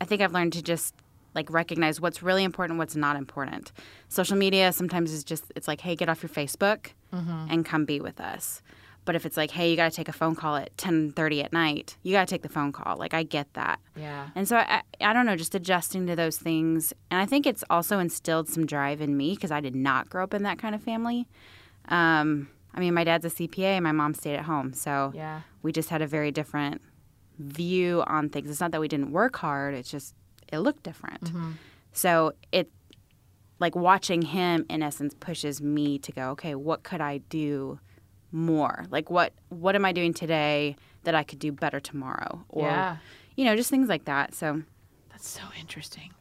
I 0.01 0.05
think 0.05 0.21
I've 0.21 0.33
learned 0.33 0.53
to 0.53 0.61
just 0.61 0.93
like 1.33 1.49
recognize 1.51 1.99
what's 2.01 2.21
really 2.23 2.43
important, 2.43 2.79
what's 2.79 2.95
not 2.95 3.15
important. 3.15 3.71
Social 4.09 4.37
media 4.37 4.71
sometimes 4.71 5.11
is 5.11 5.23
just 5.23 5.51
it's 5.55 5.67
like, 5.67 5.81
hey, 5.81 5.95
get 5.95 6.09
off 6.09 6.21
your 6.23 6.29
Facebook 6.29 6.87
and 7.49 7.65
come 7.65 7.85
be 7.85 7.99
with 8.01 8.19
us. 8.19 8.61
But 9.05 9.15
if 9.15 9.25
it's 9.25 9.37
like, 9.37 9.51
hey, 9.51 9.69
you 9.69 9.75
got 9.75 9.91
to 9.91 9.95
take 9.95 10.09
a 10.09 10.13
phone 10.13 10.35
call 10.35 10.55
at 10.55 10.75
10:30 10.77 11.43
at 11.43 11.53
night, 11.53 11.95
you 12.01 12.11
got 12.11 12.27
to 12.27 12.33
take 12.33 12.41
the 12.41 12.49
phone 12.49 12.71
call. 12.71 12.97
Like 12.97 13.13
I 13.13 13.23
get 13.23 13.53
that. 13.53 13.79
Yeah. 13.95 14.29
And 14.33 14.47
so 14.47 14.57
I, 14.57 14.81
I 14.99 15.13
don't 15.13 15.25
know, 15.27 15.35
just 15.35 15.53
adjusting 15.53 16.07
to 16.07 16.15
those 16.15 16.37
things. 16.37 16.91
And 17.11 17.21
I 17.21 17.25
think 17.25 17.45
it's 17.45 17.63
also 17.69 17.99
instilled 17.99 18.49
some 18.49 18.65
drive 18.65 19.01
in 19.01 19.15
me 19.15 19.35
because 19.35 19.51
I 19.51 19.59
did 19.61 19.75
not 19.75 20.09
grow 20.09 20.23
up 20.23 20.33
in 20.33 20.43
that 20.43 20.57
kind 20.57 20.73
of 20.73 20.81
family. 20.81 21.27
Um, 21.89 22.49
I 22.75 22.79
mean, 22.81 22.93
my 22.93 23.03
dad's 23.05 23.25
a 23.25 23.29
CPA, 23.29 23.77
and 23.77 23.83
my 23.83 23.91
mom 23.93 24.13
stayed 24.13 24.35
at 24.35 24.45
home. 24.45 24.73
So 24.73 25.11
Yeah. 25.15 25.41
we 25.63 25.71
just 25.71 25.89
had 25.89 26.01
a 26.01 26.07
very 26.07 26.31
different 26.31 26.81
view 27.39 28.03
on 28.07 28.29
things. 28.29 28.49
It's 28.49 28.59
not 28.59 28.71
that 28.71 28.81
we 28.81 28.88
didn't 28.88 29.11
work 29.11 29.38
hard, 29.38 29.73
it's 29.73 29.89
just 29.89 30.13
it 30.51 30.59
looked 30.59 30.83
different. 30.83 31.31
So 31.93 32.33
it 32.51 32.69
like 33.59 33.75
watching 33.75 34.21
him 34.21 34.65
in 34.69 34.83
essence 34.83 35.13
pushes 35.19 35.61
me 35.61 35.97
to 35.99 36.11
go, 36.11 36.29
okay, 36.31 36.55
what 36.55 36.83
could 36.83 37.01
I 37.01 37.19
do 37.29 37.79
more? 38.31 38.85
Like 38.89 39.09
what 39.09 39.33
what 39.49 39.75
am 39.75 39.85
I 39.85 39.91
doing 39.93 40.13
today 40.13 40.75
that 41.03 41.15
I 41.15 41.23
could 41.23 41.39
do 41.39 41.51
better 41.51 41.79
tomorrow? 41.79 42.43
Or 42.49 42.67
Yeah. 42.67 42.97
you 43.35 43.45
know, 43.45 43.55
just 43.55 43.69
things 43.69 43.88
like 43.89 44.05
that. 44.05 44.33
So 44.35 44.61
That's 45.09 45.27
so 45.27 45.41
interesting. 45.59 46.11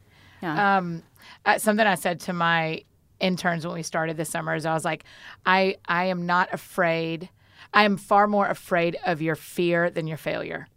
yeah. 0.43 0.77
Um, 0.79 1.03
uh, 1.45 1.59
something 1.59 1.87
I 1.87 1.97
said 1.97 2.21
to 2.21 2.33
my 2.33 2.83
interns 3.25 3.67
when 3.67 3.75
we 3.75 3.83
started 3.83 4.17
this 4.17 4.29
summer 4.29 4.55
is 4.55 4.67
I 4.67 4.75
was 4.75 4.85
like, 4.85 5.05
I 5.47 5.77
I 5.87 6.05
am 6.07 6.27
not 6.27 6.53
afraid. 6.53 7.31
I 7.73 7.85
am 7.85 7.97
far 7.97 8.27
more 8.27 8.47
afraid 8.47 8.97
of 9.07 9.23
your 9.23 9.35
fear 9.35 9.91
than 9.91 10.07
your 10.07 10.19
failure. 10.19 10.69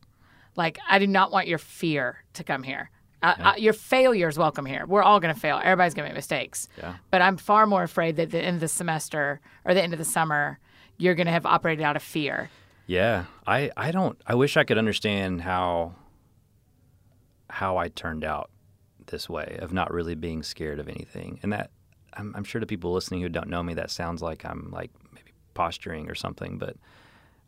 Like 0.55 0.79
I 0.89 0.97
do 0.99 1.07
not 1.07 1.31
want 1.31 1.47
your 1.47 1.59
fear 1.59 2.23
to 2.33 2.43
come 2.43 2.63
here. 2.63 2.89
Uh, 3.21 3.33
uh, 3.39 3.53
your 3.57 3.73
failure 3.73 4.27
is 4.27 4.37
welcome 4.37 4.65
here. 4.65 4.85
We're 4.85 5.01
all 5.01 5.19
going 5.19 5.33
to 5.33 5.39
fail. 5.39 5.59
Everybody's 5.63 5.95
going 5.95 6.05
to 6.05 6.09
make 6.13 6.17
mistakes. 6.17 6.69
Yeah. 6.77 6.97
But 7.09 7.21
I'm 7.21 7.35
far 7.35 7.65
more 7.65 7.81
afraid 7.81 8.15
that 8.17 8.23
at 8.23 8.31
the 8.31 8.39
end 8.39 8.55
of 8.55 8.61
the 8.61 8.67
semester 8.67 9.41
or 9.65 9.73
the 9.73 9.81
end 9.81 9.93
of 9.93 9.99
the 9.99 10.05
summer, 10.05 10.59
you're 10.97 11.15
going 11.15 11.25
to 11.25 11.33
have 11.33 11.45
operated 11.45 11.83
out 11.83 11.95
of 11.95 12.03
fear. 12.03 12.51
Yeah, 12.85 13.25
I, 13.45 13.71
I 13.75 13.91
don't. 13.91 14.21
I 14.25 14.35
wish 14.35 14.55
I 14.55 14.63
could 14.63 14.77
understand 14.77 15.41
how 15.41 15.95
how 17.49 17.77
I 17.77 17.87
turned 17.89 18.23
out 18.23 18.51
this 19.07 19.29
way 19.29 19.57
of 19.61 19.73
not 19.73 19.91
really 19.91 20.15
being 20.15 20.43
scared 20.43 20.79
of 20.79 20.87
anything, 20.87 21.39
and 21.43 21.51
that 21.53 21.71
I'm, 22.17 22.33
I'm 22.35 22.43
sure 22.43 22.59
to 22.59 22.67
people 22.67 22.93
listening 22.93 23.21
who 23.21 23.29
don't 23.29 23.49
know 23.49 23.63
me, 23.63 23.73
that 23.75 23.91
sounds 23.91 24.21
like 24.21 24.45
I'm 24.45 24.71
like 24.71 24.91
maybe 25.13 25.31
posturing 25.53 26.09
or 26.09 26.15
something, 26.15 26.57
but 26.57 26.75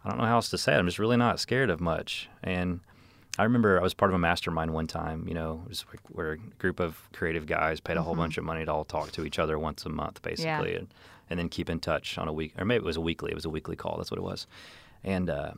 I 0.03 0.09
don't 0.09 0.17
know 0.17 0.25
how 0.25 0.35
else 0.35 0.49
to 0.49 0.57
say 0.57 0.73
it. 0.73 0.77
I'm 0.77 0.85
just 0.85 0.99
really 0.99 1.17
not 1.17 1.39
scared 1.39 1.69
of 1.69 1.81
much, 1.81 2.29
and 2.43 2.79
I 3.37 3.43
remember 3.43 3.79
I 3.79 3.83
was 3.83 3.93
part 3.93 4.11
of 4.11 4.15
a 4.15 4.19
mastermind 4.19 4.73
one 4.73 4.87
time. 4.87 5.27
You 5.27 5.33
know, 5.33 5.63
was 5.67 5.85
like 5.89 6.01
where 6.09 6.33
a 6.33 6.37
group 6.37 6.79
of 6.79 7.01
creative 7.13 7.45
guys 7.45 7.79
paid 7.79 7.97
a 7.97 8.01
whole 8.01 8.15
bunch 8.15 8.37
of 8.37 8.43
money 8.43 8.65
to 8.65 8.71
all 8.71 8.85
talk 8.85 9.11
to 9.13 9.25
each 9.25 9.39
other 9.39 9.57
once 9.59 9.85
a 9.85 9.89
month, 9.89 10.21
basically, 10.21 10.75
and, 10.75 10.93
and 11.29 11.39
then 11.39 11.49
keep 11.49 11.69
in 11.69 11.79
touch 11.79 12.17
on 12.17 12.27
a 12.27 12.33
week, 12.33 12.53
or 12.57 12.65
maybe 12.65 12.83
it 12.83 12.85
was 12.85 12.97
a 12.97 13.01
weekly. 13.01 13.31
It 13.31 13.35
was 13.35 13.45
a 13.45 13.49
weekly 13.49 13.75
call. 13.75 13.97
That's 13.97 14.11
what 14.11 14.17
it 14.17 14.23
was. 14.23 14.47
And 15.03 15.29
uh, 15.29 15.53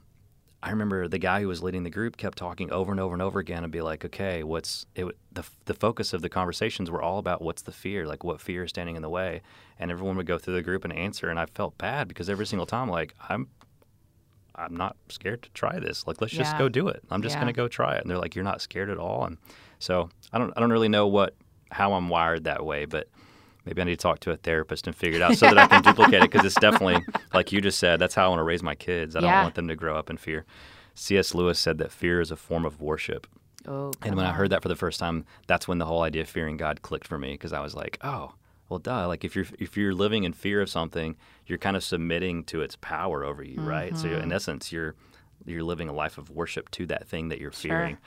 I 0.64 0.70
remember 0.70 1.08
the 1.08 1.18
guy 1.18 1.42
who 1.42 1.48
was 1.48 1.64
leading 1.64 1.84
the 1.84 1.90
group 1.90 2.18
kept 2.18 2.38
talking 2.38 2.72
over 2.72 2.92
and 2.92 3.00
over 3.00 3.14
and 3.14 3.22
over 3.22 3.40
again, 3.40 3.64
and 3.64 3.72
be 3.72 3.82
like, 3.82 4.06
"Okay, 4.06 4.44
what's 4.44 4.86
it?" 4.96 5.06
The 5.32 5.44
the 5.66 5.74
focus 5.74 6.14
of 6.14 6.22
the 6.22 6.30
conversations 6.30 6.92
were 6.92 7.02
all 7.02 7.18
about 7.18 7.42
what's 7.42 7.64
the 7.64 7.72
fear, 7.72 8.06
like 8.06 8.24
what 8.24 8.40
fear 8.40 8.64
is 8.66 8.70
standing 8.70 8.96
in 8.96 9.02
the 9.02 9.10
way, 9.10 9.42
and 9.80 9.90
everyone 9.90 10.18
would 10.18 10.28
go 10.28 10.38
through 10.38 10.54
the 10.54 10.62
group 10.62 10.84
and 10.84 10.94
answer, 10.94 11.30
and 11.30 11.40
I 11.40 11.48
felt 11.48 11.78
bad 11.78 12.08
because 12.08 12.30
every 12.30 12.46
single 12.46 12.68
time, 12.68 12.90
like 12.90 13.16
I'm 13.30 13.48
I'm 14.56 14.76
not 14.76 14.98
scared 15.10 15.42
to 15.44 15.50
try 15.52 15.80
this. 15.80 16.06
Like, 16.06 16.20
let's 16.22 16.34
just 16.34 16.58
go 16.58 16.68
do 16.70 16.88
it. 16.90 17.02
I'm 17.10 17.22
just 17.22 17.36
Yeah. 17.36 17.40
going 17.42 17.54
to 17.54 17.58
go 17.58 17.68
try 17.68 17.96
it. 17.96 18.02
And 18.02 18.10
they're 18.12 18.18
like, 18.20 18.36
you're 18.36 18.44
not 18.44 18.62
scared 18.62 18.90
at 18.90 18.98
all. 18.98 19.24
And 19.26 19.38
so 19.80 20.10
I 20.34 20.38
don't, 20.38 20.54
I 20.56 20.60
don't 20.60 20.72
really 20.72 20.90
know 20.90 21.08
what, 21.08 21.36
how 21.72 21.94
I'm 21.94 22.10
wired 22.10 22.44
that 22.44 22.64
way, 22.66 22.84
but 22.86 23.08
maybe 23.66 23.82
I 23.82 23.86
need 23.86 23.92
to 24.00 24.04
talk 24.04 24.20
to 24.22 24.32
a 24.32 24.38
therapist 24.38 24.88
and 24.88 24.96
figure 24.96 25.18
it 25.18 25.22
out 25.22 25.36
so 25.36 25.48
that 25.48 25.58
I 25.58 25.68
can 25.68 25.82
duplicate 25.82 26.24
it. 26.24 26.32
Cause 26.32 26.44
it's 26.46 26.58
definitely, 26.58 27.06
like 27.34 27.52
you 27.52 27.62
just 27.62 27.80
said, 27.80 28.00
that's 28.00 28.16
how 28.16 28.26
I 28.26 28.30
want 28.30 28.40
to 28.40 28.44
raise 28.44 28.64
my 28.64 28.76
kids. 28.76 29.16
I 29.16 29.22
don't 29.22 29.32
want 29.44 29.56
them 29.56 29.68
to 29.68 29.76
grow 29.76 29.96
up 29.98 30.10
in 30.10 30.18
fear. 30.18 30.46
C.S. 30.96 31.34
Lewis 31.34 31.58
said 31.60 31.78
that 31.78 31.92
fear 31.92 32.20
is 32.22 32.32
a 32.32 32.36
form 32.36 32.66
of 32.66 32.82
worship. 32.82 33.28
Oh, 33.68 33.92
And 34.02 34.16
when 34.16 34.26
I 34.26 34.32
heard 34.34 34.50
that 34.50 34.62
for 34.64 34.70
the 34.70 34.76
first 34.76 35.00
time, 35.00 35.26
that's 35.48 35.68
when 35.68 35.78
the 35.78 35.86
whole 35.86 36.02
idea 36.02 36.24
of 36.24 36.30
fearing 36.30 36.58
God 36.58 36.82
clicked 36.82 37.08
for 37.08 37.18
me 37.20 37.32
because 37.34 37.54
I 37.54 37.60
was 37.62 37.76
like, 37.76 37.98
oh, 38.02 38.34
well, 38.70 38.80
duh. 38.80 39.08
Like 39.08 39.24
if 39.24 39.36
you're 39.36 39.46
if 39.60 39.78
you're 39.78 39.94
living 39.94 40.24
in 40.24 40.34
fear 40.34 40.62
of 40.62 40.70
something, 40.70 41.16
you're 41.46 41.58
kind 41.60 41.76
of 41.78 41.84
submitting 41.84 42.44
to 42.46 42.62
its 42.62 42.76
power 42.82 43.24
over 43.24 43.44
you, 43.44 43.62
right? 43.62 43.96
So 43.98 44.08
Mm-hmm. 44.08 44.24
in 44.24 44.32
essence, 44.32 44.72
you're 44.72 44.96
you're 45.46 45.64
living 45.64 45.90
a 45.90 45.94
life 45.94 46.18
of 46.18 46.30
worship 46.30 46.72
to 46.72 46.86
that 46.88 47.08
thing 47.08 47.30
that 47.30 47.40
you're 47.40 47.52
fearing. 47.52 47.98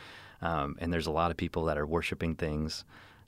Um, 0.42 0.76
and 0.80 0.92
there's 0.92 1.06
a 1.06 1.10
lot 1.12 1.30
of 1.30 1.36
people 1.36 1.64
that 1.66 1.78
are 1.78 1.86
worshiping 1.86 2.34
things 2.34 2.84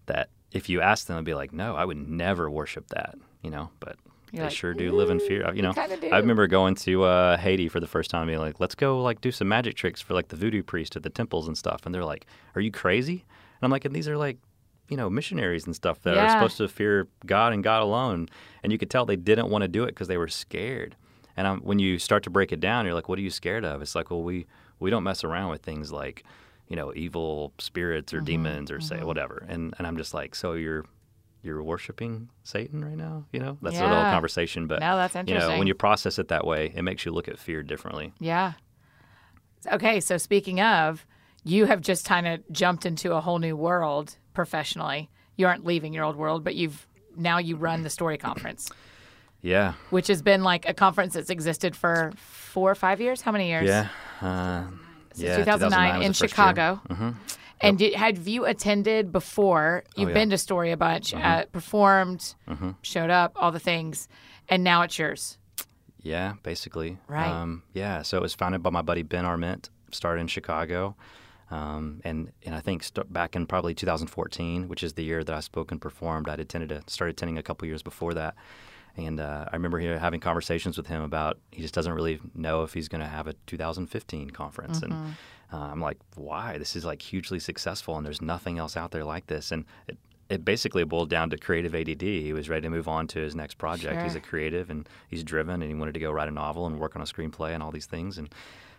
that 0.07 0.29
if 0.57 0.69
you 0.69 0.81
ask 0.81 1.07
them, 1.07 1.16
they'd 1.16 1.25
be 1.31 1.35
like, 1.35 1.53
no, 1.53 1.77
I 1.77 1.85
would 1.85 1.97
never 2.09 2.51
worship 2.51 2.88
that, 2.88 3.14
you 3.42 3.51
know. 3.51 3.71
But 3.81 3.97
You're 4.33 4.40
they 4.40 4.47
like, 4.49 4.57
sure 4.57 4.75
do 4.75 4.92
live 4.92 5.11
in 5.11 5.21
fear. 5.21 5.53
You 5.55 5.62
know. 5.62 5.73
I 5.77 6.19
remember 6.19 6.47
going 6.47 6.75
to 6.77 7.05
uh, 7.05 7.37
Haiti 7.37 7.69
for 7.69 7.81
the 7.81 7.87
first 7.87 8.11
time, 8.11 8.23
and 8.23 8.29
being 8.31 8.40
like, 8.40 8.59
let's 8.61 8.75
go 8.75 9.03
like 9.03 9.21
do 9.21 9.31
some 9.31 9.49
magic 9.49 9.77
tricks 9.77 10.01
for 10.01 10.14
like 10.14 10.29
the 10.29 10.37
voodoo 10.37 10.62
priest 10.62 10.97
at 10.97 11.03
the 11.03 11.11
temples 11.11 11.47
and 11.47 11.57
stuff. 11.57 11.85
And 11.87 11.95
they're 11.95 12.05
like, 12.05 12.27
are 12.55 12.61
you 12.61 12.71
crazy? 12.71 13.25
And 13.61 13.62
I'm 13.62 13.71
like, 13.71 13.85
and 13.85 13.95
these 13.95 14.09
are 14.09 14.16
like, 14.16 14.38
you 14.88 14.97
know, 14.97 15.11
missionaries 15.11 15.66
and 15.66 15.75
stuff 15.75 16.01
that 16.03 16.14
Yeah. 16.14 16.25
are 16.25 16.29
supposed 16.29 16.57
to 16.59 16.69
fear 16.69 17.09
God 17.25 17.53
and 17.53 17.62
God 17.64 17.83
alone. 17.83 18.29
And 18.62 18.73
you 18.73 18.79
could 18.79 18.90
tell 18.90 19.05
they 19.07 19.16
didn't 19.16 19.49
want 19.51 19.62
to 19.62 19.69
do 19.69 19.83
it 19.85 19.88
because 19.88 20.09
they 20.09 20.16
were 20.19 20.29
scared. 20.29 20.97
And 21.37 21.47
um, 21.47 21.61
when 21.61 21.79
you 21.79 21.99
start 21.99 22.23
to 22.25 22.31
break 22.31 22.51
it 22.53 22.61
down, 22.61 22.85
you're 22.87 22.95
like, 22.95 23.09
what 23.09 23.19
are 23.19 23.23
you 23.23 23.31
scared 23.31 23.64
of? 23.64 23.83
It's 23.83 23.95
like, 23.95 24.11
well, 24.11 24.23
we 24.23 24.47
we 24.79 24.90
don't 24.90 25.03
mess 25.03 25.25
around 25.25 25.51
with 25.51 25.62
things 25.62 25.90
like, 25.90 26.23
you 26.68 26.76
know, 26.76 26.92
evil 26.94 27.52
spirits 27.59 28.12
Mm-hmm. 28.12 28.22
or 28.22 28.26
demons 28.26 28.70
or 28.70 28.81
say 28.81 29.02
whatever. 29.02 29.44
And 29.48 29.74
and 29.79 29.87
I'm 29.87 29.96
just 29.96 30.12
like, 30.14 30.35
so 30.35 30.52
you're 30.55 30.85
you're 31.42 31.62
worshiping 31.62 32.29
Satan 32.42 32.85
right 32.85 32.96
now? 32.96 33.24
You 33.33 33.38
know, 33.40 33.59
that's 33.62 33.79
a 33.79 33.83
little 33.83 33.96
Yeah. 33.98 34.11
conversation. 34.12 34.66
But 34.66 34.81
No, 34.81 34.96
that's 34.96 35.14
interesting. 35.14 35.42
You 35.48 35.52
know, 35.55 35.59
when 35.59 35.68
you 35.68 35.74
process 35.74 36.18
it 36.18 36.29
that 36.29 36.44
way, 36.46 36.72
it 36.74 36.83
makes 36.83 37.05
you 37.07 37.12
look 37.12 37.29
at 37.29 37.38
fear 37.38 37.62
differently. 37.62 38.12
Yeah. 38.18 38.55
Okay, 39.70 40.00
so 40.00 40.16
speaking 40.16 40.61
of, 40.61 41.07
you 41.44 41.66
have 41.66 41.81
just 41.81 42.05
kind 42.07 42.26
of 42.26 42.40
jumped 42.52 42.87
into 42.87 43.14
a 43.14 43.20
whole 43.20 43.38
new 43.38 43.57
world 43.57 44.16
professionally. 44.35 45.09
You 45.37 45.46
aren't 45.46 45.64
leaving 45.64 45.92
your 45.92 46.05
old 46.05 46.16
world, 46.16 46.44
but 46.44 46.55
you've 46.55 46.87
now 47.16 47.38
you 47.38 47.57
run 47.57 47.83
the 47.83 47.90
story 47.90 48.18
conference, 48.18 48.70
Yeah, 49.42 49.74
which 49.90 50.09
has 50.09 50.22
been 50.22 50.42
like 50.42 50.68
a 50.68 50.74
conference 50.74 51.14
that's 51.14 51.31
existed 51.31 51.74
for 51.76 52.12
four 52.16 52.70
or 52.70 52.74
five 52.74 53.00
years. 53.00 53.22
How 53.22 53.33
many 53.33 53.48
years? 53.48 53.68
yeah, 53.68 53.88
uh, 54.20 54.64
Since 55.16 55.29
yeah. 55.29 55.37
2009, 55.38 55.98
was 55.98 56.07
in 56.07 56.11
the 56.11 56.14
first 56.14 56.20
year. 56.20 56.29
Chicago. 56.29 57.14
And 57.61 57.79
did, 57.79 57.94
had 57.94 58.18
you 58.18 58.44
attended 58.44 59.11
before? 59.12 59.85
You've 59.96 59.96
Oh, 59.96 60.00
yeah. 60.00 60.05
Mm-hmm. 60.09 60.14
been 60.14 60.31
to 60.31 60.38
Story 60.38 60.72
a 60.72 60.76
bunch, 60.76 61.14
uh, 61.14 61.46
performed, 61.46 62.35
showed 62.83 63.09
up, 63.11 63.33
all 63.37 63.50
the 63.50 63.59
things, 63.61 64.09
and 64.48 64.62
now 64.62 64.83
it's 64.83 64.98
yours. 64.98 65.38
Yeah, 66.02 66.35
basically. 66.42 66.98
Right. 67.09 67.26
Um, 67.29 67.62
yeah. 67.72 68.02
So 68.02 68.18
it 68.18 68.22
was 68.22 68.35
founded 68.35 68.62
by 68.62 68.70
my 68.70 68.83
buddy 68.83 69.02
Ben 69.02 69.24
Arment. 69.24 69.70
Started 69.92 70.20
in 70.20 70.26
Chicago, 70.26 70.96
um, 71.50 72.00
and 72.05 72.31
and 72.44 72.55
I 72.55 72.61
think 72.61 72.83
st- 72.83 73.11
back 73.12 73.35
in 73.37 73.46
probably 73.46 73.72
2014, 73.74 74.68
which 74.68 74.83
is 74.83 74.92
the 74.94 75.05
year 75.05 75.22
that 75.24 75.35
I 75.35 75.40
spoke 75.40 75.70
and 75.72 75.81
performed. 75.81 76.29
I'd 76.29 76.40
attended 76.40 76.72
a, 76.72 76.83
started 76.88 77.12
attending 77.14 77.38
a 77.38 77.42
couple 77.42 77.66
years 77.68 77.83
before 77.83 78.12
that, 78.14 78.35
and 78.96 79.20
uh, 79.20 79.46
I 79.52 79.56
remember 79.56 79.78
having 79.98 80.20
conversations 80.20 80.76
with 80.76 80.87
him 80.87 81.02
about 81.02 81.38
he 81.50 81.62
just 81.62 81.74
doesn't 81.74 81.92
really 81.92 82.18
know 82.35 82.62
if 82.62 82.72
he's 82.74 82.88
going 82.88 83.02
to 83.02 83.06
have 83.06 83.26
a 83.26 83.35
2015 83.46 84.30
conference, 84.30 84.80
and 84.82 84.92
uh, 85.52 85.56
I'm 85.56 85.80
like, 85.80 85.98
why? 86.14 86.59
This 86.59 86.74
is 86.76 86.85
like 86.85 87.02
hugely 87.02 87.38
successful, 87.38 87.96
and 87.96 88.04
there's 88.06 88.22
nothing 88.22 88.59
else 88.59 88.76
out 88.76 88.90
there 88.90 89.04
like 89.04 89.26
this, 89.26 89.52
and. 89.52 89.64
It, 89.88 89.98
it 90.28 90.44
basically 90.44 90.82
boiled 90.82 91.09
down 91.09 91.30
to 91.30 91.38
creative 91.38 91.72
ADD. 91.72 92.02
He 92.02 92.32
was 92.32 92.48
ready 92.48 92.62
to 92.62 92.68
move 92.68 92.88
on 92.88 93.06
to 93.06 93.20
his 93.20 93.37
next 93.37 93.59
project. 93.59 93.94
He's 94.02 94.16
a 94.16 94.20
creative 94.20 94.70
and 94.70 94.88
he's 95.06 95.22
driven 95.22 95.62
and 95.62 95.70
he 95.70 95.74
wanted 95.78 95.94
to 95.94 96.00
go 96.00 96.11
write 96.11 96.26
a 96.26 96.32
novel 96.32 96.66
and 96.66 96.80
work 96.80 96.96
on 96.96 97.02
a 97.02 97.04
screenplay 97.04 97.52
and 97.54 97.62
all 97.62 97.70
these 97.70 97.87
things 97.87 98.18
and 98.18 98.35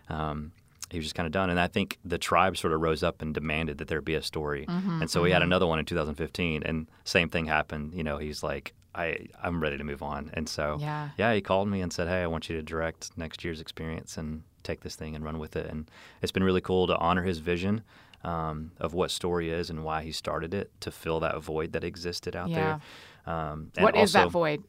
um, 0.10 0.51
he 0.89 0.97
was 0.97 1.06
just 1.06 1.15
kind 1.15 1.25
of 1.25 1.32
done 1.32 1.49
and 1.49 1.58
i 1.58 1.67
think 1.67 1.99
the 2.03 2.17
tribe 2.17 2.58
sort 2.58 2.73
of 2.73 2.82
rose 2.82 3.01
up 3.01 3.21
and 3.21 3.34
demanded 3.34 3.77
that 3.77 3.88
there 3.88 4.01
be 4.01 4.15
a 4.15 4.21
story 4.21 4.65
Mm-hmm, 4.67 5.01
and 5.03 5.10
so 5.10 5.21
we 5.21 5.32
had 5.32 5.41
another 5.41 5.65
one 5.67 5.80
in 5.80 5.86
2015 5.86 6.63
and 6.63 6.88
same 7.06 7.30
thing 7.30 7.45
happened 7.45 7.93
you 7.93 8.03
know 8.03 8.17
he's 8.17 8.43
like 8.43 8.73
I, 8.98 9.28
I'm 9.44 9.62
ready 9.62 9.78
to 9.78 9.84
move 9.84 10.02
on. 10.02 10.32
And 10.34 10.50
so, 10.50 10.78
Yeah. 10.80 11.34
he 11.34 11.42
called 11.42 11.68
me 11.70 11.82
and 11.82 11.94
said, 11.94 12.08
Hey, 12.08 12.24
I 12.24 12.28
want 12.28 12.50
you 12.50 12.56
to 12.58 12.62
direct 12.64 13.12
next 13.18 13.44
year's 13.44 13.62
experience 13.62 14.18
and 14.18 14.44
take 14.64 14.82
this 14.82 14.96
thing 14.96 15.16
and 15.16 15.24
run 15.24 15.40
with 15.40 15.56
it. 15.56 15.68
And 15.68 15.90
it's 16.22 16.32
been 16.32 16.44
really 16.44 16.62
cool 16.62 16.88
to 16.88 16.98
honor 16.98 17.24
his 17.24 17.38
vision 17.40 17.84
um, 18.24 18.72
of 18.80 18.94
what 18.94 19.12
story 19.12 19.50
is 19.50 19.70
and 19.70 19.84
why 19.86 20.04
he 20.04 20.12
started 20.12 20.54
it 20.54 20.72
to 20.82 20.92
fill 20.92 21.20
that 21.22 21.42
void 21.42 21.72
that 21.74 21.84
existed 21.84 22.36
out 22.36 22.50
Yeah. 22.50 22.80
there. 23.26 23.34
Um, 23.34 23.72
What 23.78 23.96
is 23.96 24.16
also, 24.16 24.26
that 24.26 24.32
void? 24.32 24.64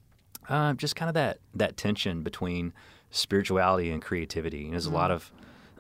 uh, 0.49 0.75
just 0.75 0.95
kind 0.97 1.09
of 1.09 1.15
that 1.15 1.39
that 1.55 1.77
tension 1.77 2.23
between 2.23 2.73
spirituality 3.11 3.91
and 3.91 4.01
creativity. 4.03 4.65
And 4.65 4.73
there's 4.75 4.87
a 4.87 4.91
lot 4.91 5.11
of 5.11 5.33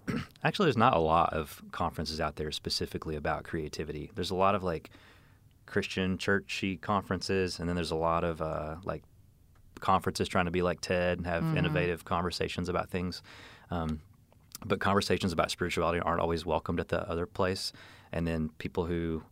actually 0.45 0.67
there's 0.67 0.77
not 0.77 0.95
a 0.95 0.99
lot 0.99 1.33
of 1.33 1.63
conferences 1.73 2.21
out 2.21 2.37
there 2.37 2.51
specifically 2.51 3.15
about 3.17 3.45
creativity. 3.45 4.11
There's 4.15 4.31
a 4.31 4.35
lot 4.35 4.55
of 4.55 4.63
like 4.65 4.91
Christian 5.68 6.18
churchy 6.18 6.76
conferences, 6.76 7.61
and 7.61 7.68
then 7.68 7.76
there's 7.76 7.90
a 7.90 7.96
lot 7.96 8.24
of 8.24 8.42
uh, 8.42 8.76
like 8.85 9.02
conferences 9.81 10.28
trying 10.28 10.46
to 10.46 10.50
be 10.50 10.62
like 10.62 10.81
TED 10.81 11.18
and 11.18 11.26
have 11.26 11.44
innovative 11.57 12.04
conversations 12.04 12.68
about 12.68 12.90
things. 12.90 13.22
Um, 13.70 14.00
but 14.64 14.81
conversations 14.81 15.33
about 15.33 15.50
spirituality 15.50 16.00
aren't 16.00 16.20
always 16.20 16.44
welcomed 16.44 16.81
at 16.81 16.88
the 16.88 17.09
other 17.09 17.26
place. 17.26 17.72
And 18.12 18.26
then 18.26 18.50
people 18.59 18.87
who 18.87 19.22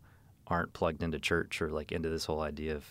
aren't 0.46 0.72
plugged 0.72 1.02
into 1.02 1.18
church 1.18 1.60
or 1.60 1.70
like 1.70 1.90
into 1.90 2.08
this 2.08 2.26
whole 2.26 2.42
idea 2.42 2.76
of 2.76 2.84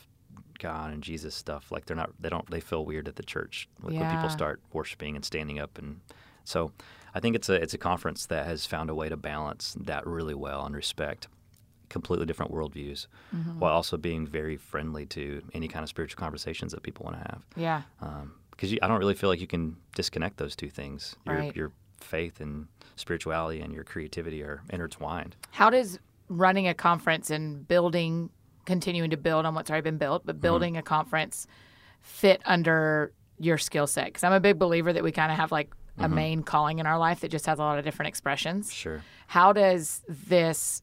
God 0.60 0.91
and 0.91 1.01
Jesus 1.01 1.34
stuff, 1.34 1.71
like 1.71 1.86
they're 1.86 1.95
not, 1.95 2.12
they 2.19 2.29
don't, 2.29 2.49
they 2.49 2.60
feel 2.60 2.86
weird 2.86 3.08
at 3.08 3.15
the 3.15 3.23
church 3.23 3.69
like 3.81 3.93
when 3.93 4.12
people 4.15 4.29
start 4.29 4.60
worshiping 4.73 5.15
and 5.15 5.23
standing 5.23 5.60
up. 5.60 5.77
And 5.77 6.01
so 6.43 6.71
I 7.13 7.19
think 7.19 7.36
it's 7.36 7.47
a, 7.47 7.53
it's 7.53 7.73
a 7.73 7.77
conference 7.77 8.25
that 8.25 8.45
has 8.45 8.65
found 8.65 8.89
a 8.89 8.95
way 8.95 9.08
to 9.08 9.15
balance 9.15 9.75
that 9.79 10.05
really 10.05 10.36
well 10.36 10.65
and 10.65 10.75
respect 10.75 11.27
completely 11.89 12.26
different 12.26 12.52
worldviews 12.52 13.08
while 13.60 13.74
also 13.74 13.98
being 13.98 14.26
very 14.28 14.58
friendly 14.58 15.06
to 15.08 15.41
any 15.54 15.67
kind 15.67 15.84
of 15.84 15.89
spiritual 15.89 16.19
conversations 16.19 16.71
that 16.71 16.84
people 16.84 17.04
want 17.06 17.17
to 17.17 17.24
have 17.32 17.41
Yeah. 17.56 17.82
because 18.52 18.74
I 18.82 18.88
don't 18.88 19.00
really 19.00 19.13
feel 19.15 19.30
like 19.30 19.41
you 19.41 19.48
can 19.48 19.78
disconnect 19.95 20.38
those 20.38 20.56
two 20.56 20.69
things. 20.69 21.15
Your 21.26 21.36
Right. 21.36 21.56
your 21.56 21.71
faith 22.02 22.39
and 22.41 22.67
spirituality 22.95 23.62
and 23.62 23.74
your 23.74 23.84
creativity 23.84 24.43
are 24.43 24.62
intertwined. 24.69 25.36
How 25.52 25.69
does 25.69 26.00
running 26.30 26.67
a 26.67 26.74
conference 26.74 27.30
and 27.30 27.67
building, 27.67 28.30
continuing 28.65 29.10
to 29.12 29.17
build 29.17 29.45
on 29.45 29.54
what's 29.56 29.69
already 29.69 29.84
been 29.84 29.98
built, 29.98 30.21
Mm-hmm. 30.21 30.28
but 30.28 30.41
building 30.41 30.78
a 30.78 30.82
conference 30.84 31.48
fit 32.02 32.41
under 32.45 33.12
your 33.39 33.58
skill 33.58 33.88
set? 33.88 34.06
Because 34.06 34.24
I'm 34.24 34.34
a 34.34 34.39
big 34.39 34.58
believer 34.60 34.91
that 34.93 35.04
we 35.04 35.12
kind 35.12 35.32
of 35.32 35.38
have 35.38 35.52
like 35.52 35.74
a 35.98 36.04
Mm-hmm. 36.04 36.15
main 36.15 36.43
calling 36.43 36.80
in 36.80 36.86
our 36.86 36.98
life 37.00 37.21
that 37.21 37.32
just 37.32 37.45
has 37.45 37.58
a 37.58 37.62
lot 37.62 37.80
of 37.80 37.86
different 37.86 38.10
expressions. 38.10 38.71
Sure. 38.74 39.02
How 39.28 39.54
does 39.54 40.04
this 40.10 40.82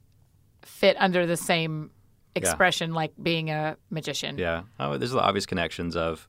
fit 0.63 0.97
under 0.99 1.27
the 1.27 1.37
same 1.37 1.91
expression 2.35 2.95
like 2.95 3.13
being 3.23 3.51
a 3.51 3.77
magician. 3.91 4.39
Yeah. 4.39 4.63
Oh, 4.81 4.97
there's 4.97 5.11
the 5.11 5.21
obvious 5.21 5.47
connections 5.47 5.97
of, 5.97 6.27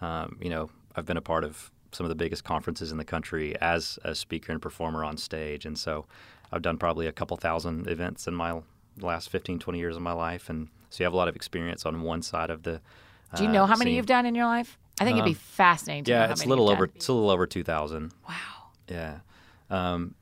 um, 0.00 0.38
you 0.40 0.50
know, 0.50 0.70
I've 0.94 1.06
been 1.06 1.16
a 1.16 1.22
part 1.22 1.44
of 1.44 1.70
some 1.92 2.04
of 2.04 2.08
the 2.08 2.14
biggest 2.14 2.44
conferences 2.44 2.92
in 2.92 2.98
the 2.98 3.04
country 3.04 3.58
as 3.60 3.98
a 4.04 4.14
speaker 4.14 4.52
and 4.52 4.60
performer 4.60 5.04
on 5.04 5.16
stage. 5.16 5.64
And 5.64 5.78
so 5.78 6.06
I've 6.52 6.62
done 6.62 6.76
probably 6.76 7.06
a 7.06 7.12
couple 7.12 7.36
thousand 7.36 7.88
events 7.88 8.26
in 8.26 8.34
my 8.34 8.60
last 9.00 9.30
15, 9.30 9.58
20 9.58 9.78
years 9.78 9.96
of 9.96 10.02
my 10.02 10.12
life. 10.12 10.50
And 10.50 10.68
so 10.90 11.02
you 11.02 11.04
have 11.04 11.14
a 11.14 11.16
lot 11.16 11.28
of 11.28 11.36
experience 11.36 11.86
on 11.86 12.02
one 12.02 12.22
side 12.22 12.50
of 12.50 12.62
the. 12.62 12.80
Do 13.36 13.44
you 13.44 13.48
uh, 13.50 13.52
know 13.52 13.66
how 13.66 13.76
many 13.76 13.90
scene. 13.90 13.96
you've 13.96 14.06
done 14.06 14.26
in 14.26 14.34
your 14.34 14.46
life? 14.46 14.78
I 15.00 15.04
think 15.04 15.16
it'd 15.16 15.24
be 15.24 15.34
fascinating 15.34 16.04
to 16.04 16.10
know 16.10 16.18
Yeah, 16.18 16.30
it's 16.32 16.44
a 16.44 16.48
little 16.48 16.68
over. 16.68 16.86
done. 16.86 16.96
It's 16.96 17.08
a 17.08 17.12
little 17.12 17.30
over 17.30 17.46
2,000. 17.46 18.12
Wow. 18.28 18.34
Yeah. 18.88 19.18
Um, 19.70 20.14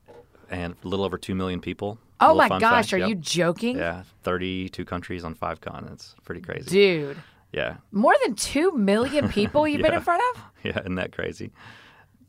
and 0.51 0.75
a 0.85 0.89
little 0.89 1.05
over 1.05 1.19
2 1.19 1.35
million 1.35 1.61
people. 1.61 1.99
Oh 2.21 2.35
my 2.35 2.49
gosh, 2.49 2.61
fact, 2.61 2.93
are 2.95 2.99
yep. 2.99 3.09
you 3.11 3.15
joking? 3.17 3.77
Yeah, 3.77 4.05
32 4.23 4.85
countries 4.85 5.25
on 5.25 5.35
five 5.35 5.61
continents. 5.61 6.15
Pretty 6.25 6.41
crazy. 6.41 6.71
Dude. 6.71 7.17
Yeah. 7.53 7.77
More 7.93 8.15
than 8.25 8.35
2 8.35 8.73
million 8.73 9.29
people 9.31 9.69
you've 9.69 9.83
been 9.83 9.95
in 9.95 10.01
front 10.03 10.23
of? 10.35 10.43
Yeah, 10.65 10.81
isn't 10.81 10.97
that 10.97 11.13
crazy? 11.13 11.53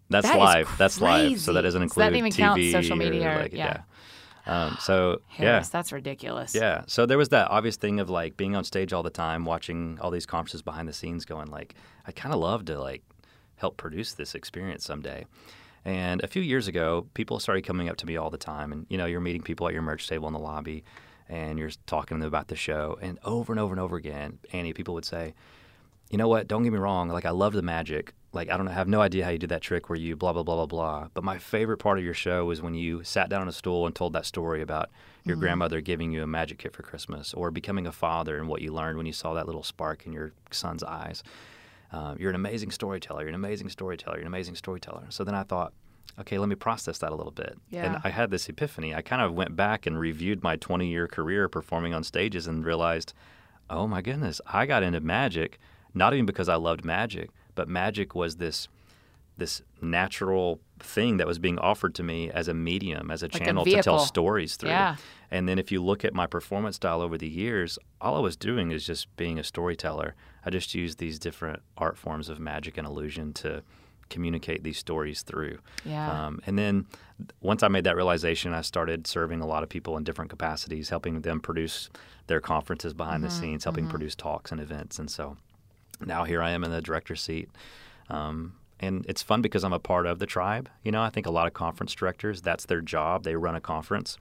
That's 0.10 0.28
That 0.28 0.38
live. 0.38 0.70
That's 0.78 1.02
live. 1.02 1.40
So 1.40 1.54
that 1.54 1.62
doesn't 1.64 1.80
So 1.80 1.84
include 1.84 2.04
that 2.04 2.10
doesn't 2.10 2.18
even 2.28 2.32
count 2.32 2.62
TV 2.62 2.72
social 2.72 2.96
media 2.96 3.36
or- 3.36 3.42
like, 3.42 3.54
yeah. 3.54 3.82
yeah. 4.46 4.66
Um, 4.68 4.78
so 4.80 5.22
Harris, 5.28 5.68
yeah, 5.68 5.70
that's 5.72 5.92
ridiculous. 5.92 6.54
yeah. 6.54 6.84
So 6.86 7.06
there 7.08 7.18
was 7.18 7.30
that 7.30 7.50
obvious 7.50 7.78
thing 7.78 8.00
of 8.00 8.10
like 8.12 8.38
being 8.38 8.56
on 8.56 8.64
stage 8.64 8.94
all 8.94 9.02
the 9.02 9.10
time, 9.10 9.44
watching 9.44 9.98
all 10.02 10.12
these 10.12 10.26
conferences 10.28 10.62
behind 10.62 10.88
the 10.88 10.94
scenes, 10.94 11.26
going 11.26 11.48
like, 11.50 11.74
I 12.06 12.12
kind 12.12 12.34
of 12.34 12.40
love 12.40 12.66
to 12.66 12.80
like 12.80 13.02
help 13.56 13.76
produce 13.78 14.14
this 14.14 14.36
experience 14.36 14.86
someday. 14.86 15.26
And 15.88 16.22
a 16.22 16.28
few 16.28 16.42
years 16.42 16.68
ago, 16.68 17.08
people 17.14 17.40
started 17.40 17.66
coming 17.66 17.88
up 17.88 17.96
to 17.98 18.06
me 18.06 18.18
all 18.18 18.30
the 18.30 18.38
time, 18.38 18.74
and 18.74 18.86
you 18.90 18.98
know, 18.98 19.06
you're 19.06 19.22
meeting 19.22 19.42
people 19.42 19.70
at 19.70 19.74
your 19.74 19.82
merch 19.82 20.06
table 20.06 20.28
in 20.28 20.34
the 20.34 20.40
lobby, 20.40 20.84
and 21.30 21.58
you're 21.58 21.72
talking 21.86 22.18
to 22.18 22.20
them 22.20 22.28
about 22.28 22.50
the 22.50 22.58
show, 22.58 23.00
and 23.02 23.18
over 23.24 23.54
and 23.54 23.60
over 23.60 23.74
and 23.74 23.80
over 23.80 23.96
again, 23.96 24.38
Annie, 24.52 24.74
people 24.74 24.94
would 24.96 25.06
say, 25.06 25.34
you 26.10 26.18
know 26.18 26.28
what? 26.28 26.50
Don't 26.50 26.64
get 26.64 26.74
me 26.74 26.78
wrong. 26.78 27.08
Like 27.08 27.24
I 27.24 27.30
love 27.30 27.54
the 27.54 27.62
magic. 27.62 28.14
Like 28.34 28.50
I 28.50 28.58
don't 28.58 28.68
have 28.68 28.90
no 28.90 29.00
idea 29.00 29.24
how 29.24 29.30
you 29.30 29.38
did 29.38 29.50
that 29.50 29.62
trick 29.62 29.90
where 29.90 29.98
you 29.98 30.18
blah 30.18 30.34
blah 30.34 30.44
blah 30.44 30.56
blah 30.56 30.66
blah. 30.66 31.08
But 31.14 31.24
my 31.24 31.38
favorite 31.38 31.78
part 31.78 31.98
of 31.98 32.04
your 32.04 32.14
show 32.14 32.44
was 32.44 32.62
when 32.62 32.74
you 32.74 33.06
sat 33.06 33.30
down 33.30 33.42
on 33.42 33.48
a 33.48 33.54
stool 33.54 33.86
and 33.86 33.96
told 33.96 34.12
that 34.12 34.26
story 34.26 34.62
about 34.62 34.90
your 35.24 35.38
mm-hmm. 35.38 35.42
grandmother 35.42 35.80
giving 35.80 36.12
you 36.12 36.22
a 36.22 36.28
magic 36.28 36.58
kit 36.58 36.74
for 36.74 36.84
Christmas, 36.84 37.34
or 37.34 37.50
becoming 37.50 37.88
a 37.88 37.94
father 37.94 38.38
and 38.38 38.50
what 38.50 38.62
you 38.62 38.74
learned 38.74 38.98
when 38.98 39.06
you 39.06 39.14
saw 39.14 39.34
that 39.34 39.46
little 39.46 39.64
spark 39.64 40.06
in 40.06 40.12
your 40.12 40.34
son's 40.52 40.84
eyes. 40.84 41.24
Uh, 41.92 42.16
you're 42.20 42.30
an 42.30 42.36
amazing 42.36 42.72
storyteller. 42.72 43.22
You're 43.22 43.30
an 43.30 43.36
amazing 43.36 43.70
storyteller. 43.70 44.16
You're 44.16 44.24
an 44.24 44.28
amazing 44.28 44.56
storyteller. 44.56 45.06
So 45.10 45.24
then 45.24 45.36
I 45.36 45.44
thought, 45.44 45.74
okay, 46.20 46.38
let 46.38 46.50
me 46.50 46.56
process 46.56 46.98
that 47.00 47.12
a 47.12 47.16
little 47.16 47.32
bit. 47.32 47.58
Yeah. 47.70 47.86
And 47.86 48.02
I 48.04 48.10
had 48.10 48.30
this 48.30 48.50
epiphany. 48.50 48.94
I 48.94 49.02
kind 49.02 49.22
of 49.22 49.34
went 49.34 49.56
back 49.56 49.86
and 49.86 50.00
reviewed 50.00 50.44
my 50.44 50.58
20 50.58 50.88
year 50.88 51.08
career 51.08 51.48
performing 51.48 51.94
on 51.94 52.04
stages 52.04 52.48
and 52.48 52.66
realized, 52.66 53.14
oh 53.70 53.88
my 53.88 54.02
goodness, 54.02 54.42
I 54.48 54.66
got 54.66 54.84
into 54.84 55.00
magic 55.00 55.60
not 55.98 56.14
even 56.14 56.26
because 56.26 56.48
I 56.48 56.56
loved 56.56 56.86
magic, 56.86 57.32
but 57.56 57.68
magic 57.68 58.16
was 58.16 58.38
this 58.38 58.68
this 59.38 59.62
natural 59.82 60.60
thing 60.80 61.18
that 61.18 61.28
was 61.28 61.38
being 61.38 61.60
offered 61.60 61.94
to 61.94 62.02
me 62.02 62.32
as 62.32 62.48
a 62.48 62.56
medium, 62.56 63.12
as 63.12 63.22
a 63.22 63.28
a 63.28 63.30
channel 63.30 63.64
to 63.66 63.82
tell 63.84 64.00
stories 64.00 64.56
through. 64.56 64.70
Yeah. 64.70 64.96
And 65.30 65.48
then 65.48 65.60
if 65.60 65.72
you 65.72 65.84
look 65.84 66.06
at 66.06 66.14
my 66.14 66.28
performance 66.28 66.78
style 66.78 67.02
over 67.02 67.18
the 67.18 67.28
years, 67.28 67.78
all 68.00 68.16
I 68.16 68.20
was 68.20 68.36
doing 68.38 68.72
is 68.72 68.86
just 68.86 69.14
being 69.18 69.38
a 69.38 69.44
storyteller. 69.44 70.16
I 70.46 70.50
just 70.50 70.74
used 70.74 71.00
these 71.00 71.20
different 71.20 71.62
art 71.78 71.98
forms 71.98 72.30
of 72.30 72.40
magic 72.40 72.78
and 72.78 72.88
illusion 72.88 73.34
to 73.34 73.64
communicate 74.10 74.64
these 74.64 74.78
stories 74.78 75.22
through. 75.22 75.60
Yeah. 75.84 76.28
Um, 76.28 76.42
and 76.46 76.58
then 76.58 76.86
once 77.42 77.62
I 77.62 77.68
made 77.68 77.84
that 77.84 77.98
realization, 77.98 78.54
I 78.54 78.62
started 78.62 79.06
serving 79.06 79.42
a 79.42 79.46
lot 79.46 79.64
of 79.64 79.70
people 79.70 79.98
in 79.98 80.06
different 80.06 80.30
capacities, 80.30 80.90
helping 80.90 81.22
them 81.22 81.42
produce 81.42 81.90
their 82.28 82.40
conferences 82.40 82.94
behind 82.94 83.24
Mm-hmm, 83.24 83.34
the 83.34 83.42
scenes, 83.42 83.64
helping 83.66 83.88
produce 83.88 84.16
talks 84.16 84.52
and 84.52 84.62
events. 84.62 85.00
And 85.00 85.12
so 85.12 85.36
now 86.06 86.24
here 86.24 86.42
I 86.42 86.52
am 86.52 86.64
in 86.64 86.72
the 86.72 86.82
director's 86.82 87.22
seat. 87.22 87.50
Um, 88.10 88.54
and 88.80 89.06
it's 89.10 89.24
fun 89.24 89.42
because 89.42 89.64
I'm 89.64 89.74
a 89.74 89.80
part 89.80 90.06
of 90.06 90.20
the 90.20 90.26
tribe. 90.26 90.70
You 90.84 90.92
know, 90.92 91.02
I 91.02 91.10
think 91.10 91.26
a 91.26 91.32
lot 91.32 91.48
of 91.48 91.54
conference 91.54 91.94
directors, 91.94 92.42
that's 92.42 92.66
their 92.66 92.82
job. 92.82 93.24
They 93.24 93.36
run 93.36 93.56
a 93.56 93.62
conference 93.62 94.18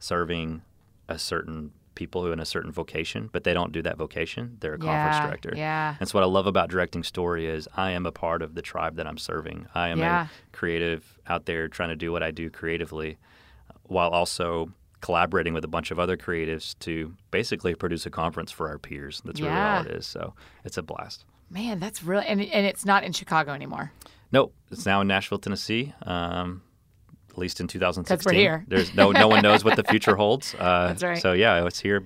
serving 0.00 0.62
a 1.08 1.18
certain 1.18 1.70
people 1.94 2.22
who 2.22 2.30
are 2.30 2.32
in 2.32 2.40
a 2.40 2.44
certain 2.46 2.72
vocation, 2.72 3.28
but 3.32 3.44
they 3.44 3.52
don't 3.52 3.72
do 3.72 3.82
that 3.82 3.96
vocation. 3.98 4.56
They're 4.60 4.74
a 4.74 4.78
conference 4.78 5.16
Yeah, 5.16 5.26
director. 5.26 5.52
yeah. 5.56 5.94
And 6.00 6.08
so 6.08 6.18
what 6.18 6.22
I 6.24 6.26
love 6.28 6.46
about 6.46 6.70
directing 6.70 7.02
story 7.04 7.46
is 7.46 7.68
I 7.76 7.90
am 7.90 8.06
a 8.06 8.12
part 8.12 8.42
of 8.42 8.54
the 8.54 8.62
tribe 8.62 8.96
that 8.96 9.06
I'm 9.06 9.18
serving. 9.18 9.66
I 9.74 9.88
am 9.88 9.98
Yeah. 9.98 10.26
a 10.26 10.56
creative 10.56 11.18
out 11.26 11.44
there 11.46 11.68
trying 11.68 11.90
to 11.90 11.96
do 11.96 12.10
what 12.10 12.22
I 12.22 12.30
do 12.30 12.48
creatively 12.48 13.18
while 13.84 14.08
also 14.10 14.72
collaborating 15.00 15.52
with 15.52 15.64
a 15.64 15.68
bunch 15.68 15.90
of 15.90 15.98
other 15.98 16.16
creatives 16.16 16.78
to 16.80 17.14
basically 17.30 17.74
produce 17.74 18.06
a 18.06 18.10
conference 18.10 18.50
for 18.52 18.68
our 18.68 18.78
peers. 18.78 19.20
That's 19.24 19.40
really 19.40 19.52
Yeah. 19.52 19.78
all 19.78 19.84
it 19.84 19.90
is. 19.90 20.06
So 20.06 20.34
it's 20.64 20.78
a 20.78 20.82
blast. 20.82 21.24
Man, 21.50 21.80
that's 21.80 22.02
really 22.04 22.24
and 22.26 22.40
and 22.40 22.64
it's 22.66 22.84
not 22.84 23.02
in 23.02 23.12
Chicago 23.12 23.52
anymore. 23.52 23.92
Nope, 24.30 24.54
it's 24.70 24.86
now 24.86 25.00
in 25.00 25.08
Nashville, 25.08 25.38
Tennessee. 25.38 25.92
Um, 26.02 26.62
at 27.32 27.38
least 27.38 27.60
in 27.60 27.66
2016. 27.68 28.30
We're 28.30 28.38
here. 28.38 28.64
There's 28.68 28.94
no 28.94 29.10
no 29.12 29.28
one 29.28 29.42
knows 29.42 29.64
what 29.64 29.76
the 29.76 29.84
future 29.84 30.16
holds. 30.22 30.54
Uh, 30.58 30.88
That's 30.88 31.02
right. 31.02 31.18
So 31.22 31.32
yeah, 31.32 31.66
it's 31.66 31.80
here. 31.80 32.02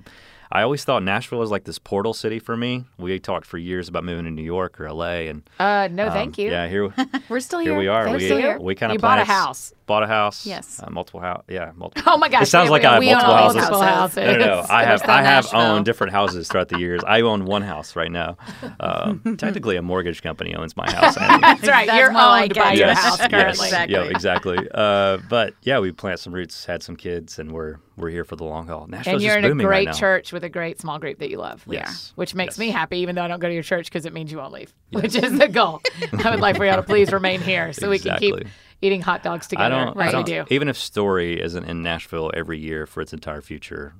I 0.52 0.62
always 0.62 0.84
thought 0.84 1.02
Nashville 1.02 1.38
was 1.40 1.50
like 1.50 1.64
this 1.64 1.78
portal 1.80 2.14
city 2.14 2.38
for 2.38 2.56
me. 2.56 2.84
We 2.96 3.18
talked 3.18 3.44
for 3.46 3.58
years 3.58 3.88
about 3.88 4.04
moving 4.04 4.24
to 4.26 4.30
New 4.30 4.42
York 4.42 4.80
or 4.80 4.92
LA, 4.92 5.26
and 5.30 5.42
Uh 5.58 5.88
no, 5.90 6.06
um, 6.06 6.12
thank 6.12 6.38
you. 6.38 6.50
Yeah, 6.50 6.68
here 6.68 6.94
We're 7.28 7.40
still 7.40 7.58
here. 7.58 7.72
here 7.72 7.78
we 7.78 7.88
are. 7.88 8.04
Thanks 8.04 8.22
we 8.22 8.64
we 8.64 8.74
kind 8.74 8.92
of 8.92 8.94
You 8.94 9.00
bought 9.00 9.18
a 9.18 9.24
house. 9.24 9.72
Bought 9.86 10.02
a 10.02 10.06
house. 10.06 10.46
Yes. 10.46 10.80
uh, 10.82 10.88
multiple 10.90 11.20
house. 11.20 11.44
Yeah, 11.48 11.72
multiple. 11.76 12.02
Oh 12.14 12.16
my 12.16 12.28
gosh. 12.28 12.42
It 12.44 12.46
sounds 12.46 12.68
we- 12.68 12.70
like 12.78 12.82
we, 12.82 12.86
I 12.88 12.92
have 12.92 13.00
we 13.00 13.10
own 13.10 13.16
multiple 13.18 13.34
houses. 13.36 13.56
multiple 13.56 13.82
houses. 13.82 14.16
No, 14.16 14.32
no, 14.36 14.46
no. 14.46 14.66
I 14.70 14.84
have 14.84 15.02
I 15.02 15.22
have 15.22 15.44
Nashville. 15.44 15.60
owned 15.60 15.84
different 15.84 16.12
houses 16.12 16.48
throughout 16.48 16.68
the 16.68 16.78
years. 16.78 17.02
I 17.06 17.20
own 17.22 17.44
one 17.44 17.62
house 17.62 17.94
right 17.96 18.10
now. 18.10 18.36
Um, 18.80 19.36
technically, 19.38 19.76
a 19.76 19.82
mortgage 19.82 20.22
company 20.22 20.54
owns 20.54 20.76
my 20.76 20.90
house. 20.90 21.14
That's 21.16 21.66
right. 21.68 21.86
That's 21.86 21.98
You're 21.98 22.12
more 22.12 22.22
owned 22.22 22.30
like 22.30 22.54
by 22.54 22.72
it. 22.72 22.78
your 22.78 22.86
Yes, 22.88 22.98
house 23.02 23.18
yes. 23.18 23.30
currently. 23.30 23.66
Exactly. 23.66 23.94
Yeah, 23.94 24.02
exactly. 24.04 24.58
Uh, 24.72 25.18
but 25.28 25.54
yeah, 25.62 25.78
we 25.80 25.92
plant 25.92 26.20
some 26.20 26.32
roots, 26.34 26.64
had 26.64 26.82
some 26.82 26.96
kids, 26.96 27.38
and 27.38 27.52
we're 27.52 27.76
we're 27.96 28.10
here 28.10 28.24
for 28.24 28.36
the 28.36 28.44
long 28.44 28.66
haul. 28.66 28.86
Nashville's 28.88 29.14
And 29.14 29.22
you're 29.22 29.34
just 29.34 29.38
in 29.38 29.44
a 29.44 29.48
booming 29.50 29.66
great 29.66 29.86
right 29.88 29.96
church 29.96 30.32
with 30.32 30.42
a 30.44 30.48
great 30.48 30.80
small 30.80 30.98
group 30.98 31.18
that 31.18 31.30
you 31.30 31.38
love. 31.38 31.64
Yes. 31.68 32.12
Which 32.16 32.34
makes 32.34 32.54
Yes. 32.54 32.58
me 32.58 32.70
happy, 32.70 32.98
even 32.98 33.14
though 33.14 33.22
I 33.22 33.28
don't 33.28 33.38
go 33.40 33.48
to 33.48 33.54
your 33.54 33.62
church 33.62 33.86
because 33.86 34.04
it 34.06 34.12
means 34.12 34.32
you 34.32 34.38
won't 34.38 34.52
leave, 34.52 34.74
which 34.90 35.14
is 35.14 35.38
the 35.38 35.46
goal. 35.48 35.80
I 36.24 36.30
would 36.30 36.40
like 36.40 36.56
for 36.56 36.64
you 36.64 36.70
all 36.72 36.76
to 36.78 36.82
please 36.82 37.12
remain 37.12 37.40
here 37.40 37.72
so 37.72 37.88
we 37.90 37.98
can 38.00 38.18
keep 38.18 38.34
Exactly. 38.34 38.52
Eating 38.84 39.00
hot 39.00 39.22
dogs 39.22 39.46
together. 39.46 39.64
I 39.66 39.68
together 39.70 39.84
don't. 39.86 39.96
like 39.96 40.14
I 40.14 40.18
we 40.18 40.24
don't 40.24 40.46
do. 40.48 40.54
even 40.54 40.68
if 40.68 40.76
Story 40.76 41.40
isn't 41.42 41.64
in 41.64 41.82
Nashville 41.82 42.30
every 42.34 42.58
year 42.58 42.86
for 42.86 43.00
its 43.00 43.12
entire 43.12 43.40
future, 43.40 43.94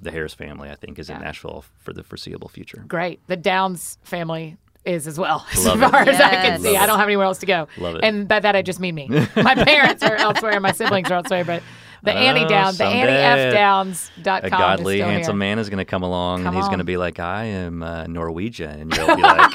the 0.00 0.10
Harris 0.10 0.34
family, 0.34 0.70
I 0.70 0.74
think, 0.76 0.98
is 0.98 1.10
in 1.10 1.18
Nashville 1.20 1.64
for 1.78 1.92
the 1.92 2.02
foreseeable 2.02 2.48
future. 2.48 2.84
Great. 2.88 3.20
The 3.26 3.36
Downs 3.36 3.98
family 4.02 4.56
is 4.84 5.06
as 5.06 5.18
well, 5.18 5.46
as 5.52 5.66
Love 5.66 5.80
far 5.80 6.02
it. 6.02 6.08
as 6.08 6.20
I 6.20 6.30
can 6.36 6.60
see. 6.60 6.72
Love 6.72 6.82
I 6.82 6.86
don't 6.86 6.98
have 6.98 7.08
anywhere 7.08 7.26
else 7.26 7.38
to 7.40 7.46
go. 7.46 7.68
Love 7.76 7.96
it. 7.96 8.00
And 8.04 8.26
by 8.26 8.40
that, 8.40 8.56
I 8.56 8.62
just 8.62 8.80
mean 8.80 8.94
me. 8.94 9.08
My 9.36 9.54
parents 9.64 10.02
are 10.02 10.16
elsewhere, 10.16 10.58
my 10.60 10.72
siblings 10.72 11.10
are 11.10 11.14
elsewhere, 11.14 11.44
but 11.44 11.62
the 12.02 12.12
Annie 12.14 12.46
Oh, 12.46 12.48
Downs, 12.48 12.78
the 12.78 12.84
someday 12.84 13.52
AnnieFDowns.com. 13.52 14.44
A 14.46 14.48
godly, 14.50 14.94
is 14.94 15.00
still 15.00 15.10
handsome 15.10 15.32
here. 15.34 15.38
man 15.38 15.58
is 15.58 15.68
going 15.68 15.78
to 15.78 15.84
come 15.84 16.02
along, 16.02 16.44
Come 16.44 16.46
and 16.48 16.56
he's 16.56 16.66
going 16.68 16.78
to 16.78 16.84
be 16.84 16.96
like, 16.96 17.18
"I 17.20 17.44
am 17.44 17.82
uh, 17.82 18.06
Norwegian," 18.06 18.70
and 18.80 18.96
you'll 18.96 19.16
be 19.16 19.22
like, 19.22 19.52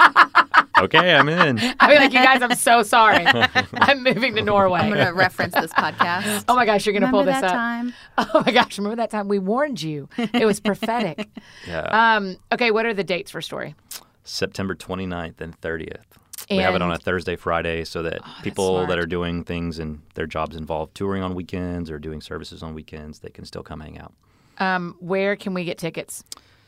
"Okay, 0.81 1.13
I'm 1.15 1.29
in." 1.29 1.59
I'll 1.79 1.89
be 1.89 1.95
like, 1.95 2.13
you 2.13 2.19
guys, 2.23 2.41
I'm 2.41 2.55
so 2.55 2.83
sorry. 2.83 3.25
I'm 3.73 4.03
moving 4.03 4.35
to 4.35 4.41
Norway. 4.41 4.79
I'm 4.81 4.91
going 4.91 5.05
to 5.05 5.13
reference 5.13 5.53
this 5.53 5.71
podcast. 5.71 6.45
Oh 6.47 6.55
my 6.55 6.65
gosh, 6.65 6.85
you're 6.85 6.93
gonna 6.93 7.11
pull 7.11 7.23
this 7.23 7.35
that 7.35 7.43
up. 7.45 7.51
time? 7.51 7.93
Oh 8.17 8.43
my 8.45 8.51
gosh, 8.51 8.77
remember 8.77 8.95
that 8.97 9.09
time 9.11 9.27
we 9.27 9.39
warned 9.39 9.81
you? 9.81 10.07
It 10.17 10.45
was 10.45 10.59
prophetic. 10.59 11.27
Yeah. 11.67 12.15
um, 12.15 12.37
okay, 12.51 12.71
what 12.71 12.85
are 12.85 12.93
the 12.93 13.03
dates 13.03 13.31
for 13.31 13.41
story? 13.41 13.75
September 14.23 14.73
29th 14.75 15.39
and 15.41 15.59
30th. 15.61 16.01
we 16.49 16.57
have 16.57 16.75
it 16.75 16.81
on 16.81 16.91
a 16.91 16.95
Oh, 16.95 16.97
Thursday, 16.97 17.35
Friday, 17.35 17.83
so 17.85 18.01
that 18.03 18.21
people 18.43 18.85
that 18.87 18.97
are 18.97 19.05
doing 19.05 19.43
things 19.43 19.79
and 19.79 20.01
their 20.15 20.25
jobs 20.27 20.55
involve 20.55 20.93
touring 20.93 21.21
on 21.23 21.35
weekends 21.35 21.89
or 21.91 21.99
doing 21.99 22.21
services 22.21 22.63
on 22.63 22.73
weekends, 22.73 23.19
they 23.19 23.29
can 23.29 23.45
still 23.45 23.63
come 23.63 23.79
hang 23.81 23.97
out. 23.99 24.13
Um, 24.57 24.95
where 24.99 25.35
can 25.35 25.53
we 25.53 25.63
get 25.65 25.77
tickets? 25.77 26.23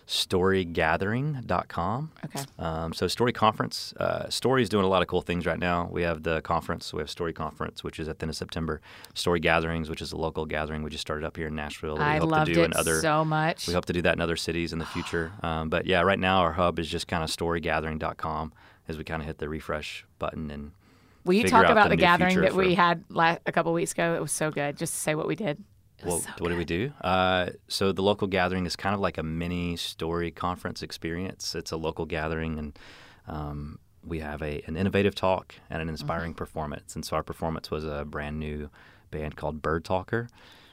Storygathering.com. 0.08 2.12
Okay. 2.26 2.44
Um, 2.58 2.94
so 2.94 3.08
Story 3.08 3.34
Conference, 3.34 3.94
uh, 4.00 4.30
Story 4.30 4.64
is 4.64 4.70
doing 4.70 4.86
a 4.86 4.88
lot 4.88 5.02
of 5.02 5.08
cool 5.08 5.22
things 5.22 5.46
right 5.46 5.60
now. 5.60 5.90
We 5.92 6.04
have 6.04 6.24
the 6.24 6.42
conference, 6.42 6.94
we 6.94 7.00
have 7.00 7.10
Story 7.10 7.34
Conference, 7.34 7.84
which 7.84 8.00
is 8.00 8.08
at 8.08 8.20
the 8.20 8.24
end 8.24 8.30
of 8.30 8.36
September. 8.38 8.82
Story 9.14 9.40
Gatherings, 9.40 9.90
which 9.90 10.02
is 10.02 10.12
a 10.14 10.18
local 10.18 10.46
gathering 10.46 10.84
we 10.84 10.90
just 10.90 11.02
started 11.02 11.26
up 11.26 11.36
here 11.36 11.48
in 11.48 11.56
Nashville. 11.56 11.98
that 11.98 12.08
I 12.08 12.14
we 12.16 12.20
hope 12.22 12.32
loved 12.32 12.48
to 12.48 12.54
do 12.54 12.62
it 12.62 12.66
in 12.66 12.74
other 12.76 13.02
so 13.02 13.26
much. 13.26 13.68
We 13.68 13.74
hope 13.74 13.86
to 13.86 13.94
do 13.94 14.02
that 14.04 14.14
in 14.14 14.22
other 14.22 14.38
cities 14.38 14.74
in 14.74 14.80
the 14.80 14.86
future. 14.86 15.32
Um, 15.48 15.70
but 15.70 15.86
yeah, 15.86 16.02
right 16.02 16.20
now 16.20 16.40
our 16.40 16.52
hub 16.54 16.78
is 16.78 16.90
just 16.90 17.08
kind 17.08 17.24
of 17.24 17.30
storygathering.com 17.30 18.52
as 18.90 18.98
we 18.98 19.06
kind 19.06 19.22
of 19.22 19.28
hit 19.28 19.38
the 19.38 19.48
refresh 19.48 20.06
button 20.20 20.52
and 20.52 20.72
Will 21.24 21.36
you 21.36 21.48
talk 21.48 21.66
about 21.66 21.90
the 21.90 21.96
the, 21.96 22.02
gathering 22.02 22.42
that 22.42 22.54
we 22.54 22.76
had 22.76 23.04
la- 23.10 23.38
a 23.46 23.52
couple 23.52 23.74
weeks 23.74 23.92
ago? 23.92 24.16
It 24.16 24.22
was 24.22 24.32
so 24.32 24.50
good. 24.50 24.78
Just 24.78 24.94
to 24.94 25.00
say 25.00 25.16
what 25.16 25.28
we 25.28 25.36
did. 25.36 25.64
It 26.00 26.06
was 26.06 26.14
well, 26.14 26.22
so 26.22 26.44
what 26.44 26.50
do 26.50 26.58
we 26.58 26.66
do? 26.66 26.92
Uh, 27.02 27.50
so 27.68 27.92
the 27.92 28.02
local 28.04 28.28
gathering 28.28 28.66
is 28.66 28.76
kind 28.76 28.94
of 28.94 29.00
like 29.02 29.18
a 29.18 29.24
mini 29.24 29.76
story 29.78 30.32
conference 30.32 30.84
experience. 30.84 31.56
It's 31.56 31.72
a 31.72 31.78
local 31.78 32.06
gathering, 32.06 32.60
and 32.60 32.80
um, 33.28 33.80
we 34.04 34.20
have 34.20 34.42
a 34.42 34.62
an 34.68 34.76
innovative 34.78 35.16
talk 35.16 35.56
and 35.70 35.82
an 35.82 35.90
inspiring 35.90 36.32
Mm-hmm. 36.32 36.38
performance. 36.38 36.96
And 36.96 37.04
so 37.04 37.16
our 37.16 37.24
performance 37.24 37.72
was 37.72 37.84
a 37.84 38.06
brand 38.06 38.40
new 38.40 38.70
band 39.12 39.36
called 39.36 39.62
Bird 39.62 39.84
Talker. 39.86 40.30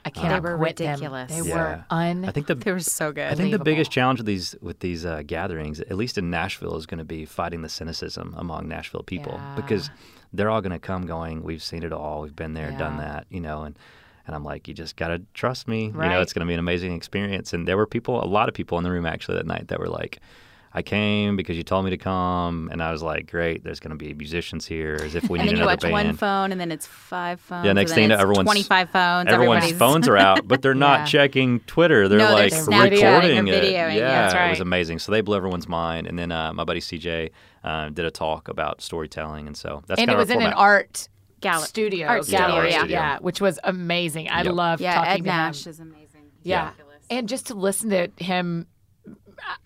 I 0.06 0.10
cannot 0.10 0.42
They 0.42 0.50
were 0.50 0.58
quit 0.58 0.76
them. 0.76 1.00
They 1.00 1.40
Yeah. 1.40 1.54
were 1.54 1.84
un. 1.88 2.26
I 2.26 2.30
think 2.30 2.46
the 2.46 2.54
They 2.54 2.72
were 2.72 2.78
so 2.80 3.10
good. 3.10 3.24
I 3.32 3.34
think 3.34 3.52
the 3.52 3.58
biggest 3.58 3.90
challenge 3.90 4.18
with 4.18 4.26
these 4.26 4.54
with 4.60 4.80
these 4.80 5.06
uh, 5.06 5.22
gatherings, 5.26 5.80
at 5.80 5.96
least 5.96 6.18
in 6.18 6.28
Nashville, 6.30 6.76
is 6.76 6.84
going 6.84 6.98
to 6.98 7.04
be 7.06 7.24
fighting 7.24 7.62
the 7.62 7.70
cynicism 7.70 8.34
among 8.36 8.68
Nashville 8.68 9.02
people 9.02 9.32
Yeah. 9.36 9.54
because 9.56 9.88
they're 10.34 10.50
all 10.50 10.60
going 10.60 10.72
to 10.72 10.78
come 10.78 11.06
going, 11.06 11.42
"We've 11.42 11.62
seen 11.62 11.82
it 11.82 11.92
all, 11.92 12.20
we've 12.20 12.36
been 12.36 12.52
there, 12.52 12.70
done 12.72 12.98
that," 12.98 13.24
you 13.30 13.40
know, 13.40 13.62
and 13.62 13.78
and 14.26 14.34
I'm 14.34 14.44
like, 14.44 14.68
you 14.68 14.74
just 14.74 14.96
got 14.96 15.08
to 15.08 15.22
trust 15.34 15.68
me. 15.68 15.86
You 15.86 15.92
know, 15.92 16.20
it's 16.20 16.32
going 16.32 16.46
to 16.46 16.48
be 16.48 16.54
an 16.54 16.60
amazing 16.60 16.94
experience. 16.94 17.52
And 17.52 17.68
there 17.68 17.76
were 17.76 17.86
people, 17.86 18.22
a 18.22 18.26
lot 18.26 18.48
of 18.48 18.54
people 18.54 18.78
in 18.78 18.84
the 18.84 18.90
room 18.90 19.06
actually 19.06 19.36
that 19.36 19.46
night 19.46 19.68
that 19.68 19.78
were 19.80 19.88
like. 19.88 20.18
I 20.76 20.82
came 20.82 21.36
because 21.36 21.56
you 21.56 21.62
told 21.62 21.84
me 21.84 21.92
to 21.92 21.96
come, 21.96 22.68
and 22.72 22.82
I 22.82 22.90
was 22.90 23.00
like, 23.00 23.30
"Great, 23.30 23.62
there's 23.62 23.78
going 23.78 23.92
to 23.92 23.96
be 23.96 24.12
musicians 24.12 24.66
here, 24.66 24.98
as 25.00 25.14
if 25.14 25.30
we 25.30 25.38
and 25.38 25.46
need 25.46 25.50
then 25.52 25.58
you 25.58 25.62
another 25.62 25.66
watch 25.72 25.80
band." 25.82 25.92
one 25.92 26.16
phone, 26.16 26.50
and 26.50 26.60
then 26.60 26.72
it's 26.72 26.84
five 26.84 27.38
phones. 27.40 27.64
Yeah, 27.64 27.74
next 27.74 27.92
and 27.92 27.96
thing 27.96 28.10
everyone's- 28.10 28.44
twenty-five 28.48 28.90
phones. 28.90 29.28
Everyone's 29.30 29.70
phones 29.70 30.08
are 30.08 30.16
out, 30.16 30.48
but 30.48 30.62
they're 30.62 30.74
not 30.90 30.98
Yeah. 31.02 31.04
checking 31.04 31.60
Twitter. 31.60 32.08
They're 32.08 32.18
No, 32.18 32.34
they're 32.36 32.50
like 32.50 32.90
recording 32.90 33.46
it. 33.46 33.62
videoing. 33.62 33.94
Yeah, 33.94 34.28
That's 34.28 34.34
it 34.34 34.50
was 34.50 34.60
amazing. 34.60 34.98
So 34.98 35.12
they 35.12 35.20
blew 35.20 35.36
everyone's 35.36 35.68
mind. 35.68 36.08
And 36.08 36.18
then 36.18 36.32
uh, 36.32 36.52
my 36.52 36.64
buddy 36.64 36.80
CJ 36.80 37.30
uh, 37.62 37.90
did 37.90 38.04
a 38.04 38.10
talk 38.10 38.48
about 38.48 38.80
storytelling, 38.82 39.46
and 39.46 39.56
so 39.56 39.84
that's 39.86 40.00
and 40.00 40.10
it 40.10 40.16
was 40.16 40.28
in 40.28 40.42
an 40.42 40.52
art 40.54 41.08
Oh, 41.44 41.50
gallery. 41.50 41.66
studio. 41.66 42.06
Art 42.08 42.28
Yeah, 42.28 42.38
gallery, 42.46 42.74
art 42.74 42.88
yeah, 42.90 43.12
studio. 43.14 43.18
which 43.24 43.40
was 43.40 43.58
amazing. 43.64 44.28
I 44.28 44.42
Yep. 44.42 44.52
loved 44.54 44.82
Yeah, 44.82 44.94
talking 44.94 45.10
Ed 45.12 45.16
to 45.18 45.22
Nash 45.24 45.66
him. 45.66 45.70
is 45.70 45.80
amazing. 45.80 46.22
He's 46.38 46.46
Yeah. 46.46 46.64
ridiculous. 46.70 47.02
And 47.10 47.28
just 47.28 47.46
to 47.48 47.54
listen 47.54 47.90
to 47.90 48.10
him, 48.16 48.66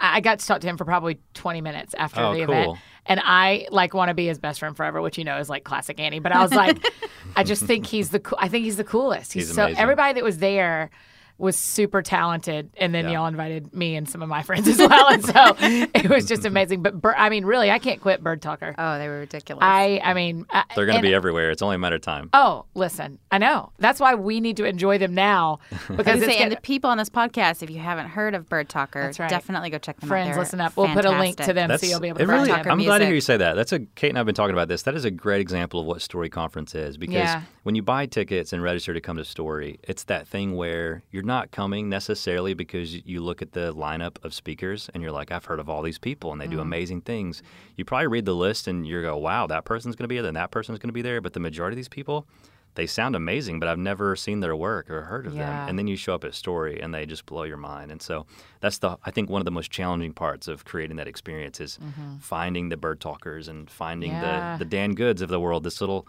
I 0.01 0.17
I 0.19 0.21
got 0.21 0.39
to 0.41 0.47
talk 0.47 0.61
to 0.63 0.67
him 0.67 0.77
for 0.77 0.85
probably 0.85 1.19
20 1.35 1.61
minutes 1.61 1.95
after 1.97 2.21
Oh, 2.21 2.35
the 2.35 2.41
event. 2.43 2.79
And 3.07 3.21
I 3.25 3.67
like 3.71 3.95
want 3.95 4.09
to 4.09 4.15
be 4.15 4.27
his 4.27 4.39
best 4.39 4.59
friend 4.61 4.77
forever, 4.77 5.01
which 5.01 5.17
you 5.19 5.25
know 5.25 5.39
is 5.39 5.49
like 5.49 5.65
classic 5.65 6.01
Annie. 6.01 6.19
But 6.19 6.33
I 6.33 6.43
was 6.43 6.53
like, 6.53 6.79
I 7.37 7.45
just 7.45 7.63
think 7.65 7.87
he's 7.87 8.11
the, 8.11 8.19
coo- 8.21 8.37
I 8.39 8.49
think 8.49 8.65
he's 8.65 8.77
the 8.77 8.85
coolest. 8.85 9.33
He's, 9.33 9.47
He's 9.49 9.55
so, 9.57 9.65
amazing. 9.65 9.81
everybody 9.81 10.15
that 10.15 10.25
was 10.25 10.39
there 10.39 10.91
was 11.39 11.57
super 11.57 12.03
talented. 12.03 12.69
And 12.77 12.93
then 12.93 13.05
Yeah. 13.07 13.13
y'all 13.13 13.27
invited 13.29 13.73
me 13.73 13.95
and 13.95 14.09
some 14.09 14.23
of 14.23 14.29
my 14.29 14.43
friends 14.49 14.67
as 14.67 14.79
well. 14.79 15.07
And 15.09 15.25
so 15.25 15.55
it 15.59 16.11
was 16.11 16.27
just 16.27 16.45
amazing. 16.45 16.83
But 16.83 17.01
Bir- 17.01 17.15
I 17.17 17.29
mean, 17.31 17.45
really, 17.45 17.71
I 17.71 17.79
can't 17.79 18.01
quit 18.01 18.23
Bird 18.23 18.43
Talker. 18.43 18.75
Oh, 18.77 18.99
they 18.99 19.07
were 19.09 19.21
ridiculous. 19.21 19.63
I, 19.63 20.01
I 20.03 20.15
mean, 20.15 20.47
I- 20.51 20.65
They're 20.75 20.85
going 20.87 20.97
to 20.99 21.03
be 21.03 21.15
everywhere. 21.15 21.51
It's 21.51 21.63
only 21.63 21.77
a 21.77 21.79
matter 21.79 21.97
of 21.97 22.03
time. 22.03 22.29
Oh, 22.33 22.65
listen, 22.75 23.19
I 23.31 23.39
know. 23.39 23.71
That's 23.79 24.01
why 24.01 24.17
we 24.17 24.41
need 24.41 24.57
to 24.57 24.65
enjoy 24.65 24.99
them 24.99 25.15
now 25.15 25.61
because 25.71 25.89
I 25.91 25.93
it's 25.93 26.07
gonna 26.07 26.21
say, 26.33 26.39
and 26.39 26.51
the 26.53 26.57
people 26.57 26.91
on 26.91 26.99
this 26.99 27.09
podcast, 27.09 27.63
if 27.63 27.71
you 27.71 27.79
haven't 27.79 28.09
heard 28.09 28.35
of 28.35 28.49
Bird 28.49 28.69
Talker, 28.69 29.13
right. 29.19 29.31
definitely 29.31 29.71
go 29.71 29.79
check 29.79 30.01
them 30.01 30.09
out. 30.09 30.11
friends, 30.11 30.37
listen 30.37 30.61
up. 30.61 30.77
We'll 30.77 30.89
put 30.89 31.05
a 31.05 31.11
link 31.19 31.37
to 31.39 31.53
them 31.53 31.69
That's, 31.69 31.83
so 31.83 31.89
you'll 31.89 32.01
be 32.01 32.09
able 32.09 32.19
to 32.19 32.25
it 32.25 32.29
really, 32.29 32.49
Talker 32.49 32.65
them. 32.65 32.73
I'm 32.81 32.85
glad 32.85 32.99
to 32.99 33.07
hear 33.07 33.15
you 33.15 33.21
say 33.21 33.37
that. 33.37 33.55
That's 33.55 33.73
a 33.73 33.79
Kate 33.81 34.09
and 34.09 34.19
I've 34.19 34.27
been 34.27 34.35
talking 34.35 34.55
about 34.55 34.67
this. 34.69 34.83
That 34.83 34.97
is 34.97 35.05
a 35.05 35.11
great 35.13 35.41
example 35.41 35.79
of 35.81 35.87
what 35.87 36.03
Story 36.03 36.29
Conference 36.29 36.75
is 36.75 36.97
because 36.97 37.15
Yeah. 37.15 37.43
When 37.69 37.75
you 37.75 37.83
buy 37.83 38.07
tickets 38.07 38.55
and 38.55 38.63
register 38.63 38.95
to 38.95 39.01
come 39.03 39.19
to 39.19 39.25
Story, 39.27 39.79
it's 39.83 40.05
that 40.05 40.27
thing 40.27 40.57
where 40.57 41.03
you're 41.11 41.23
not 41.23 41.51
coming 41.51 41.91
necessarily 41.91 42.55
because 42.55 42.95
you 43.07 43.21
look 43.21 43.43
at 43.43 43.53
the 43.53 43.75
lineup 43.75 44.17
of 44.25 44.33
speakers 44.33 44.89
and 44.95 45.03
you're 45.03 45.13
like, 45.13 45.31
I've 45.31 45.45
heard 45.45 45.61
of 45.61 45.69
all 45.69 45.83
these 45.83 45.99
people 45.99 46.33
and 46.33 46.41
they 46.41 46.47
Mm. 46.47 46.53
do 46.53 46.61
amazing 46.61 47.03
things. 47.03 47.43
You 47.77 47.85
probably 47.85 48.07
read 48.07 48.25
the 48.25 48.35
list 48.35 48.69
and 48.69 48.87
you 48.87 49.03
go, 49.03 49.19
wow, 49.19 49.47
that 49.49 49.67
person's 49.67 49.97
going 49.97 50.05
to 50.05 50.09
be 50.09 50.15
there, 50.15 50.23
then 50.23 50.33
that 50.33 50.51
person's 50.51 50.79
going 50.79 50.89
to 50.89 50.95
be 50.95 51.03
there. 51.03 51.21
But 51.21 51.35
the 51.35 51.41
majority 51.41 51.75
of 51.75 51.77
these 51.77 51.91
people, 51.91 52.27
they 52.75 52.87
sound 52.87 53.15
amazing, 53.15 53.61
but 53.61 53.69
I've 53.69 53.77
never 53.79 54.17
seen 54.17 54.41
their 54.41 54.57
work 54.57 54.89
or 54.89 55.03
heard 55.03 55.27
of 55.27 55.35
Yeah. 55.35 55.45
them. 55.51 55.69
And 55.69 55.79
then 55.79 55.87
you 55.89 55.97
show 55.97 56.15
up 56.15 56.25
at 56.25 56.33
Story 56.33 56.81
and 56.81 56.95
they 56.95 57.05
just 57.05 57.27
blow 57.27 57.43
your 57.43 57.59
mind. 57.59 57.93
And 57.93 58.01
so 58.01 58.25
that's 58.63 58.79
the 58.79 58.97
I 59.05 59.11
think 59.11 59.29
one 59.29 59.43
of 59.43 59.45
the 59.45 59.51
most 59.51 59.71
challenging 59.71 60.15
parts 60.15 60.49
of 60.49 60.65
creating 60.65 60.97
that 60.97 61.07
experience 61.07 61.61
is 61.61 61.79
finding 62.19 62.71
the 62.71 62.79
bird 62.79 62.99
talkers 62.99 63.47
and 63.47 63.69
finding 63.69 64.13
Mm-hmm. 64.13 64.25
Yeah. 64.25 64.57
the 64.57 64.65
the 64.65 64.71
Dan 64.71 64.95
Goods 64.95 65.21
of 65.21 65.29
the 65.29 65.39
world. 65.39 65.65
This 65.65 65.83
little 65.83 66.09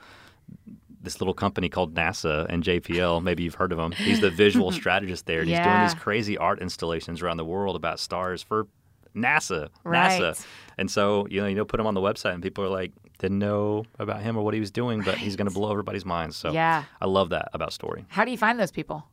this 1.01 1.21
little 1.21 1.33
company 1.33 1.69
called 1.69 1.93
NASA 1.95 2.45
and 2.49 2.63
JPL. 2.63 3.23
Maybe 3.23 3.43
you've 3.43 3.55
heard 3.55 3.71
of 3.71 3.79
him. 3.79 3.91
He's 3.91 4.19
the 4.21 4.29
visual 4.29 4.71
strategist 4.81 5.25
there. 5.25 5.41
And 5.41 5.49
He's 5.49 5.59
doing 5.59 5.81
these 5.81 5.93
crazy 5.93 6.37
art 6.37 6.59
installations 6.59 7.21
around 7.21 7.37
the 7.37 7.45
world 7.45 7.75
about 7.75 7.99
stars 7.99 8.41
for 8.43 8.67
NASA. 9.15 9.69
Right. 9.83 10.21
NASA. 10.21 10.45
And 10.77 10.89
so 10.89 11.25
you 11.29 11.41
know 11.41 11.47
you 11.47 11.55
know 11.55 11.65
put 11.65 11.79
him 11.79 11.87
on 11.87 11.93
the 11.93 12.01
website 12.01 12.33
and 12.33 12.43
people 12.43 12.63
are 12.63 12.69
like 12.69 12.91
didn't 13.17 13.39
know 13.39 13.85
about 13.97 14.21
him 14.21 14.37
or 14.37 14.43
what 14.43 14.53
he 14.53 14.59
was 14.59 14.71
doing, 14.71 15.01
but 15.01 15.17
he's 15.17 15.35
going 15.35 15.47
to 15.47 15.53
blow 15.53 15.69
everybody's 15.71 16.05
minds. 16.05 16.37
So 16.37 16.51
Yeah. 16.51 16.83
I 17.01 17.05
love 17.05 17.29
that 17.29 17.49
about 17.53 17.73
Story. 17.73 18.05
How 18.07 18.23
do 18.23 18.31
you 18.31 18.37
find 18.37 18.59
those 18.59 18.71
people? 18.71 19.05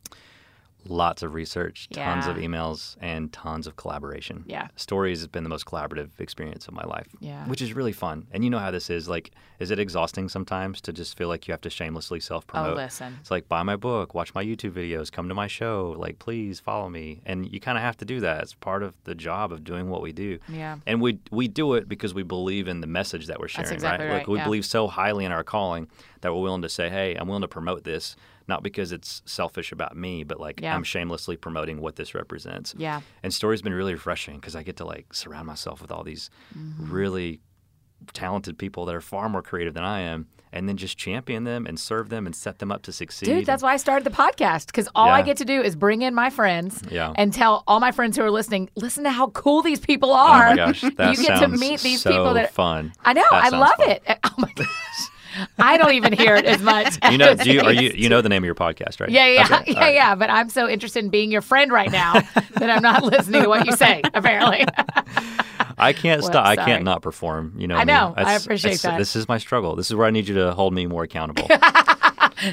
Lots 0.85 1.21
of 1.21 1.33
research, 1.33 1.89
tons 1.91 2.25
Yeah. 2.25 2.31
of 2.31 2.37
emails, 2.37 2.95
and 3.01 3.33
tons 3.33 3.67
of 3.67 3.75
collaboration. 3.75 4.45
Yeah. 4.47 4.67
Stories 4.77 5.19
has 5.19 5.27
been 5.27 5.43
the 5.43 5.49
most 5.49 5.65
collaborative 5.65 6.11
experience 6.19 6.67
of 6.67 6.73
my 6.73 6.83
life. 6.83 7.07
Yeah. 7.19 7.45
Which 7.47 7.61
is 7.61 7.73
really 7.73 7.91
fun. 7.91 8.27
And 8.31 8.43
you 8.43 8.49
know 8.49 8.59
how 8.59 8.71
this 8.71 8.89
is. 8.89 9.09
Like, 9.09 9.31
is 9.59 9.69
it 9.69 9.79
exhausting 9.79 10.29
sometimes 10.29 10.79
to 10.81 10.93
just 10.93 11.17
feel 11.17 11.27
like 11.27 11.45
you 11.47 11.51
have 11.51 11.61
to 11.61 11.69
shamelessly 11.69 12.19
self 12.21 12.47
promote? 12.47 12.73
Oh, 12.73 12.75
listen. 12.75 13.17
It's 13.19 13.31
like, 13.31 13.49
buy 13.49 13.63
my 13.63 13.75
book, 13.75 14.13
watch 14.13 14.33
my 14.33 14.45
YouTube 14.45 14.71
videos, 14.71 15.11
come 15.11 15.27
to 15.27 15.35
my 15.35 15.47
show, 15.47 15.93
like, 15.97 16.19
please 16.19 16.59
follow 16.61 16.87
me. 16.89 17.21
And 17.25 17.51
you 17.51 17.59
kind 17.59 17.77
of 17.77 17.83
have 17.83 17.97
to 17.97 18.05
do 18.05 18.21
that. 18.21 18.43
It's 18.43 18.53
part 18.53 18.81
of 18.83 18.93
the 19.03 19.15
job 19.15 19.51
of 19.51 19.63
doing 19.65 19.89
what 19.89 20.01
we 20.01 20.13
do. 20.13 20.39
Yeah. 20.47 20.77
And 20.85 21.01
we 21.01 21.19
we 21.31 21.49
do 21.49 21.73
it 21.73 21.89
because 21.89 22.13
we 22.13 22.23
believe 22.23 22.67
in 22.69 22.79
the 22.81 22.87
message 22.87 23.27
that 23.27 23.39
we're 23.41 23.49
sharing, 23.49 23.73
exactly 23.73 24.05
right? 24.05 24.11
right, 24.13 24.17
Like 24.19 24.27
we 24.27 24.37
yeah. 24.37 24.43
believe 24.45 24.65
so 24.65 24.87
highly 24.87 25.25
in 25.25 25.31
our 25.33 25.43
calling 25.43 25.89
that 26.21 26.33
we're 26.33 26.41
willing 26.41 26.61
to 26.61 26.69
say, 26.69 26.89
"Hey, 26.89 27.15
I'm 27.15 27.27
willing 27.27 27.41
to 27.41 27.47
promote 27.47 27.83
this." 27.83 28.15
Not 28.47 28.63
because 28.63 28.91
it's 28.91 29.21
selfish 29.25 29.71
about 29.71 29.97
me, 29.97 30.23
but 30.23 30.39
like 30.39 30.61
Yeah. 30.61 30.75
I'm 30.75 30.83
shamelessly 30.83 31.35
promoting 31.37 31.81
what 31.81 31.95
this 31.97 32.15
represents. 32.15 32.73
Yeah. 32.77 33.01
And 33.23 33.33
story's 33.33 33.61
been 33.61 33.73
really 33.73 33.93
refreshing 33.93 34.35
because 34.35 34.55
I 34.55 34.63
get 34.63 34.77
to 34.77 34.85
like 34.85 35.13
surround 35.13 35.47
myself 35.47 35.81
with 35.81 35.91
all 35.91 36.03
these 36.03 36.29
Mm-hmm. 36.57 36.91
really 36.91 37.41
talented 38.13 38.57
people 38.59 38.85
that 38.85 38.93
are 38.95 39.01
far 39.01 39.27
more 39.27 39.41
creative 39.41 39.73
than 39.73 39.83
I 39.83 40.01
am, 40.01 40.27
and 40.53 40.69
then 40.69 40.77
just 40.77 40.97
champion 40.99 41.45
them 41.45 41.65
and 41.65 41.79
serve 41.79 42.09
them 42.09 42.25
and 42.27 42.35
set 42.35 42.59
them 42.59 42.71
up 42.71 42.83
to 42.83 42.91
succeed. 42.93 43.25
Dude, 43.25 43.45
that's 43.47 43.63
why 43.63 43.73
I 43.73 43.77
started 43.77 44.03
the 44.05 44.15
podcast 44.15 44.67
because 44.67 44.87
all 44.95 45.09
I 45.09 45.23
get 45.23 45.37
to 45.37 45.45
do 45.45 45.61
is 45.61 45.75
bring 45.75 46.03
in 46.03 46.13
my 46.13 46.29
friends 46.29 46.81
Yeah. 46.91 47.11
and 47.15 47.33
tell 47.33 47.63
all 47.67 47.79
my 47.79 47.91
friends 47.91 48.15
who 48.15 48.23
are 48.23 48.29
listening, 48.31 48.69
listen 48.75 49.03
to 49.05 49.09
how 49.09 49.29
cool 49.31 49.61
these 49.63 49.79
people 49.79 50.13
are. 50.13 50.45
Oh 50.45 50.49
my 50.51 50.55
gosh, 50.55 50.81
that 50.95 51.17
you 51.17 51.25
get 51.25 51.39
to 51.39 51.47
meet 51.47 51.79
these 51.81 52.01
so 52.03 52.11
people 52.11 52.33
that 52.35 52.53
fun. 52.53 52.93
I 53.03 53.13
know, 53.13 53.25
That 53.31 53.45
I 53.45 53.57
love 53.57 53.75
fun. 53.77 53.89
it. 53.89 54.03
Oh 54.23 54.33
my 54.37 54.51
gosh. 54.55 54.67
I 55.57 55.77
don't 55.77 55.93
even 55.93 56.13
hear 56.13 56.35
it 56.35 56.45
as 56.45 56.61
much. 56.61 56.97
You 57.11 57.17
know, 57.17 57.33
do 57.35 57.51
you, 57.51 57.61
are 57.61 57.73
you 57.73 57.91
you 57.95 58.09
know 58.09 58.21
the 58.21 58.29
name 58.29 58.43
of 58.43 58.45
your 58.45 58.55
podcast, 58.55 58.99
right? 58.99 59.09
Yeah, 59.09 59.27
yeah, 59.27 59.59
Okay, 59.61 59.71
yeah, 59.73 59.79
right. 59.79 59.93
yeah. 59.95 60.15
But 60.15 60.29
I'm 60.29 60.49
so 60.49 60.67
interested 60.67 61.03
in 61.03 61.09
being 61.09 61.31
your 61.31 61.41
friend 61.41 61.71
right 61.71 61.91
now 61.91 62.13
that 62.13 62.69
I'm 62.69 62.81
not 62.81 63.03
listening 63.03 63.43
to 63.43 63.49
what 63.49 63.65
you 63.65 63.73
say. 63.75 64.01
Apparently, 64.13 64.65
I 65.77 65.93
can't 65.93 66.21
Well, 66.21 66.31
stop. 66.31 66.45
I 66.45 66.55
can't 66.55 66.83
not 66.83 67.01
perform. 67.01 67.53
You 67.57 67.67
know, 67.67 67.75
I 67.75 67.83
know. 67.83 68.13
mean? 68.17 68.25
I 68.25 68.33
appreciate 68.33 68.79
that. 68.81 68.97
This 68.97 69.15
is 69.15 69.27
my 69.27 69.37
struggle. 69.37 69.75
This 69.75 69.89
is 69.89 69.95
where 69.95 70.07
I 70.07 70.11
need 70.11 70.27
you 70.27 70.35
to 70.35 70.53
hold 70.53 70.73
me 70.73 70.85
more 70.85 71.03
accountable. 71.03 71.47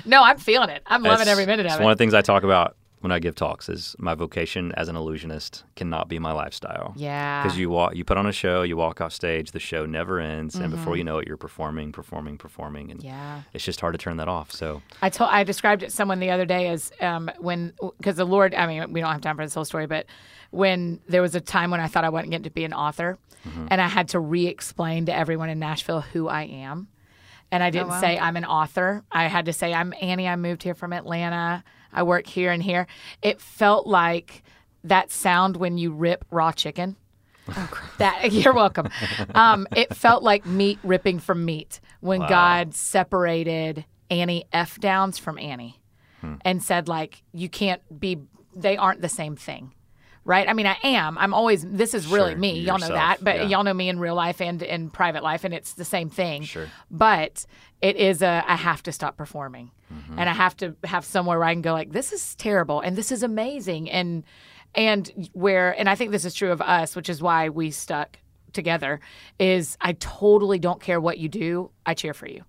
no, 0.05 0.23
I'm 0.23 0.39
feeling 0.39 0.71
it. 0.71 0.83
I'm 0.87 1.03
loving 1.03 1.29
every 1.29 1.47
minute 1.47 1.67
of 1.67 1.73
it. 1.73 1.75
it's 1.75 1.83
one 1.83 1.93
of 1.93 1.99
the 1.99 2.03
things 2.03 2.15
I 2.15 2.23
talk 2.23 2.43
about 2.43 2.77
when 3.05 3.13
I 3.13 3.19
give 3.21 3.35
talks 3.35 3.69
is 3.69 3.95
my 3.99 4.15
vocation 4.15 4.73
as 4.73 4.89
an 4.89 4.97
illusionist 4.97 5.63
cannot 5.77 6.09
be 6.09 6.19
my 6.19 6.33
lifestyle. 6.33 6.95
Yeah. 6.97 7.43
Because 7.43 7.59
you 7.59 7.71
walk, 7.71 7.95
you 7.95 8.05
put 8.05 8.17
on 8.17 8.27
a 8.27 8.33
show, 8.33 8.63
you 8.63 8.77
walk 8.77 9.01
off 9.01 9.13
stage, 9.13 9.53
the 9.53 9.61
show 9.61 9.85
never 9.87 10.19
ends, 10.19 10.55
and 10.57 10.65
Mm-hmm. 10.65 10.77
before 10.77 10.97
you 10.97 11.05
know 11.05 11.19
it, 11.19 11.29
you're 11.29 11.37
performing, 11.37 11.93
performing, 11.93 12.39
performing, 12.39 12.91
and 12.91 13.03
Yeah. 13.03 13.43
it's 13.53 13.63
just 13.65 13.81
hard 13.81 13.93
to 13.95 13.99
turn 13.99 14.17
that 14.17 14.29
off. 14.29 14.51
So 14.51 14.83
I 15.03 15.11
told 15.11 15.31
I 15.31 15.45
described 15.45 15.83
it 15.83 15.87
to 15.87 15.93
someone 15.93 16.19
the 16.19 16.31
other 16.31 16.47
day 16.47 16.69
as 16.69 16.91
um, 17.01 17.31
when 17.39 17.75
because 17.99 18.17
the 18.17 18.25
Lord. 18.25 18.55
I 18.55 18.67
mean, 18.67 18.93
we 18.93 19.01
don't 19.01 19.13
have 19.13 19.21
time 19.21 19.37
for 19.37 19.45
this 19.45 19.55
whole 19.55 19.65
story, 19.67 19.87
but 19.87 20.07
when 20.51 21.01
there 21.07 21.21
was 21.23 21.35
a 21.35 21.41
time 21.41 21.71
when 21.71 21.81
I 21.81 21.87
thought 21.89 22.05
I 22.05 22.09
wasn't 22.09 22.31
getting 22.31 22.45
to 22.45 22.51
be 22.51 22.65
an 22.65 22.73
author, 22.73 23.19
and 23.69 23.79
I 23.81 23.89
had 23.89 24.09
to 24.09 24.19
re-explain 24.19 25.05
to 25.07 25.15
everyone 25.15 25.51
in 25.51 25.59
Nashville 25.59 26.01
who 26.01 26.29
I 26.29 26.45
am. 26.45 26.89
And 27.53 27.63
I 27.63 27.69
didn't 27.71 28.01
say 28.01 28.19
I'm 28.19 28.37
an 28.37 28.47
author. 28.47 29.05
I 29.13 29.27
had 29.29 29.45
to 29.45 29.53
say 29.53 29.75
I'm 29.75 29.93
Annie. 30.01 30.27
I 30.27 30.35
moved 30.37 30.63
here 30.63 30.75
from 30.75 30.93
Atlanta. 30.95 31.63
I 31.95 32.03
work 32.03 32.27
here 32.27 32.51
and 32.51 32.63
here. 32.63 32.87
It 33.23 33.41
felt 33.41 33.87
like 33.87 34.43
that 34.83 35.11
sound 35.11 35.57
when 35.57 35.79
you 35.79 35.93
rip 35.93 36.25
raw 36.31 36.53
chicken. 36.53 36.97
Oh, 37.49 37.71
that 37.99 38.33
you're 38.33 38.55
welcome. 38.55 38.89
Um, 39.35 39.67
it 39.77 39.95
felt 39.95 40.23
like 40.23 40.47
meat 40.47 40.79
ripping 40.83 41.19
from 41.19 41.45
meat 41.45 41.81
when 42.01 42.21
God 42.21 42.75
separated 42.75 43.85
Annie 44.11 44.45
F 44.53 44.79
downs 44.81 45.19
from 45.19 45.39
Annie 45.39 45.81
and 46.43 46.63
said 46.63 46.89
like 46.89 47.23
you 47.33 47.51
can't 47.51 47.83
be 48.01 48.19
they 48.57 48.77
aren't 48.79 49.03
the 49.03 49.11
same 49.11 49.37
thing. 49.37 49.74
Right? 50.27 50.49
I 50.49 50.55
mean, 50.55 50.67
I 50.67 50.79
am. 50.83 51.19
I'm 51.19 51.35
always. 51.35 51.67
This 51.67 51.93
is 51.93 52.07
really 52.07 52.31
Sure, 52.33 52.39
me. 52.39 52.61
Y'all 52.61 52.79
know 52.79 52.89
that, 52.89 53.23
but 53.23 53.37
yeah. 53.37 53.43
y'all 53.45 53.63
know 53.65 53.75
me 53.75 53.91
in 53.91 53.99
real 53.99 54.15
life 54.15 54.41
and 54.41 54.63
in 54.63 54.89
private 54.89 55.23
life, 55.23 55.45
and 55.45 55.53
it's 55.53 55.75
the 55.75 55.85
same 55.85 56.09
thing. 56.09 56.45
Sure. 56.45 56.67
But 56.91 57.45
it 57.83 57.97
is 57.97 58.23
a. 58.23 58.43
I 58.47 58.57
have 58.57 58.83
to 58.85 58.93
stop 58.93 59.17
performing, 59.17 59.71
Mm-hmm. 59.93 60.19
and 60.19 60.29
I 60.29 60.33
have 60.33 60.57
to 60.57 60.75
have 60.85 61.05
somewhere 61.05 61.39
where 61.39 61.47
I 61.47 61.53
can 61.53 61.61
go 61.63 61.73
like, 61.73 61.93
this 61.93 62.13
is 62.13 62.35
terrible, 62.37 62.81
and 62.81 62.97
this 62.97 63.13
is 63.13 63.23
amazing, 63.23 63.91
and 63.91 64.25
and 64.75 65.29
where, 65.35 65.79
and 65.79 65.89
I 65.91 65.95
think 65.95 66.11
this 66.11 66.25
is 66.25 66.35
true 66.35 66.51
of 66.53 66.61
us, 66.63 66.97
which 66.97 67.09
is 67.09 67.23
why 67.23 67.51
we 67.51 67.71
stuck 67.71 68.19
together. 68.55 69.01
Is 69.39 69.77
I 69.81 69.93
totally 69.93 70.59
don't 70.59 70.81
care 70.81 71.01
what 71.01 71.19
you 71.19 71.29
do. 71.29 71.71
I 71.85 71.93
cheer 71.95 72.15
for 72.15 72.27
you. 72.27 72.45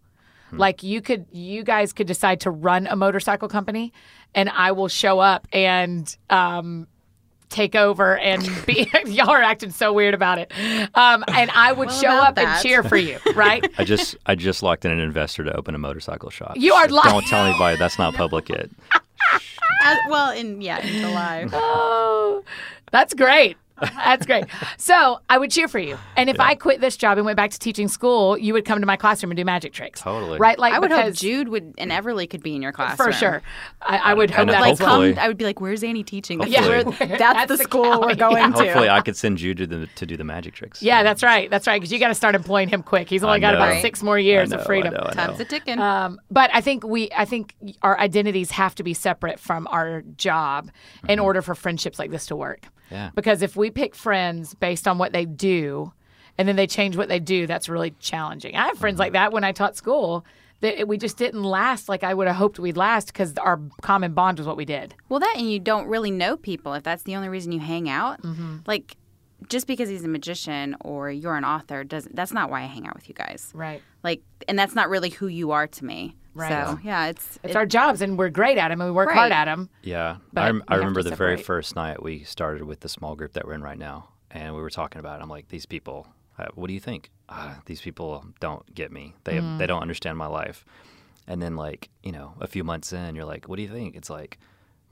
Hmm. 0.49 0.57
Like 0.57 0.81
you 0.81 1.01
could, 1.01 1.25
you 1.31 1.63
guys 1.63 1.91
could 1.93 2.07
decide 2.07 2.39
to 2.41 2.51
run 2.51 2.87
a 2.87 2.95
motorcycle 2.95 3.49
company, 3.49 3.91
and 4.33 4.49
I 4.49 4.71
will 4.71 4.87
show 4.87 5.19
up 5.19 5.45
and 5.51 6.15
um, 6.29 6.87
take 7.55 7.75
over 7.75 8.17
and 8.17 8.47
be. 8.65 8.89
y'all 9.05 9.29
are 9.29 9.41
acting 9.41 9.71
so 9.71 9.93
weird 9.93 10.13
about 10.13 10.37
it, 10.37 10.51
um, 10.95 11.23
and 11.29 11.49
I 11.51 11.71
would 11.71 11.87
Well, 11.87 12.01
show 12.01 12.07
about 12.09 12.37
up 12.37 12.37
and 12.37 12.61
cheer 12.61 12.83
for 12.83 12.97
you, 12.97 13.17
right? 13.35 13.65
I 13.77 13.83
just 13.83 14.15
I 14.25 14.35
just 14.35 14.61
locked 14.61 14.85
in 14.85 14.91
an 14.91 14.99
investor 14.99 15.43
to 15.45 15.55
open 15.55 15.73
a 15.73 15.77
motorcycle 15.77 16.29
shop. 16.29 16.53
You 16.57 16.73
are 16.73 16.87
So 16.89 16.95
lying. 16.95 17.09
Don't 17.11 17.25
tell 17.27 17.45
anybody 17.45 17.77
that's 17.77 17.97
not 17.97 18.13
public 18.13 18.49
yet. 18.49 18.69
As- 19.83 19.97
well, 20.09 20.31
in 20.31 20.61
yeah, 20.61 20.79
in 20.85 21.01
July. 21.01 21.47
Oh, 21.53 22.43
that's 22.91 23.13
great. 23.13 23.57
That's 23.81 24.25
great. 24.25 24.45
So 24.77 25.19
I 25.29 25.37
would 25.37 25.51
cheer 25.51 25.67
for 25.67 25.79
you. 25.79 25.97
And 26.15 26.29
if 26.29 26.39
I 26.39 26.55
quit 26.55 26.81
this 26.81 26.95
job 26.97 27.17
and 27.17 27.25
went 27.25 27.35
back 27.37 27.51
to 27.51 27.59
teaching 27.59 27.87
school, 27.87 28.37
you 28.37 28.53
would 28.53 28.65
come 28.65 28.79
to 28.79 28.85
my 28.85 28.95
classroom 28.95 29.31
and 29.31 29.37
do 29.37 29.45
magic 29.45 29.73
tricks. 29.73 30.01
Totally. 30.01 30.39
Right? 30.39 30.57
Like 30.57 30.73
I 30.73 30.79
would 30.79 30.91
hope 30.91 31.13
Jude 31.13 31.49
would 31.49 31.73
and 31.77 31.91
Everly 31.91 32.29
could 32.29 32.41
be 32.43 32.55
in 32.55 32.61
your 32.61 32.71
classroom 32.71 33.07
for 33.07 33.13
sure. 33.13 33.41
I, 33.81 33.97
I 33.97 34.13
would 34.13 34.31
hope 34.31 34.41
And 34.41 34.49
that. 34.49 34.61
Like, 34.61 34.79
hopefully- 34.79 35.13
come, 35.13 35.23
I 35.23 35.27
would 35.27 35.37
be 35.37 35.45
like, 35.45 35.59
"Where's 35.59 35.83
Annie 35.83 36.03
teaching?" 36.03 36.39
That's, 36.45 36.55
Hopefully. 36.55 37.07
where- 37.07 37.17
that's, 37.17 37.47
the 37.47 37.57
school 37.57 38.01
we're 38.01 38.15
going 38.15 38.37
yeah. 38.37 38.51
to. 38.51 38.63
Hopefully, 38.63 38.89
I 38.89 39.01
could 39.01 39.15
send 39.15 39.37
Jude 39.37 39.57
to, 39.57 39.67
the, 39.67 39.87
to 39.87 40.05
do 40.05 40.17
the 40.17 40.23
magic 40.23 40.53
tricks. 40.53 40.81
yeah, 40.81 41.03
that's 41.03 41.21
right. 41.23 41.49
That's 41.49 41.67
right. 41.67 41.79
Because 41.79 41.91
you 41.91 41.99
got 41.99 42.07
to 42.07 42.15
start 42.15 42.35
employing 42.35 42.69
him 42.69 42.81
quick. 42.83 43.09
He's 43.09 43.23
only 43.23 43.37
I 43.37 43.39
got 43.39 43.55
about 43.55 43.81
six 43.81 44.01
more 44.01 44.17
years 44.17 44.51
I 44.51 44.55
know, 44.55 44.61
of 44.61 44.65
freedom. 44.65 44.93
I 44.93 44.97
know, 44.97 45.03
I 45.03 45.13
know. 45.15 45.25
Time's 45.27 45.39
a 45.39 45.45
ticking. 45.45 45.79
Um, 45.79 46.19
but 46.31 46.49
I 46.53 46.61
think 46.61 46.83
we, 46.85 47.09
I 47.15 47.25
think 47.25 47.55
our 47.81 47.99
identities 47.99 48.51
have 48.51 48.75
to 48.75 48.83
be 48.83 48.93
separate 48.93 49.39
from 49.39 49.67
our 49.67 50.01
job 50.17 50.71
in 51.07 51.19
order 51.19 51.41
for 51.41 51.55
friendships 51.55 51.99
like 51.99 52.11
this 52.11 52.25
to 52.27 52.35
work. 52.35 52.67
Yeah. 52.91 53.09
Because 53.15 53.41
if 53.41 53.55
we 53.55 53.69
pick 53.71 53.95
friends 53.95 54.53
based 54.55 54.87
on 54.87 54.97
what 54.97 55.13
they 55.13 55.25
do, 55.25 55.91
and 56.37 56.47
then 56.47 56.55
they 56.55 56.67
change 56.67 56.97
what 56.97 57.07
they 57.09 57.19
do, 57.19 57.47
that's 57.47 57.69
really 57.69 57.91
challenging. 57.99 58.55
I 58.55 58.67
have 58.67 58.77
friends 58.77 58.95
Mm-hmm. 58.95 58.99
like 58.99 59.13
that 59.13 59.31
when 59.33 59.43
I 59.43 59.51
taught 59.51 59.75
school. 59.75 60.25
That 60.61 60.87
we 60.87 60.97
just 60.97 61.17
didn't 61.17 61.43
last 61.43 61.89
like 61.89 62.03
I 62.03 62.13
would 62.13 62.27
have 62.27 62.37
hoped 62.37 62.59
we'd 62.59 62.77
last 62.77 63.07
because 63.07 63.33
our 63.37 63.59
common 63.81 64.13
bond 64.13 64.37
was 64.37 64.47
what 64.47 64.55
we 64.55 64.63
did. 64.63 64.95
Well, 65.09 65.19
that 65.19 65.33
and 65.37 65.51
you 65.51 65.59
don't 65.59 65.87
really 65.87 66.11
know 66.11 66.37
people 66.37 66.73
if 66.73 66.83
that's 66.83 67.03
the 67.03 67.15
only 67.17 67.27
reason 67.27 67.51
you 67.51 67.59
hang 67.59 67.89
out. 67.89 68.21
Mm-hmm. 68.21 68.59
Like, 68.65 68.95
just 69.49 69.67
because 69.67 69.89
he's 69.89 70.05
a 70.05 70.07
magician 70.07 70.77
or 70.79 71.11
you're 71.11 71.35
an 71.35 71.43
author 71.43 71.83
doesn't. 71.83 72.15
That's 72.15 72.31
not 72.31 72.49
why 72.49 72.61
I 72.63 72.67
hang 72.67 72.87
out 72.87 72.95
with 72.95 73.09
you 73.09 73.13
guys. 73.13 73.51
Right. 73.53 73.81
Like, 74.01 74.21
and 74.47 74.57
that's 74.57 74.73
not 74.73 74.89
really 74.89 75.09
who 75.09 75.27
you 75.27 75.51
are 75.51 75.67
to 75.67 75.85
me. 75.85 76.15
Right. 76.35 76.49
So 76.67 76.79
yeah, 76.83 77.07
it's 77.07 77.39
It's 77.43 77.51
it- 77.51 77.55
our 77.55 77.65
jobs, 77.65 78.01
and 78.01 78.17
we're 78.17 78.29
great 78.29 78.57
at 78.57 78.69
them, 78.69 78.81
and 78.81 78.89
we 78.89 78.95
work 78.95 79.09
hard 79.11 79.31
at 79.31 79.45
them. 79.45 79.69
Yeah, 79.81 80.17
But 80.33 80.41
I, 80.41 80.45
rem- 80.47 80.63
I 80.67 80.75
remember 80.75 81.01
the 81.01 81.15
very 81.15 81.37
first 81.37 81.75
night 81.75 82.03
we 82.03 82.23
started 82.23 82.63
with 82.63 82.81
the 82.81 82.89
small 82.89 83.15
group 83.15 83.33
that 83.33 83.45
we're 83.45 83.53
in 83.53 83.61
right 83.63 83.77
now, 83.79 84.09
and 84.31 84.53
we 84.53 84.61
were 84.61 84.69
talking 84.69 84.99
about. 84.99 85.19
It. 85.19 85.23
I'm 85.23 85.29
like, 85.29 85.47
these 85.47 85.65
people, 85.65 86.07
uh, 86.37 86.45
what 86.55 86.67
do 86.67 86.73
you 86.73 86.79
think? 86.81 87.09
Uh, 87.29 87.55
these 87.65 87.81
people 87.81 88.23
don't 88.39 88.63
get 88.75 88.91
me. 88.91 89.15
They 89.23 89.37
Mm. 89.39 89.57
they 89.57 89.65
don't 89.65 89.81
understand 89.81 90.17
my 90.17 90.27
life. 90.27 90.65
And 91.27 91.41
then 91.41 91.55
like 91.55 91.89
you 92.03 92.11
know, 92.11 92.33
a 92.41 92.47
few 92.47 92.63
months 92.63 92.91
in, 92.93 93.15
you're 93.15 93.25
like, 93.25 93.47
what 93.47 93.55
do 93.55 93.61
you 93.63 93.69
think? 93.69 93.95
It's 93.95 94.09
like. 94.09 94.37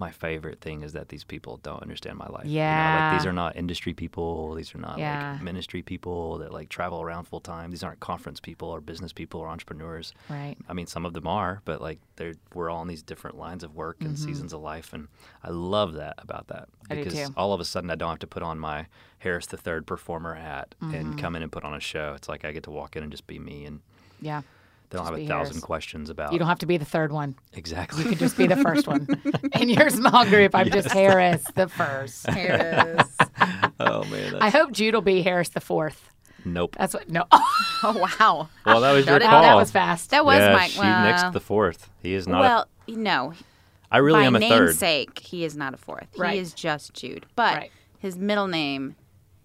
My 0.04 0.12
favorite 0.12 0.60
thing 0.60 0.82
is 0.84 0.92
that 0.94 1.08
these 1.10 1.24
people 1.24 1.54
don't 1.64 1.82
understand 1.82 2.18
my 2.18 2.28
life. 2.28 2.46
You 2.46 2.52
know, 2.60 2.66
Yeah. 2.66 3.10
like 3.12 3.20
these 3.20 3.26
are 3.26 3.34
not 3.34 3.56
industry 3.56 3.94
people. 3.94 4.54
These 4.56 4.76
are 4.76 4.80
not 4.80 4.98
Yeah. 4.98 5.34
like 5.34 5.42
ministry 5.42 5.82
people 5.82 6.40
that 6.40 6.52
like 6.52 6.68
travel 6.70 7.02
around 7.02 7.24
full 7.26 7.40
time. 7.40 7.72
These 7.72 7.84
aren't 7.84 8.00
conference 8.00 8.40
people 8.40 8.68
or 8.70 8.82
business 8.82 9.14
people 9.14 9.40
or 9.40 9.48
entrepreneurs. 9.48 10.14
Right. 10.30 10.56
I 10.68 10.74
mean, 10.74 10.88
some 10.88 11.06
of 11.06 11.14
them 11.14 11.26
are, 11.28 11.62
but 11.66 11.82
like 11.82 12.00
they're 12.18 12.36
we're 12.54 12.70
all 12.70 12.82
in 12.82 12.88
these 12.90 13.02
different 13.02 13.38
lines 13.38 13.64
of 13.64 13.76
work 13.76 13.98
and 14.02 14.20
seasons 14.20 14.52
of 14.54 14.62
life, 14.62 14.92
and 14.94 15.08
I 15.44 15.50
love 15.52 15.94
that 15.94 16.16
about 16.18 16.48
that 16.48 16.68
because 16.90 17.32
all 17.38 17.54
of 17.54 17.60
a 17.62 17.66
sudden 17.66 17.90
I 17.90 17.96
don't 17.96 18.10
have 18.10 18.20
to 18.20 18.28
put 18.28 18.44
on 18.44 18.60
my 18.60 18.88
Harris 19.20 19.46
the 19.48 19.58
Third 19.58 19.88
performer 19.88 20.34
hat 20.36 20.76
Mm-hmm. 20.82 20.96
and 20.96 21.18
come 21.18 21.36
in 21.38 21.44
and 21.44 21.52
put 21.52 21.64
on 21.64 21.74
a 21.74 21.80
show. 21.80 22.14
It's 22.16 22.28
like 22.28 22.44
I 22.46 22.52
get 22.52 22.64
to 22.64 22.72
walk 22.72 22.96
in 22.98 23.04
and 23.04 23.12
just 23.12 23.26
be 23.28 23.40
me, 23.40 23.66
and 23.66 23.80
Yeah. 24.20 24.42
They 24.90 24.98
don't 24.98 25.06
Just 25.08 25.12
have 25.14 25.20
a 25.24 25.28
thousand 25.28 25.54
Harris. 25.56 25.64
questions 25.64 26.10
about 26.10 26.34
You 26.34 26.40
don't 26.40 26.48
have 26.48 26.60
to 26.60 26.66
be 26.66 26.78
the 26.78 26.86
third 26.86 27.12
one. 27.12 27.36
exactly. 27.54 28.04
You 28.04 28.10
can 28.10 28.20
just 28.20 28.38
be 28.38 28.48
the 28.48 28.58
first 28.58 28.88
one. 28.88 29.08
In 29.60 29.70
your 29.70 29.90
small 29.90 30.26
group, 30.26 30.54
I'm 30.56 30.70
just 30.70 30.92
Harris 30.92 31.44
the 31.56 31.68
first. 31.68 32.28
Harris. 32.30 33.08
oh 33.80 34.04
man, 34.06 34.36
I 34.42 34.50
hope 34.50 34.72
Jude 34.72 34.94
will 34.94 35.02
be 35.02 35.22
Harris 35.22 35.50
the 35.50 35.62
fourth. 35.62 36.10
nope. 36.46 36.76
That's 36.78 36.94
what. 36.94 37.10
No, 37.10 37.26
oh 37.32 38.08
wow. 38.20 38.50
Well, 38.66 38.82
that 38.82 38.92
was 38.94 39.06
your 39.06 39.16
Shut 39.16 39.22
it 39.24 39.26
call. 39.30 39.42
that 39.42 39.56
was 39.56 39.72
fast. 39.72 40.12
That 40.12 40.26
was 40.26 40.38
yeah, 40.40 40.54
my 40.54 40.68
she 40.68 40.80
well, 40.80 41.12
nixed 41.14 41.34
the 41.34 41.40
fourth. 41.40 41.90
He 42.02 42.14
is 42.14 42.28
not. 42.28 42.42
well, 42.42 42.68
no. 42.88 43.32
a, 43.34 43.96
I 43.96 43.98
really 43.98 44.22
by 44.22 44.26
am 44.26 44.36
a 44.36 44.40
third. 44.40 44.50
By 44.50 44.60
namesake, 44.66 45.20
he 45.20 45.44
is 45.46 45.56
not 45.56 45.74
a 45.74 45.78
fourth. 45.78 46.08
Right. 46.18 46.34
He 46.34 46.40
is 46.40 46.54
just 46.54 46.94
Jude. 46.94 47.26
But 47.36 47.58
Right. 47.58 47.72
his 48.00 48.18
middle 48.18 48.48
name 48.48 48.96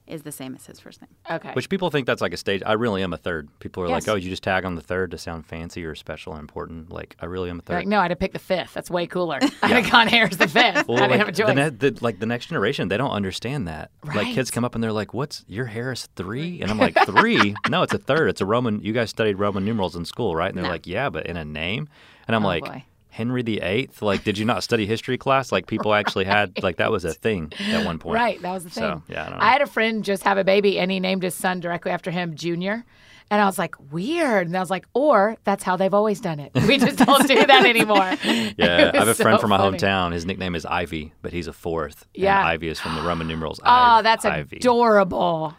is 0.08 0.22
the 0.22 0.32
same 0.32 0.54
as 0.54 0.66
his 0.66 0.80
first 0.80 1.00
name. 1.02 1.08
Okay. 1.30 1.52
Which 1.52 1.68
people 1.68 1.90
think 1.90 2.06
that's 2.06 2.20
like 2.22 2.32
a 2.32 2.36
stage. 2.36 2.62
I 2.64 2.72
really 2.72 3.02
am 3.02 3.12
a 3.12 3.16
third. 3.16 3.48
People 3.60 3.82
are 3.84 3.88
Yes. 3.88 4.06
like, 4.06 4.12
"Oh, 4.12 4.16
you 4.16 4.30
just 4.30 4.42
tag 4.42 4.64
on 4.64 4.74
the 4.74 4.80
third 4.80 5.10
to 5.12 5.18
sound 5.18 5.46
fancy 5.46 5.84
or 5.84 5.94
special 5.94 6.32
and 6.32 6.40
important." 6.40 6.90
Like, 6.90 7.16
I 7.20 7.26
really 7.26 7.50
am 7.50 7.58
a 7.58 7.62
3rd 7.62 7.68
You're 7.70 7.78
like, 7.80 7.88
no, 7.88 8.00
I'd 8.00 8.10
have 8.10 8.18
picked 8.18 8.32
the 8.34 8.38
fifth. 8.38 8.74
That's 8.74 8.90
way 8.90 9.06
cooler. 9.06 9.38
I'd 9.62 9.70
have 9.82 9.90
gone 9.90 10.08
Harris 10.08 10.36
the 10.36 10.48
fifth. 10.48 10.88
Well, 10.88 10.98
I 10.98 11.08
didn't 11.08 11.10
like, 11.10 11.18
have 11.18 11.28
a 11.28 11.32
the 11.32 11.42
choice. 11.42 11.54
ne- 11.56 11.90
the, 11.90 11.98
like 12.00 12.18
the 12.18 12.26
next 12.26 12.46
generation, 12.46 12.88
they 12.88 12.96
don't 12.96 13.10
understand 13.10 13.68
that. 13.68 13.90
Right. 14.04 14.16
Like 14.16 14.34
kids 14.34 14.50
come 14.50 14.64
up 14.64 14.74
and 14.74 14.82
they're 14.82 14.92
like, 14.92 15.12
"What's 15.14 15.44
your 15.48 15.66
Harris 15.66 16.08
three? 16.16 16.60
And 16.62 16.70
I'm 16.70 16.78
like, 16.78 16.94
three? 17.06 17.54
no, 17.68 17.82
it's 17.82 17.94
a 17.94 17.98
third. 17.98 18.28
It's 18.30 18.40
a 18.40 18.46
Roman. 18.46 18.80
You 18.82 18.92
guys 18.92 19.10
studied 19.10 19.34
Roman 19.34 19.64
numerals 19.64 19.94
in 19.96 20.04
school, 20.04 20.34
right?" 20.34 20.48
And 20.48 20.56
they're 20.56 20.64
No. 20.64 20.70
like, 20.70 20.86
"Yeah, 20.86 21.10
but 21.10 21.26
in 21.26 21.36
a 21.36 21.44
name." 21.44 21.88
And 22.26 22.34
I'm 22.34 22.44
Oh, 22.44 22.48
like, 22.48 22.64
boy. 22.64 22.84
Henry 23.18 23.42
the 23.42 23.60
Eighth. 23.60 24.00
Like, 24.00 24.22
did 24.24 24.38
you 24.38 24.44
not 24.44 24.62
study 24.62 24.86
history 24.86 25.18
class? 25.18 25.50
Like, 25.52 25.66
people 25.66 25.92
actually 25.92 26.24
had 26.24 26.62
like 26.62 26.76
that 26.76 26.90
was 26.92 27.04
a 27.04 27.12
thing 27.12 27.52
at 27.70 27.84
one 27.84 27.98
point. 27.98 28.14
Right, 28.14 28.40
that 28.42 28.52
was 28.52 28.62
the 28.64 28.70
thing. 28.70 28.82
So, 28.82 29.02
yeah, 29.08 29.26
I 29.26 29.28
don't 29.30 29.38
know. 29.38 29.44
had 29.44 29.60
a 29.62 29.66
friend 29.66 30.04
just 30.04 30.22
have 30.22 30.38
a 30.38 30.44
baby, 30.44 30.78
and 30.78 30.90
he 30.90 31.00
named 31.00 31.22
his 31.24 31.34
son 31.34 31.60
directly 31.60 31.90
after 31.90 32.10
him, 32.10 32.34
Junior. 32.36 32.84
And 33.30 33.42
I 33.42 33.44
was 33.44 33.58
like, 33.58 33.74
weird. 33.92 34.46
And 34.46 34.56
I 34.56 34.60
was 34.60 34.70
like, 34.70 34.86
or 34.94 35.36
that's 35.44 35.62
how 35.62 35.76
they've 35.76 35.92
always 35.92 36.18
done 36.18 36.40
it. 36.40 36.50
We 36.66 36.78
just 36.78 36.96
don't 36.96 37.28
do 37.28 37.44
that 37.44 37.66
anymore. 37.66 38.14
Yeah, 38.56 38.90
I 38.94 38.96
have 38.96 39.06
a 39.06 39.10
was 39.10 39.20
friend 39.20 39.38
from 39.38 39.50
my 39.50 39.58
funny. 39.58 39.76
hometown. 39.76 40.12
His 40.12 40.24
nickname 40.24 40.54
is 40.54 40.64
Ivy, 40.64 41.12
but 41.20 41.32
he's 41.32 41.46
a 41.46 41.52
fourth. 41.52 42.06
and 42.14 42.22
Yeah. 42.24 42.42
Ivy 42.46 42.68
is 42.68 42.80
from 42.80 42.94
the 42.94 43.02
Roman 43.02 43.26
numerals. 43.28 43.60
Oh, 43.62 43.68
Ive, 43.70 44.04
that's 44.04 44.24
Ivy. 44.24 44.56
adorable. 44.56 45.54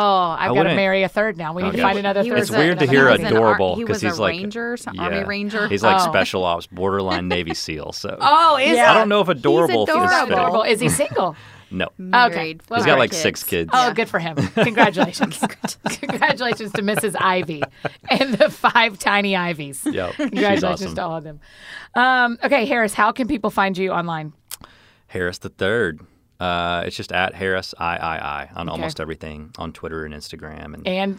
Oh, 0.00 0.36
I've 0.38 0.54
got 0.54 0.62
to 0.64 0.74
marry 0.76 1.02
a 1.02 1.08
third 1.08 1.36
now. 1.36 1.52
We 1.52 1.62
need 1.62 1.72
to 1.72 1.82
find 1.82 1.98
another 1.98 2.22
He 2.22 2.28
third. 2.30 2.38
was 2.38 2.48
It's 2.50 2.56
a- 2.56 2.58
weird 2.60 2.78
to 2.78 2.86
hear 2.86 3.06
he 3.10 3.16
baby. 3.16 3.22
was 3.24 3.30
an 3.32 3.36
adorable 3.36 3.76
he 3.76 3.82
because 3.84 3.96
was 3.96 4.02
a 4.04 4.08
he's 4.08 4.18
like 4.18 4.30
ranger, 4.36 4.76
some 4.76 4.98
army 5.00 5.24
ranger. 5.24 5.66
He's 5.68 5.82
like 5.82 6.00
Oh. 6.00 6.10
special 6.10 6.44
ops, 6.44 6.66
borderline 6.66 7.28
Navy 7.28 7.54
SEAL. 7.54 7.92
So 7.92 8.16
Oh, 8.20 8.56
is 8.56 8.76
Yeah. 8.76 8.90
I 8.90 8.94
don't 8.94 9.08
know 9.08 9.20
if 9.20 9.28
adorable 9.28 9.86
fits 9.86 9.96
adorable. 9.96 10.16
fitting. 10.18 10.32
adorable. 10.34 10.62
Is 10.62 10.80
he 10.80 10.88
single? 10.88 11.36
No, 11.70 11.88
Married. 11.98 12.62
Well, 12.70 12.78
he's 12.80 12.86
four 12.86 12.94
got 12.94 12.98
like 12.98 13.10
kids. 13.10 13.20
six 13.20 13.44
kids. 13.44 13.68
Oh, 13.74 13.92
good 13.92 14.08
for 14.08 14.18
him. 14.18 14.36
Congratulations. 14.54 15.38
Congratulations 16.00 16.72
to 16.72 16.80
Mrs. 16.80 17.14
Ivy 17.20 17.62
and 18.08 18.32
the 18.32 18.48
five 18.48 18.98
tiny 18.98 19.36
Ivies. 19.36 19.84
Yep, 19.84 20.14
she's 20.14 20.30
Congratulations 20.30 20.64
awesome. 20.64 20.94
to 20.94 21.02
all 21.02 21.16
of 21.16 21.24
them. 21.24 21.40
Um, 21.94 22.38
okay, 22.42 22.64
Harris, 22.64 22.94
how 22.94 23.12
can 23.12 23.28
people 23.28 23.50
find 23.50 23.76
you 23.76 23.90
online? 23.90 24.32
Harris 25.08 25.36
the 25.36 25.50
third. 25.50 26.00
Uh, 26.40 26.84
it's 26.86 26.96
just 26.96 27.10
at 27.10 27.34
Harris 27.34 27.74
I 27.78 27.96
I 27.96 28.16
I 28.18 28.48
on 28.54 28.68
Okay. 28.68 28.72
almost 28.76 29.00
everything 29.00 29.50
on 29.58 29.72
Twitter 29.72 30.04
and 30.04 30.14
Instagram 30.14 30.72
and. 30.74 30.86
And 30.86 31.14
uh, 31.14 31.18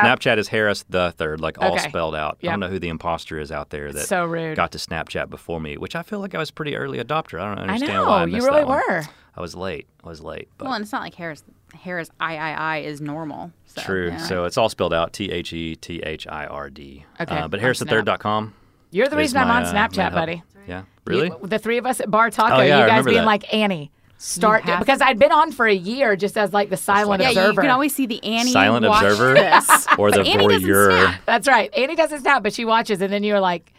Snapchat 0.00 0.38
is 0.38 0.48
Harris 0.48 0.84
the 0.88 1.12
third, 1.18 1.40
like 1.40 1.58
all 1.60 1.74
Okay. 1.74 1.88
spelled 1.88 2.14
out. 2.14 2.38
I 2.42 2.46
don't 2.46 2.60
know 2.60 2.68
who 2.68 2.78
the 2.78 2.88
imposter 2.88 3.38
is 3.38 3.52
out 3.52 3.68
there 3.70 3.92
that 3.92 4.06
so 4.06 4.24
rude. 4.24 4.56
got 4.56 4.72
to 4.72 4.78
Snapchat 4.78 5.28
before 5.28 5.60
me, 5.60 5.76
which 5.76 5.94
I 5.94 6.02
feel 6.02 6.20
like 6.20 6.34
I 6.34 6.38
was 6.38 6.50
pretty 6.50 6.74
early 6.74 6.98
adopter. 6.98 7.38
I 7.38 7.48
don't 7.54 7.58
understand 7.58 7.70
I 7.70 7.74
understand 7.74 7.92
know. 8.04 8.06
why 8.08 8.22
I 8.22 8.24
you 8.26 8.36
really 8.36 8.60
that 8.60 8.66
one. 8.66 8.82
were. 8.88 9.02
I 9.36 9.40
was 9.42 9.54
late. 9.54 9.86
I 10.02 10.08
was 10.08 10.22
late. 10.22 10.48
But 10.56 10.64
Well, 10.66 10.74
and 10.74 10.82
it's 10.82 10.92
not 10.92 11.02
like 11.02 11.14
Harris. 11.16 11.44
Harris 11.74 12.08
I 12.18 12.36
I 12.38 12.52
I 12.52 12.78
is 12.78 13.02
normal. 13.02 13.52
So, 13.66 13.82
True. 13.82 14.08
yeah. 14.08 14.16
So 14.18 14.44
it's 14.46 14.56
all 14.56 14.70
spelled 14.70 14.94
out 14.94 15.12
T 15.12 15.30
H 15.30 15.52
E 15.52 15.76
T 15.76 16.00
H 16.02 16.26
I 16.26 16.46
R 16.46 16.70
D. 16.70 17.04
Okay, 17.20 17.36
Uh, 17.36 17.46
but 17.48 17.60
on 17.62 17.74
Snap. 17.74 17.90
harristhethird.com. 18.06 18.54
You're 18.92 19.08
the 19.08 19.16
is 19.16 19.18
reason 19.18 19.38
I'm 19.42 19.50
on 19.50 19.64
uh, 19.64 19.72
Snapchat, 19.72 19.96
main 19.96 20.04
hub. 20.06 20.12
buddy. 20.14 20.42
Yeah. 20.66 20.82
Really? 21.04 21.26
You- 21.26 21.38
the 21.46 21.58
three 21.58 21.76
of 21.76 21.84
us 21.84 22.00
at 22.00 22.10
Bar 22.10 22.30
Taco, 22.30 22.56
Oh, 22.56 22.60
yeah, 22.62 22.80
you 22.82 22.86
guys 22.86 23.04
being 23.04 23.16
that. 23.18 23.26
like, 23.26 23.52
Annie, 23.52 23.90
start. 24.18 24.64
have- 24.64 24.78
Because 24.80 25.00
I'd 25.00 25.18
been 25.18 25.32
on 25.32 25.52
for 25.52 25.66
a 25.66 25.74
year 25.74 26.16
just 26.16 26.36
as 26.38 26.52
like 26.52 26.70
the 26.70 26.76
silent 26.76 27.22
yeah, 27.22 27.28
observer. 27.30 27.52
you 27.52 27.60
can 27.60 27.70
always 27.70 27.94
see 27.94 28.06
the 28.06 28.22
Annie 28.24 28.50
Silent 28.52 28.86
watch 28.86 29.02
observer? 29.04 29.34
This. 29.34 29.86
or 29.98 30.10
the 30.10 30.20
Annie 30.20 30.46
doesn't 30.48 30.68
voyeur. 30.68 30.90
snap. 31.02 31.20
That's 31.26 31.48
right. 31.48 31.72
Annie 31.74 31.96
doesn't 31.96 32.20
snap, 32.20 32.42
but 32.42 32.52
she 32.52 32.64
watches, 32.64 33.00
and 33.02 33.12
then 33.12 33.22
you're 33.24 33.40
like, 33.40 33.72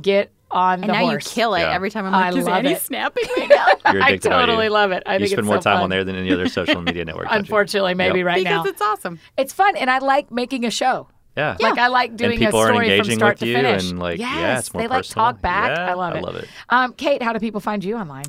get 0.00 0.30
on 0.50 0.74
And 0.80 0.84
the 0.84 0.92
now 0.92 1.00
horse. 1.00 1.24
you 1.26 1.32
kill 1.42 1.54
it 1.54 1.60
Yeah. 1.62 1.72
every 1.74 1.90
time 1.90 2.06
I'm 2.06 2.14
I 2.14 2.30
like, 2.30 2.38
is 2.38 2.44
love 2.46 2.54
Annie 2.58 2.72
it. 2.72 2.82
snapping 2.82 3.24
right 3.38 3.48
now? 3.48 3.92
You're 3.92 4.02
I 4.02 4.08
addicted, 4.08 4.32
aren't 4.32 4.46
totally 4.48 4.66
you? 4.66 4.70
love 4.70 4.92
it. 4.92 5.02
I 5.06 5.14
you 5.14 5.18
think 5.20 5.30
spend 5.30 5.38
it's 5.40 5.46
more 5.46 5.56
so 5.56 5.62
time 5.70 5.76
fun. 5.76 5.82
on 5.84 5.90
there 5.90 6.04
than 6.04 6.14
any 6.16 6.32
other 6.32 6.48
social 6.48 6.80
media 6.80 7.04
network. 7.06 7.24
don't 7.26 7.34
you? 7.34 7.38
Unfortunately, 7.40 7.94
maybe 7.94 8.18
Yep. 8.20 8.26
right 8.26 8.44
because 8.44 8.64
now. 8.64 8.70
it's 8.70 8.80
awesome. 8.82 9.18
It's 9.36 9.52
fun, 9.52 9.76
and 9.76 9.90
I 9.90 9.98
like 9.98 10.30
making 10.30 10.64
a 10.64 10.70
show. 10.70 11.08
Yeah. 11.36 11.56
Like 11.58 11.78
I 11.78 11.88
like 11.88 12.14
doing 12.14 12.32
and 12.32 12.38
people 12.40 12.60
a 12.60 12.62
are 12.62 12.66
story 12.68 12.84
from 12.86 12.92
engaging 12.92 13.18
start 13.18 13.32
with 13.34 13.40
to 13.40 13.46
you 13.48 13.56
finish. 13.56 13.90
and 13.90 13.98
like 13.98 14.18
yes, 14.20 14.36
yeah, 14.36 14.58
it's 14.60 14.72
more 14.72 14.82
they 14.84 14.88
like 14.88 15.04
talk 15.04 15.40
back. 15.42 15.76
Yeah, 15.76 15.90
I 15.90 15.94
love 15.94 16.14
it. 16.14 16.18
I 16.18 16.20
love 16.20 16.36
it. 16.36 16.48
Um, 16.68 16.92
Kate, 16.92 17.20
how 17.24 17.32
do 17.32 17.40
people 17.40 17.60
find 17.60 17.82
you 17.82 17.96
online? 17.96 18.26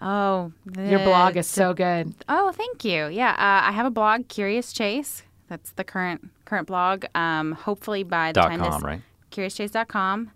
Oh, 0.00 0.52
Your 0.78 1.00
blog 1.00 1.36
is 1.36 1.46
so 1.46 1.74
good. 1.74 2.14
Oh, 2.28 2.52
thank 2.52 2.84
you. 2.84 3.06
Yeah, 3.08 3.30
uh, 3.32 3.68
I 3.68 3.72
have 3.72 3.86
a 3.86 3.90
blog, 3.90 4.28
Curious 4.28 4.72
Chase. 4.72 5.22
That's 5.48 5.72
the 5.72 5.84
current 5.84 6.30
current 6.44 6.66
blog. 6.66 7.04
Um, 7.14 7.52
hopefully 7.52 8.02
by 8.02 8.30
the 8.32 8.40
Dot 8.40 8.50
time 8.50 8.60
com, 8.60 8.72
this 8.72 8.82
right? 8.82 9.00
CuriousChase.com. 9.32 10.30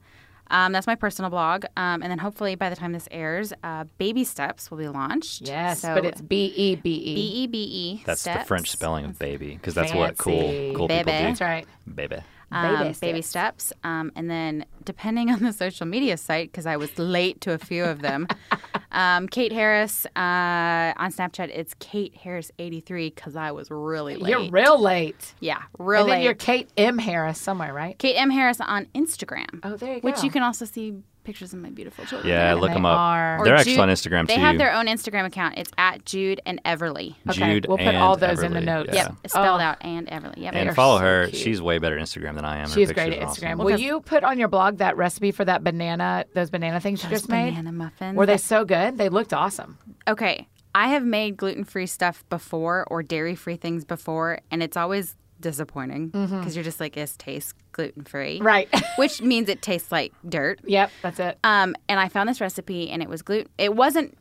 Um, 0.51 0.73
that's 0.73 0.87
my 0.87 0.95
personal 0.95 1.31
blog. 1.31 1.65
Um, 1.77 2.03
and 2.03 2.05
then 2.11 2.19
hopefully 2.19 2.55
by 2.55 2.69
the 2.69 2.77
time 2.77 2.93
this 2.93 3.09
airs, 3.11 3.53
uh, 3.63 3.85
Baby 3.97 4.25
Steps 4.25 4.71
will 4.71 4.79
be 4.79 4.89
launched. 4.89 5.43
Yes, 5.49 5.81
So 5.81 5.95
but 5.95 6.05
it's 6.05 6.21
B 6.21 6.53
E 6.55 6.77
B 6.77 6.83
B 6.83 6.91
E. 6.91 7.43
E 7.43 7.47
B 7.47 7.59
E. 7.63 8.03
That's 8.05 8.25
the. 8.25 8.45
French 8.47 8.71
spelling 8.71 9.05
of 9.07 9.19
baby 9.19 9.55
because 9.55 9.75
that's 9.75 9.95
what 9.95 10.19
cool 10.19 10.73
cool 10.75 10.89
Baby. 10.89 11.05
people 11.11 11.19
do. 11.19 11.25
That's 11.25 11.41
right. 11.41 11.67
Baby. 11.93 12.17
Um, 12.53 12.79
Baby 12.79 12.97
baby 13.01 13.23
steps. 13.23 13.73
Um, 13.83 14.13
and 14.15 14.31
then 14.31 14.67
depending 14.85 15.31
on 15.33 15.41
the 15.43 15.53
social 15.53 15.87
media 15.87 16.17
site, 16.17 16.53
because 16.53 16.67
I 16.67 16.77
was 16.77 16.97
late 16.99 17.41
to 17.43 17.53
a 17.53 17.59
few 17.59 17.83
of 17.85 18.03
them, 18.03 18.29
um, 18.95 19.29
Kate 19.29 19.53
Harris 19.53 20.07
uh, 20.17 20.95
on 20.97 21.13
Snapchat. 21.13 21.51
It's 21.53 21.75
Kate 21.81 22.15
Harris 22.17 22.51
eighty 22.59 22.81
three 22.81 23.11
because 23.11 23.37
I 23.37 23.53
was 23.53 23.71
really 23.71 24.17
late. 24.17 24.31
You're 24.31 24.51
real 24.51 24.81
late. 24.81 25.35
yeah, 25.41 25.63
real 25.79 26.03
and 26.03 26.11
then 26.11 26.19
late. 26.19 26.25
you're 26.25 26.35
Kate 26.35 26.71
M. 26.77 26.99
Harris 26.99 27.39
somewhere, 27.41 27.75
right? 27.75 27.99
Kate 27.99 28.15
M 28.15 28.31
Harris 28.31 28.61
on 28.61 28.87
Instagram. 28.95 29.61
Oh, 29.63 29.77
there 29.77 29.97
you 29.97 30.01
go. 30.01 30.07
Which 30.09 30.23
you 30.23 30.31
can 30.31 30.43
also 30.43 30.65
see 30.65 30.95
pictures 31.25 31.53
of 31.53 31.59
my 31.61 31.71
beautiful 31.71 32.05
children. 32.05 32.29
Yeah, 32.29 32.47
there. 32.49 32.55
look 32.57 32.69
They 32.71 32.75
them 32.75 32.87
up. 32.87 32.99
are. 32.99 33.41
They're 33.45 33.57
actually 33.57 33.79
on 33.79 33.89
Instagram 33.89 34.27
They 34.27 34.35
too. 34.35 34.41
They 34.41 34.47
have 34.47 34.59
their 34.59 34.73
own 34.75 34.87
Instagram 34.87 35.25
account. 35.27 35.59
It's 35.59 35.71
at 35.79 36.05
Jude 36.05 36.41
and 36.47 36.63
Everly. 36.65 37.17
Okay, 37.29 37.55
Jude 37.55 37.67
we'll 37.67 37.79
put 37.79 37.87
and 37.89 37.97
all 37.97 38.17
those 38.17 38.43
in 38.43 38.53
the 38.53 38.61
notes. 38.61 38.91
yeah. 38.93 39.09
Yep, 39.23 39.29
spelled 39.29 39.61
Oh. 39.61 39.65
out 39.65 39.79
and 39.81 40.07
Everly. 40.09 40.35
Yep. 40.39 40.55
and 40.55 40.69
are 40.69 40.75
follow 40.75 40.99
so 40.99 41.05
her. 41.05 41.27
cute. 41.29 41.43
She's 41.43 41.61
way 41.63 41.79
better 41.79 41.99
at 41.99 42.05
Instagram 42.05 42.35
than 42.37 42.45
I 42.45 42.59
am. 42.59 42.69
Her 42.69 42.75
She 42.75 42.83
is 42.83 42.93
great 42.93 43.11
pictures 43.13 43.17
at 43.17 43.23
are 43.23 43.29
awesome. 43.31 43.45
Instagram. 43.45 43.65
Well, 43.65 43.79
you 43.81 44.01
put 44.01 44.23
on 44.25 44.39
your 44.39 44.49
blog 44.49 44.79
that 44.79 44.97
recipe 44.97 45.31
for 45.33 45.45
that 45.45 45.65
banana, 45.65 46.25
those 46.35 46.51
banana 46.51 46.81
things 46.81 47.03
you 47.03 47.09
Those 47.11 47.21
just 47.21 47.31
made? 47.31 47.51
banana 47.51 47.73
muffins. 47.73 48.17
Were 48.17 48.27
they 48.27 48.37
so 48.37 48.65
good? 48.65 48.99
They 48.99 49.09
looked 49.09 49.33
awesome. 49.33 49.79
Okay, 50.07 50.47
I 50.75 50.89
have 50.89 51.05
made 51.05 51.37
gluten 51.37 51.65
free 51.65 51.87
stuff 51.87 52.25
before 52.29 52.85
or 52.91 53.03
dairy 53.03 53.35
free 53.35 53.57
things 53.57 53.85
before, 53.85 54.41
and 54.51 54.63
it's 54.63 54.77
always 54.77 55.17
disappointing 55.45 56.09
because 56.09 56.57
you're 56.57 56.65
just 56.65 56.81
like, 56.81 56.97
it 56.97 57.15
tastes 57.19 57.55
gluten 57.73 58.03
free. 58.05 58.37
Mm-hmm. 58.37 58.47
Right. 58.47 58.69
Which 58.99 59.23
means 59.23 59.49
it 59.49 59.63
tastes 59.63 59.93
like 59.93 60.13
dirt. 60.29 60.61
yep, 60.65 60.91
that's 61.03 61.21
it. 61.21 61.39
Um, 61.45 61.77
and 61.89 62.01
I 62.01 62.09
found 62.09 62.29
this 62.29 62.41
recipe, 62.41 62.91
and 62.91 63.03
it 63.03 63.09
was 63.09 63.23
gluten. 63.23 63.49
It 63.59 63.77
wasn't 63.77 64.17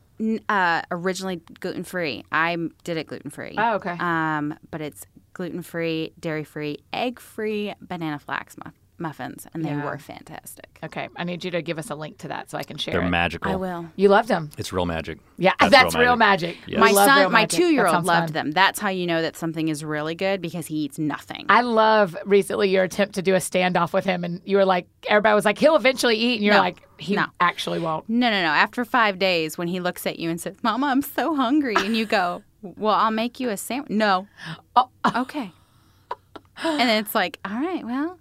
uh, 0.49 0.81
originally 0.91 1.37
gluten 1.59 1.83
free. 1.83 2.23
I 2.31 2.55
did 2.83 2.97
it 2.97 3.07
gluten 3.07 3.31
free. 3.31 3.55
Oh, 3.57 3.75
okay. 3.75 3.95
Um, 3.99 4.53
but 4.69 4.81
it's 4.81 5.05
gluten 5.33 5.61
free, 5.63 6.13
dairy 6.19 6.43
free, 6.43 6.77
egg 6.93 7.19
free 7.19 7.73
banana 7.81 8.19
flax 8.19 8.55
muff- 8.63 8.73
muffins, 8.99 9.47
and 9.53 9.65
they 9.65 9.69
Yeah. 9.69 9.83
were 9.83 9.97
fantastic. 9.97 10.79
Okay, 10.83 11.09
I 11.15 11.23
need 11.23 11.43
you 11.43 11.51
to 11.51 11.61
give 11.61 11.77
us 11.79 11.89
a 11.89 11.95
link 11.95 12.19
to 12.19 12.27
that 12.29 12.49
so 12.49 12.57
I 12.57 12.63
can 12.63 12.77
share 12.77 12.93
They're 12.93 13.01
it. 13.01 13.09
magical. 13.09 13.51
I 13.51 13.55
will. 13.55 13.87
You 13.95 14.09
loved 14.09 14.27
them. 14.29 14.49
It's 14.57 14.71
real 14.71 14.85
magic. 14.85 15.19
Yeah, 15.37 15.53
that's, 15.69 15.95
real 15.95 16.15
magic. 16.15 16.57
Yes. 16.67 16.79
My 16.79 16.87
We 16.89 16.93
love 16.93 17.05
son, 17.07 17.31
my 17.31 17.45
two-year-old 17.45 18.05
loved 18.05 18.27
fun. 18.27 18.33
them. 18.33 18.51
That's 18.51 18.79
how 18.79 18.89
you 18.89 19.07
know 19.07 19.21
that 19.21 19.35
something 19.35 19.67
is 19.67 19.83
really 19.83 20.15
good 20.15 20.41
because 20.41 20.67
he 20.67 20.75
eats 20.75 20.99
nothing. 20.99 21.45
I 21.49 21.61
love 21.61 22.15
recently 22.25 22.69
your 22.69 22.83
attempt 22.83 23.15
to 23.15 23.21
do 23.21 23.33
a 23.33 23.39
standoff 23.39 23.93
with 23.93 24.05
him, 24.05 24.23
and 24.23 24.41
you 24.45 24.57
were 24.57 24.65
like, 24.65 24.87
everybody 25.09 25.33
was 25.35 25.45
like, 25.45 25.57
he'll 25.57 25.75
eventually 25.75 26.15
eat, 26.15 26.35
and 26.35 26.43
you're 26.45 26.53
No. 26.53 26.59
like, 26.61 26.81
he 26.97 27.15
No. 27.15 27.25
actually 27.39 27.79
won't. 27.79 28.07
no, 28.07 28.29
no, 28.29 28.41
no. 28.41 28.47
After 28.49 28.85
five 28.85 29.19
days, 29.19 29.57
when 29.57 29.67
he 29.67 29.79
looks 29.79 30.05
at 30.05 30.19
you 30.19 30.29
and 30.29 30.39
says, 30.39 30.55
"Mama, 30.63 30.87
I'm 30.87 31.01
so 31.01 31.35
hungry," 31.35 31.75
and 31.77 31.97
you 31.97 32.05
go, 32.05 32.43
"Well, 32.61 32.93
I'll 32.95 33.11
make 33.11 33.39
you 33.39 33.49
a 33.49 33.57
sandwich." 33.57 33.89
No. 33.89 34.27
Oh. 34.75 34.89
Okay. 35.23 35.51
and 36.63 36.89
it's 36.89 37.13
like, 37.15 37.39
all 37.43 37.59
right, 37.59 37.83
well, 37.85 38.17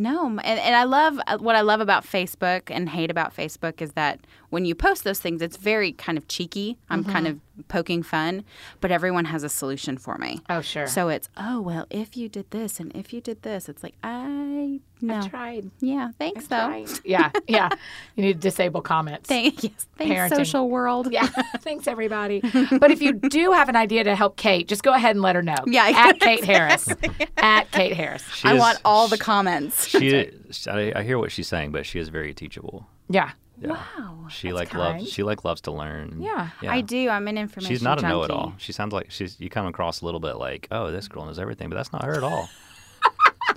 no. 0.00 0.26
And, 0.26 0.40
and 0.40 0.74
I 0.74 0.84
love 0.84 1.20
uh, 1.26 1.38
what 1.38 1.56
I 1.56 1.60
love 1.60 1.80
about 1.80 2.04
Facebook 2.04 2.62
and 2.68 2.88
hate 2.88 3.10
about 3.10 3.36
Facebook 3.36 3.80
is 3.82 3.92
that 3.92 4.26
when 4.50 4.64
you 4.64 4.74
post 4.74 5.04
those 5.04 5.18
things, 5.20 5.40
it's 5.42 5.56
very 5.56 5.92
kind 5.92 6.18
of 6.18 6.28
cheeky. 6.28 6.76
I'm 6.90 7.04
kind 7.04 7.26
Mm-hmm. 7.26 7.34
of 7.60 7.68
poking 7.68 8.02
fun, 8.02 8.42
but 8.80 8.90
everyone 8.90 9.26
has 9.26 9.42
a 9.42 9.48
solution 9.50 9.98
for 9.98 10.16
me. 10.16 10.40
Oh, 10.48 10.60
sure. 10.62 10.86
So 10.86 11.08
it's, 11.10 11.28
oh, 11.36 11.60
well, 11.60 11.86
if 11.90 12.16
you 12.16 12.28
did 12.28 12.50
this 12.50 12.80
and 12.80 12.90
if 12.96 13.12
you 13.12 13.20
did 13.20 13.42
this, 13.42 13.68
it's 13.68 13.82
like, 13.82 13.94
I 14.02 14.80
know. 15.02 15.20
tried. 15.28 15.70
Yeah, 15.80 16.10
thanks, 16.18 16.46
though. 16.46 16.68
Tried. 16.68 16.88
Yeah, 17.04 17.30
yeah. 17.46 17.68
You 18.16 18.24
need 18.24 18.32
to 18.34 18.38
disable 18.40 18.80
comments. 18.80 19.28
Thank, 19.28 19.62
yes, 19.62 19.86
thanks, 19.98 20.14
Parenting. 20.14 20.36
social 20.36 20.68
world. 20.70 21.12
yeah, 21.12 21.26
thanks 21.60 21.86
everybody. 21.86 22.40
But 22.40 22.90
if 22.90 23.02
you 23.02 23.12
do 23.12 23.52
have 23.52 23.68
an 23.68 23.76
idea 23.76 24.04
to 24.04 24.16
help 24.16 24.36
Kate, 24.36 24.66
just 24.66 24.82
go 24.82 24.92
ahead 24.94 25.14
and 25.14 25.22
let 25.22 25.36
her 25.36 25.42
know. 25.42 25.56
Yeah, 25.66 25.84
at 25.94 26.18
Kate 26.18 26.42
Harris. 26.44 26.88
At 27.36 27.70
Kate 27.72 27.92
Harris. 27.94 28.24
She 28.34 28.48
I 28.48 28.54
is- 28.54 28.58
want 28.58 28.78
all 28.86 29.06
the 29.06 29.18
comments. 29.18 29.86
She, 29.86 30.30
I, 30.66 30.92
I 30.96 31.02
hear 31.02 31.18
what 31.18 31.30
she's 31.30 31.46
saying, 31.48 31.72
but 31.72 31.84
she 31.86 31.98
is 31.98 32.08
very 32.08 32.32
teachable. 32.34 32.86
Yeah. 33.10 33.32
Yeah. 33.60 33.72
Wow. 33.72 34.26
She 34.30 34.52
like 34.52 34.70
kind. 34.70 34.98
loves. 34.98 35.12
She 35.12 35.22
like 35.22 35.44
loves 35.44 35.60
to 35.62 35.72
learn. 35.72 36.16
Yeah. 36.20 36.50
I 36.62 36.80
do. 36.80 37.08
I'm 37.08 37.28
an 37.28 37.36
information 37.36 37.74
She's 37.74 37.82
not 37.82 38.02
a 38.02 38.08
know-it-all. 38.08 38.54
She 38.56 38.72
sounds 38.72 38.92
like 38.92 39.10
she's. 39.10 39.38
You 39.38 39.50
come 39.50 39.66
across 39.66 40.00
a 40.00 40.04
little 40.04 40.20
bit 40.20 40.36
like, 40.36 40.66
oh, 40.70 40.90
this 40.90 41.08
girl 41.08 41.26
knows 41.26 41.38
everything, 41.38 41.68
but 41.68 41.76
that's 41.76 41.92
not 41.92 42.04
her 42.04 42.14
at 42.14 42.22
all. 42.22 42.48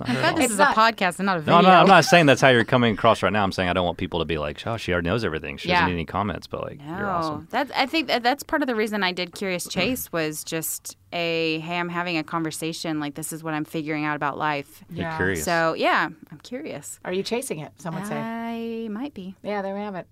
not 0.00 0.08
her 0.08 0.18
at 0.20 0.24
all. 0.24 0.34
This 0.36 0.44
It's 0.44 0.52
is 0.52 0.58
not- 0.58 0.76
a 0.76 0.80
podcast 0.80 1.18
and 1.18 1.26
not 1.26 1.36
a 1.36 1.40
No, 1.40 1.44
video. 1.44 1.56
I'm 1.56 1.64
not, 1.64 1.80
I'm 1.82 1.86
not 1.88 2.04
saying 2.04 2.26
that's 2.26 2.40
how 2.40 2.48
you're 2.48 2.64
coming 2.64 2.94
across 2.94 3.22
right 3.22 3.32
now. 3.32 3.42
I'm 3.44 3.52
saying 3.52 3.68
I 3.68 3.72
don't 3.72 3.84
want 3.86 3.98
people 3.98 4.18
to 4.20 4.24
be 4.24 4.38
like, 4.38 4.64
oh, 4.66 4.76
she 4.76 4.92
already 4.92 5.08
knows 5.08 5.24
everything. 5.24 5.56
She 5.56 5.68
Yeah. 5.68 5.76
doesn't 5.76 5.88
need 5.88 5.92
any 5.94 6.04
comments, 6.06 6.46
but 6.46 6.62
like, 6.62 6.80
you're 6.86 7.08
awesome. 7.10 7.46
that's. 7.50 7.70
I 7.74 7.86
think 7.86 8.08
that 8.08 8.22
that's 8.22 8.42
part 8.42 8.62
of 8.62 8.68
the 8.68 8.74
reason 8.74 9.02
I 9.02 9.12
did 9.12 9.34
Curious 9.34 9.66
Chase 9.68 10.10
was 10.12 10.44
just 10.44 10.96
a 11.12 11.60
hey, 11.60 11.78
I'm 11.78 11.88
having 11.88 12.16
a 12.18 12.24
conversation. 12.24 12.98
Like 13.00 13.14
this 13.14 13.32
is 13.32 13.44
what 13.44 13.54
I'm 13.54 13.64
figuring 13.64 14.04
out 14.04 14.16
about 14.16 14.36
life. 14.36 14.82
You're 14.90 15.06
Yeah. 15.06 15.16
curious. 15.16 15.44
So 15.44 15.74
yeah, 15.74 16.08
I'm 16.32 16.38
curious. 16.42 16.98
Are 17.04 17.12
you 17.12 17.22
chasing 17.22 17.60
it? 17.60 17.72
Some 17.80 17.94
would 17.94 18.06
say. 18.06 18.16
I 18.18 18.88
might 18.88 19.14
be. 19.14 19.36
Yeah, 19.42 19.62
there 19.62 19.74
we 19.74 19.80
have 19.80 19.94
it. 19.94 20.08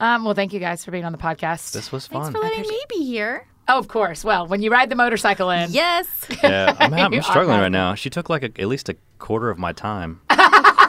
Um, 0.00 0.24
well, 0.24 0.34
thank 0.34 0.52
you 0.52 0.60
guys 0.60 0.84
for 0.84 0.90
being 0.90 1.04
on 1.04 1.12
the 1.12 1.18
podcast. 1.18 1.72
this 1.72 1.92
was 1.92 2.06
fun. 2.06 2.22
Thanks 2.22 2.38
for 2.38 2.42
letting 2.42 2.62
me 2.62 2.80
be 2.88 3.04
here. 3.04 3.46
Oh, 3.68 3.78
of 3.78 3.88
course. 3.88 4.24
Well, 4.24 4.46
when 4.46 4.62
you 4.62 4.70
ride 4.70 4.90
the 4.90 4.96
motorcycle 4.96 5.50
in. 5.50 5.70
Yes. 5.72 6.06
yeah, 6.42 6.74
I'm, 6.78 6.92
I'm 6.94 7.22
struggling 7.22 7.58
right 7.60 7.68
now. 7.72 7.94
She 7.94 8.10
took 8.10 8.28
like 8.28 8.42
a, 8.42 8.60
at 8.60 8.68
least 8.68 8.88
a 8.88 8.96
quarter 9.18 9.50
of 9.50 9.58
my 9.58 9.72
time. 9.72 10.20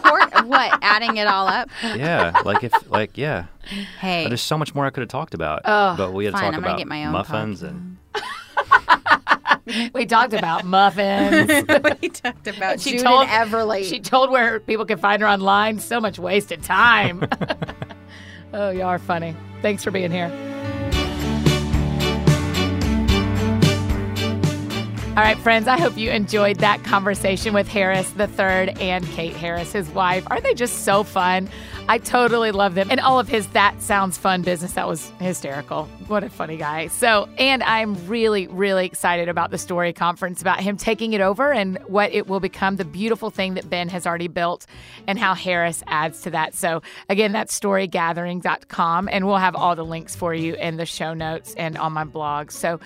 Or 0.09 0.21
what? 0.45 0.79
Adding 0.81 1.17
it 1.17 1.27
all 1.27 1.47
up. 1.47 1.69
yeah, 1.83 2.41
like 2.43 2.63
if 2.63 2.73
like 2.89 3.15
yeah, 3.15 3.45
Hey. 3.99 4.27
there's 4.27 4.41
so 4.41 4.57
much 4.57 4.73
more 4.73 4.83
I 4.85 4.89
could 4.89 5.01
have 5.01 5.09
talked 5.09 5.35
about. 5.35 5.61
Oh, 5.65 5.93
but 5.95 6.13
we 6.13 6.25
had 6.25 6.31
to 6.33 6.39
talk 6.39 6.45
I'm 6.47 6.53
gonna 6.53 6.65
about 6.65 6.77
get 6.79 6.87
my 6.87 7.05
own 7.05 7.11
muffins 7.11 7.61
and 7.61 7.97
We 9.93 10.07
talked 10.07 10.33
about 10.33 10.65
muffins. 10.65 11.47
we 12.01 12.09
talked 12.09 12.47
about 12.47 12.79
She 12.79 12.93
Jude 12.93 13.01
told- 13.01 13.27
and 13.27 13.51
Everly. 13.51 13.87
she 13.87 13.99
told 13.99 14.31
where 14.31 14.59
people 14.59 14.85
can 14.85 14.97
find 14.97 15.21
her 15.21 15.27
online. 15.27 15.77
So 15.77 16.01
much 16.01 16.17
wasted 16.17 16.63
time. 16.63 17.27
oh, 18.53 18.71
y'all 18.71 18.87
are 18.87 18.97
funny. 18.97 19.35
Thanks 19.61 19.83
for 19.83 19.91
being 19.91 20.09
here. 20.11 20.29
All 25.19 25.25
right, 25.25 25.37
friends, 25.37 25.67
I 25.67 25.77
hope 25.77 25.97
you 25.97 26.11
enjoyed 26.11 26.59
that 26.59 26.81
conversation 26.85 27.53
with 27.53 27.67
Harris 27.67 28.09
III 28.17 28.73
and 28.79 29.05
Kate 29.07 29.35
Harris, 29.35 29.73
his 29.73 29.89
wife. 29.89 30.23
Aren't 30.27 30.43
they 30.43 30.53
just 30.53 30.85
so 30.85 31.03
fun? 31.03 31.49
I 31.89 31.97
totally 31.97 32.51
love 32.51 32.75
them. 32.75 32.87
And 32.91 32.99
all 32.99 33.19
of 33.19 33.27
his 33.27 33.47
That 33.47 33.81
Sounds 33.81 34.15
Fun 34.15 34.43
business, 34.43 34.73
that 34.73 34.87
was 34.87 35.09
hysterical. 35.19 35.85
What 36.05 36.23
a 36.23 36.29
funny 36.29 36.55
guy. 36.55 36.85
So, 36.87 37.27
and 37.39 37.63
I'm 37.63 37.95
really, 38.05 38.45
really 38.45 38.85
excited 38.85 39.27
about 39.27 39.49
the 39.49 39.57
story 39.57 39.91
conference, 39.91 40.39
about 40.39 40.59
him 40.59 40.77
taking 40.77 41.13
it 41.13 41.21
over 41.21 41.51
and 41.51 41.79
what 41.87 42.13
it 42.13 42.27
will 42.27 42.39
become 42.39 42.75
the 42.75 42.85
beautiful 42.85 43.31
thing 43.31 43.55
that 43.55 43.67
Ben 43.71 43.89
has 43.89 44.05
already 44.05 44.27
built 44.27 44.67
and 45.07 45.17
how 45.17 45.33
Harris 45.33 45.81
adds 45.87 46.21
to 46.21 46.29
that. 46.29 46.53
So, 46.53 46.83
again, 47.09 47.31
that's 47.31 47.59
storygathering.com, 47.59 49.09
and 49.11 49.25
we'll 49.25 49.37
have 49.37 49.55
all 49.55 49.75
the 49.75 49.83
links 49.83 50.15
for 50.15 50.31
you 50.31 50.53
in 50.57 50.77
the 50.77 50.85
show 50.85 51.15
notes 51.15 51.55
and 51.55 51.75
on 51.75 51.91
my 51.93 52.03
blog. 52.03 52.51
So, 52.51 52.79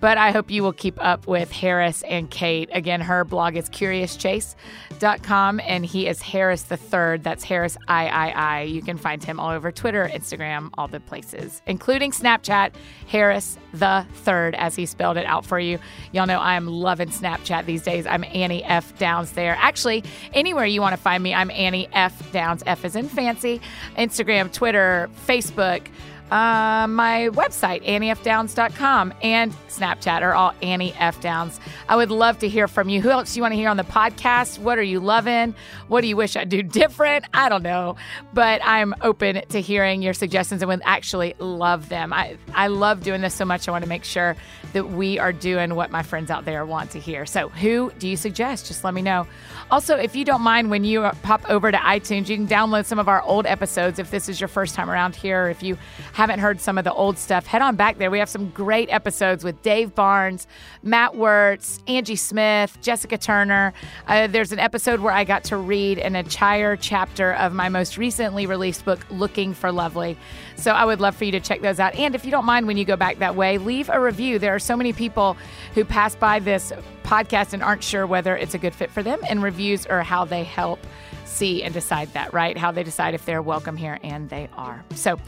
but 0.00 0.18
I 0.18 0.32
hope 0.32 0.50
you 0.50 0.64
will 0.64 0.72
keep 0.72 1.00
up 1.00 1.28
with 1.28 1.52
Harris 1.52 2.02
and 2.02 2.28
Kate. 2.28 2.70
Again, 2.72 3.02
her 3.02 3.24
blog 3.24 3.56
is 3.56 3.70
curiouschase.com, 3.70 5.60
and 5.60 5.86
he 5.86 6.08
is 6.08 6.22
Harris 6.22 6.62
the 6.62 6.76
Third. 6.76 7.22
That's 7.22 7.44
Harris 7.44 7.76
III. 7.88 8.47
You 8.56 8.82
can 8.82 8.96
find 8.96 9.22
him 9.22 9.38
all 9.40 9.50
over 9.50 9.70
Twitter, 9.72 10.08
Instagram, 10.12 10.70
all 10.76 10.88
the 10.88 11.00
places, 11.00 11.62
including 11.66 12.10
Snapchat, 12.10 12.72
Harris 13.06 13.58
the 13.72 14.06
Third, 14.14 14.54
as 14.54 14.74
he 14.74 14.86
spelled 14.86 15.16
it 15.16 15.26
out 15.26 15.44
for 15.44 15.58
you. 15.58 15.78
Y'all 16.12 16.26
know 16.26 16.38
I 16.38 16.54
am 16.54 16.66
loving 16.66 17.08
Snapchat 17.08 17.66
these 17.66 17.82
days. 17.82 18.06
I'm 18.06 18.24
Annie 18.24 18.64
F. 18.64 18.98
Downs 18.98 19.32
there. 19.32 19.56
Actually, 19.60 20.04
anywhere 20.32 20.66
you 20.66 20.80
want 20.80 20.94
to 20.94 21.00
find 21.00 21.22
me, 21.22 21.34
I'm 21.34 21.50
Annie 21.50 21.88
F. 21.92 22.32
Downs. 22.32 22.62
F 22.66 22.84
is 22.84 22.96
in 22.96 23.08
fancy. 23.08 23.60
Instagram, 23.96 24.52
Twitter, 24.52 25.08
Facebook 25.26 25.86
uh, 26.30 26.86
my 26.88 27.30
website, 27.32 27.84
anniefdowns.com, 27.86 29.14
and 29.22 29.52
Snapchat 29.68 30.22
are 30.22 30.34
all 30.34 30.54
Annie 30.62 30.92
F. 30.98 31.20
Downs. 31.20 31.58
I 31.88 31.96
would 31.96 32.10
love 32.10 32.38
to 32.40 32.48
hear 32.48 32.68
from 32.68 32.88
you. 32.88 33.00
Who 33.00 33.10
else 33.10 33.32
do 33.32 33.38
you 33.38 33.42
want 33.42 33.52
to 33.52 33.56
hear 33.56 33.68
on 33.68 33.76
the 33.76 33.84
podcast? 33.84 34.58
What 34.58 34.78
are 34.78 34.82
you 34.82 35.00
loving? 35.00 35.54
What 35.88 36.02
do 36.02 36.06
you 36.06 36.16
wish 36.16 36.36
I'd 36.36 36.48
do 36.48 36.62
different? 36.62 37.24
I 37.32 37.48
don't 37.48 37.62
know. 37.62 37.96
But 38.34 38.60
I'm 38.64 38.94
open 39.00 39.42
to 39.48 39.60
hearing 39.60 40.02
your 40.02 40.14
suggestions 40.14 40.60
and 40.60 40.68
would 40.68 40.82
actually 40.84 41.34
love 41.38 41.88
them. 41.88 42.12
I, 42.12 42.36
I 42.54 42.66
love 42.66 43.02
doing 43.02 43.20
this 43.20 43.34
so 43.34 43.44
much. 43.44 43.68
I 43.68 43.70
want 43.70 43.84
to 43.84 43.88
make 43.88 44.04
sure 44.04 44.36
that 44.72 44.90
we 44.90 45.18
are 45.18 45.32
doing 45.32 45.74
what 45.74 45.90
my 45.90 46.02
friends 46.02 46.30
out 46.30 46.44
there 46.44 46.64
want 46.66 46.90
to 46.90 47.00
hear. 47.00 47.24
So, 47.24 47.48
who 47.48 47.90
do 47.98 48.06
you 48.08 48.16
suggest? 48.16 48.66
Just 48.66 48.84
let 48.84 48.92
me 48.92 49.02
know. 49.02 49.26
Also, 49.70 49.96
if 49.96 50.16
you 50.16 50.24
don't 50.24 50.40
mind, 50.40 50.70
when 50.70 50.82
you 50.82 51.02
pop 51.22 51.42
over 51.50 51.70
to 51.70 51.76
iTunes, 51.76 52.28
you 52.28 52.36
can 52.36 52.48
download 52.48 52.86
some 52.86 52.98
of 52.98 53.06
our 53.06 53.20
old 53.22 53.44
episodes 53.44 53.98
if 53.98 54.10
this 54.10 54.28
is 54.28 54.40
your 54.40 54.48
first 54.48 54.74
time 54.74 54.88
around 54.88 55.14
here. 55.14 55.44
Or 55.44 55.50
if 55.50 55.62
you 55.62 55.76
haven't 56.14 56.38
heard 56.38 56.58
some 56.60 56.78
of 56.78 56.84
the 56.84 56.92
old 56.92 57.18
stuff, 57.18 57.46
head 57.46 57.60
on 57.60 57.76
back 57.76 57.98
there. 57.98 58.10
We 58.10 58.18
have 58.18 58.30
some 58.30 58.48
great 58.50 58.90
episodes 58.90 59.44
with 59.44 59.60
Dave 59.62 59.94
Barnes, 59.94 60.46
Matt 60.82 61.16
Wertz, 61.16 61.80
Angie 61.86 62.16
Smith, 62.16 62.78
Jessica 62.80 63.18
Turner. 63.18 63.74
Uh, 64.06 64.26
there's 64.26 64.52
an 64.52 64.58
episode 64.58 65.00
where 65.00 65.12
I 65.12 65.24
got 65.24 65.44
to 65.44 65.58
read 65.58 65.98
an 65.98 66.16
entire 66.16 66.74
chapter 66.74 67.34
of 67.34 67.52
my 67.52 67.68
most 67.68 67.98
recently 67.98 68.46
released 68.46 68.86
book, 68.86 69.04
Looking 69.10 69.52
for 69.52 69.70
Lovely. 69.70 70.16
So 70.58 70.72
I 70.72 70.84
would 70.84 71.00
love 71.00 71.16
for 71.16 71.24
you 71.24 71.32
to 71.32 71.40
check 71.40 71.62
those 71.62 71.80
out. 71.80 71.94
And 71.94 72.14
if 72.14 72.24
you 72.24 72.30
don't 72.30 72.44
mind 72.44 72.66
when 72.66 72.76
you 72.76 72.84
go 72.84 72.96
back 72.96 73.18
that 73.20 73.36
way, 73.36 73.58
leave 73.58 73.88
a 73.88 74.00
review. 74.00 74.38
There 74.38 74.54
are 74.54 74.58
so 74.58 74.76
many 74.76 74.92
people 74.92 75.36
who 75.74 75.84
pass 75.84 76.14
by 76.14 76.40
this 76.40 76.72
podcast 77.04 77.52
and 77.52 77.62
aren't 77.62 77.82
sure 77.82 78.06
whether 78.06 78.36
it's 78.36 78.54
a 78.54 78.58
good 78.58 78.74
fit 78.74 78.90
for 78.90 79.02
them, 79.02 79.20
and 79.28 79.42
reviews 79.42 79.86
are 79.86 80.02
how 80.02 80.24
they 80.24 80.44
help 80.44 80.78
see 81.24 81.62
and 81.62 81.72
decide 81.72 82.12
that, 82.12 82.34
right? 82.34 82.58
How 82.58 82.72
they 82.72 82.82
decide 82.82 83.14
if 83.14 83.24
they're 83.24 83.40
welcome 83.40 83.76
here, 83.76 83.98
and 84.02 84.28
they 84.28 84.48
are. 84.56 84.84
So 84.94 85.18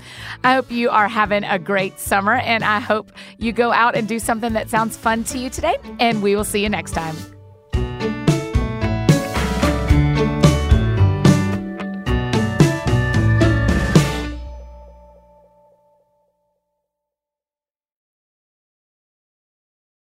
I 0.44 0.54
hope 0.54 0.70
you 0.70 0.90
are 0.90 1.08
having 1.08 1.44
a 1.44 1.58
great 1.58 1.98
summer, 1.98 2.34
and 2.34 2.64
I 2.64 2.80
hope 2.80 3.12
you 3.38 3.52
go 3.52 3.72
out 3.72 3.96
and 3.96 4.08
do 4.08 4.18
something 4.18 4.52
that 4.54 4.68
sounds 4.68 4.96
fun 4.96 5.24
to 5.24 5.38
you 5.38 5.48
today, 5.48 5.76
and 6.00 6.22
we 6.22 6.36
will 6.36 6.44
see 6.44 6.62
you 6.62 6.68
next 6.68 6.92
time. 6.92 7.16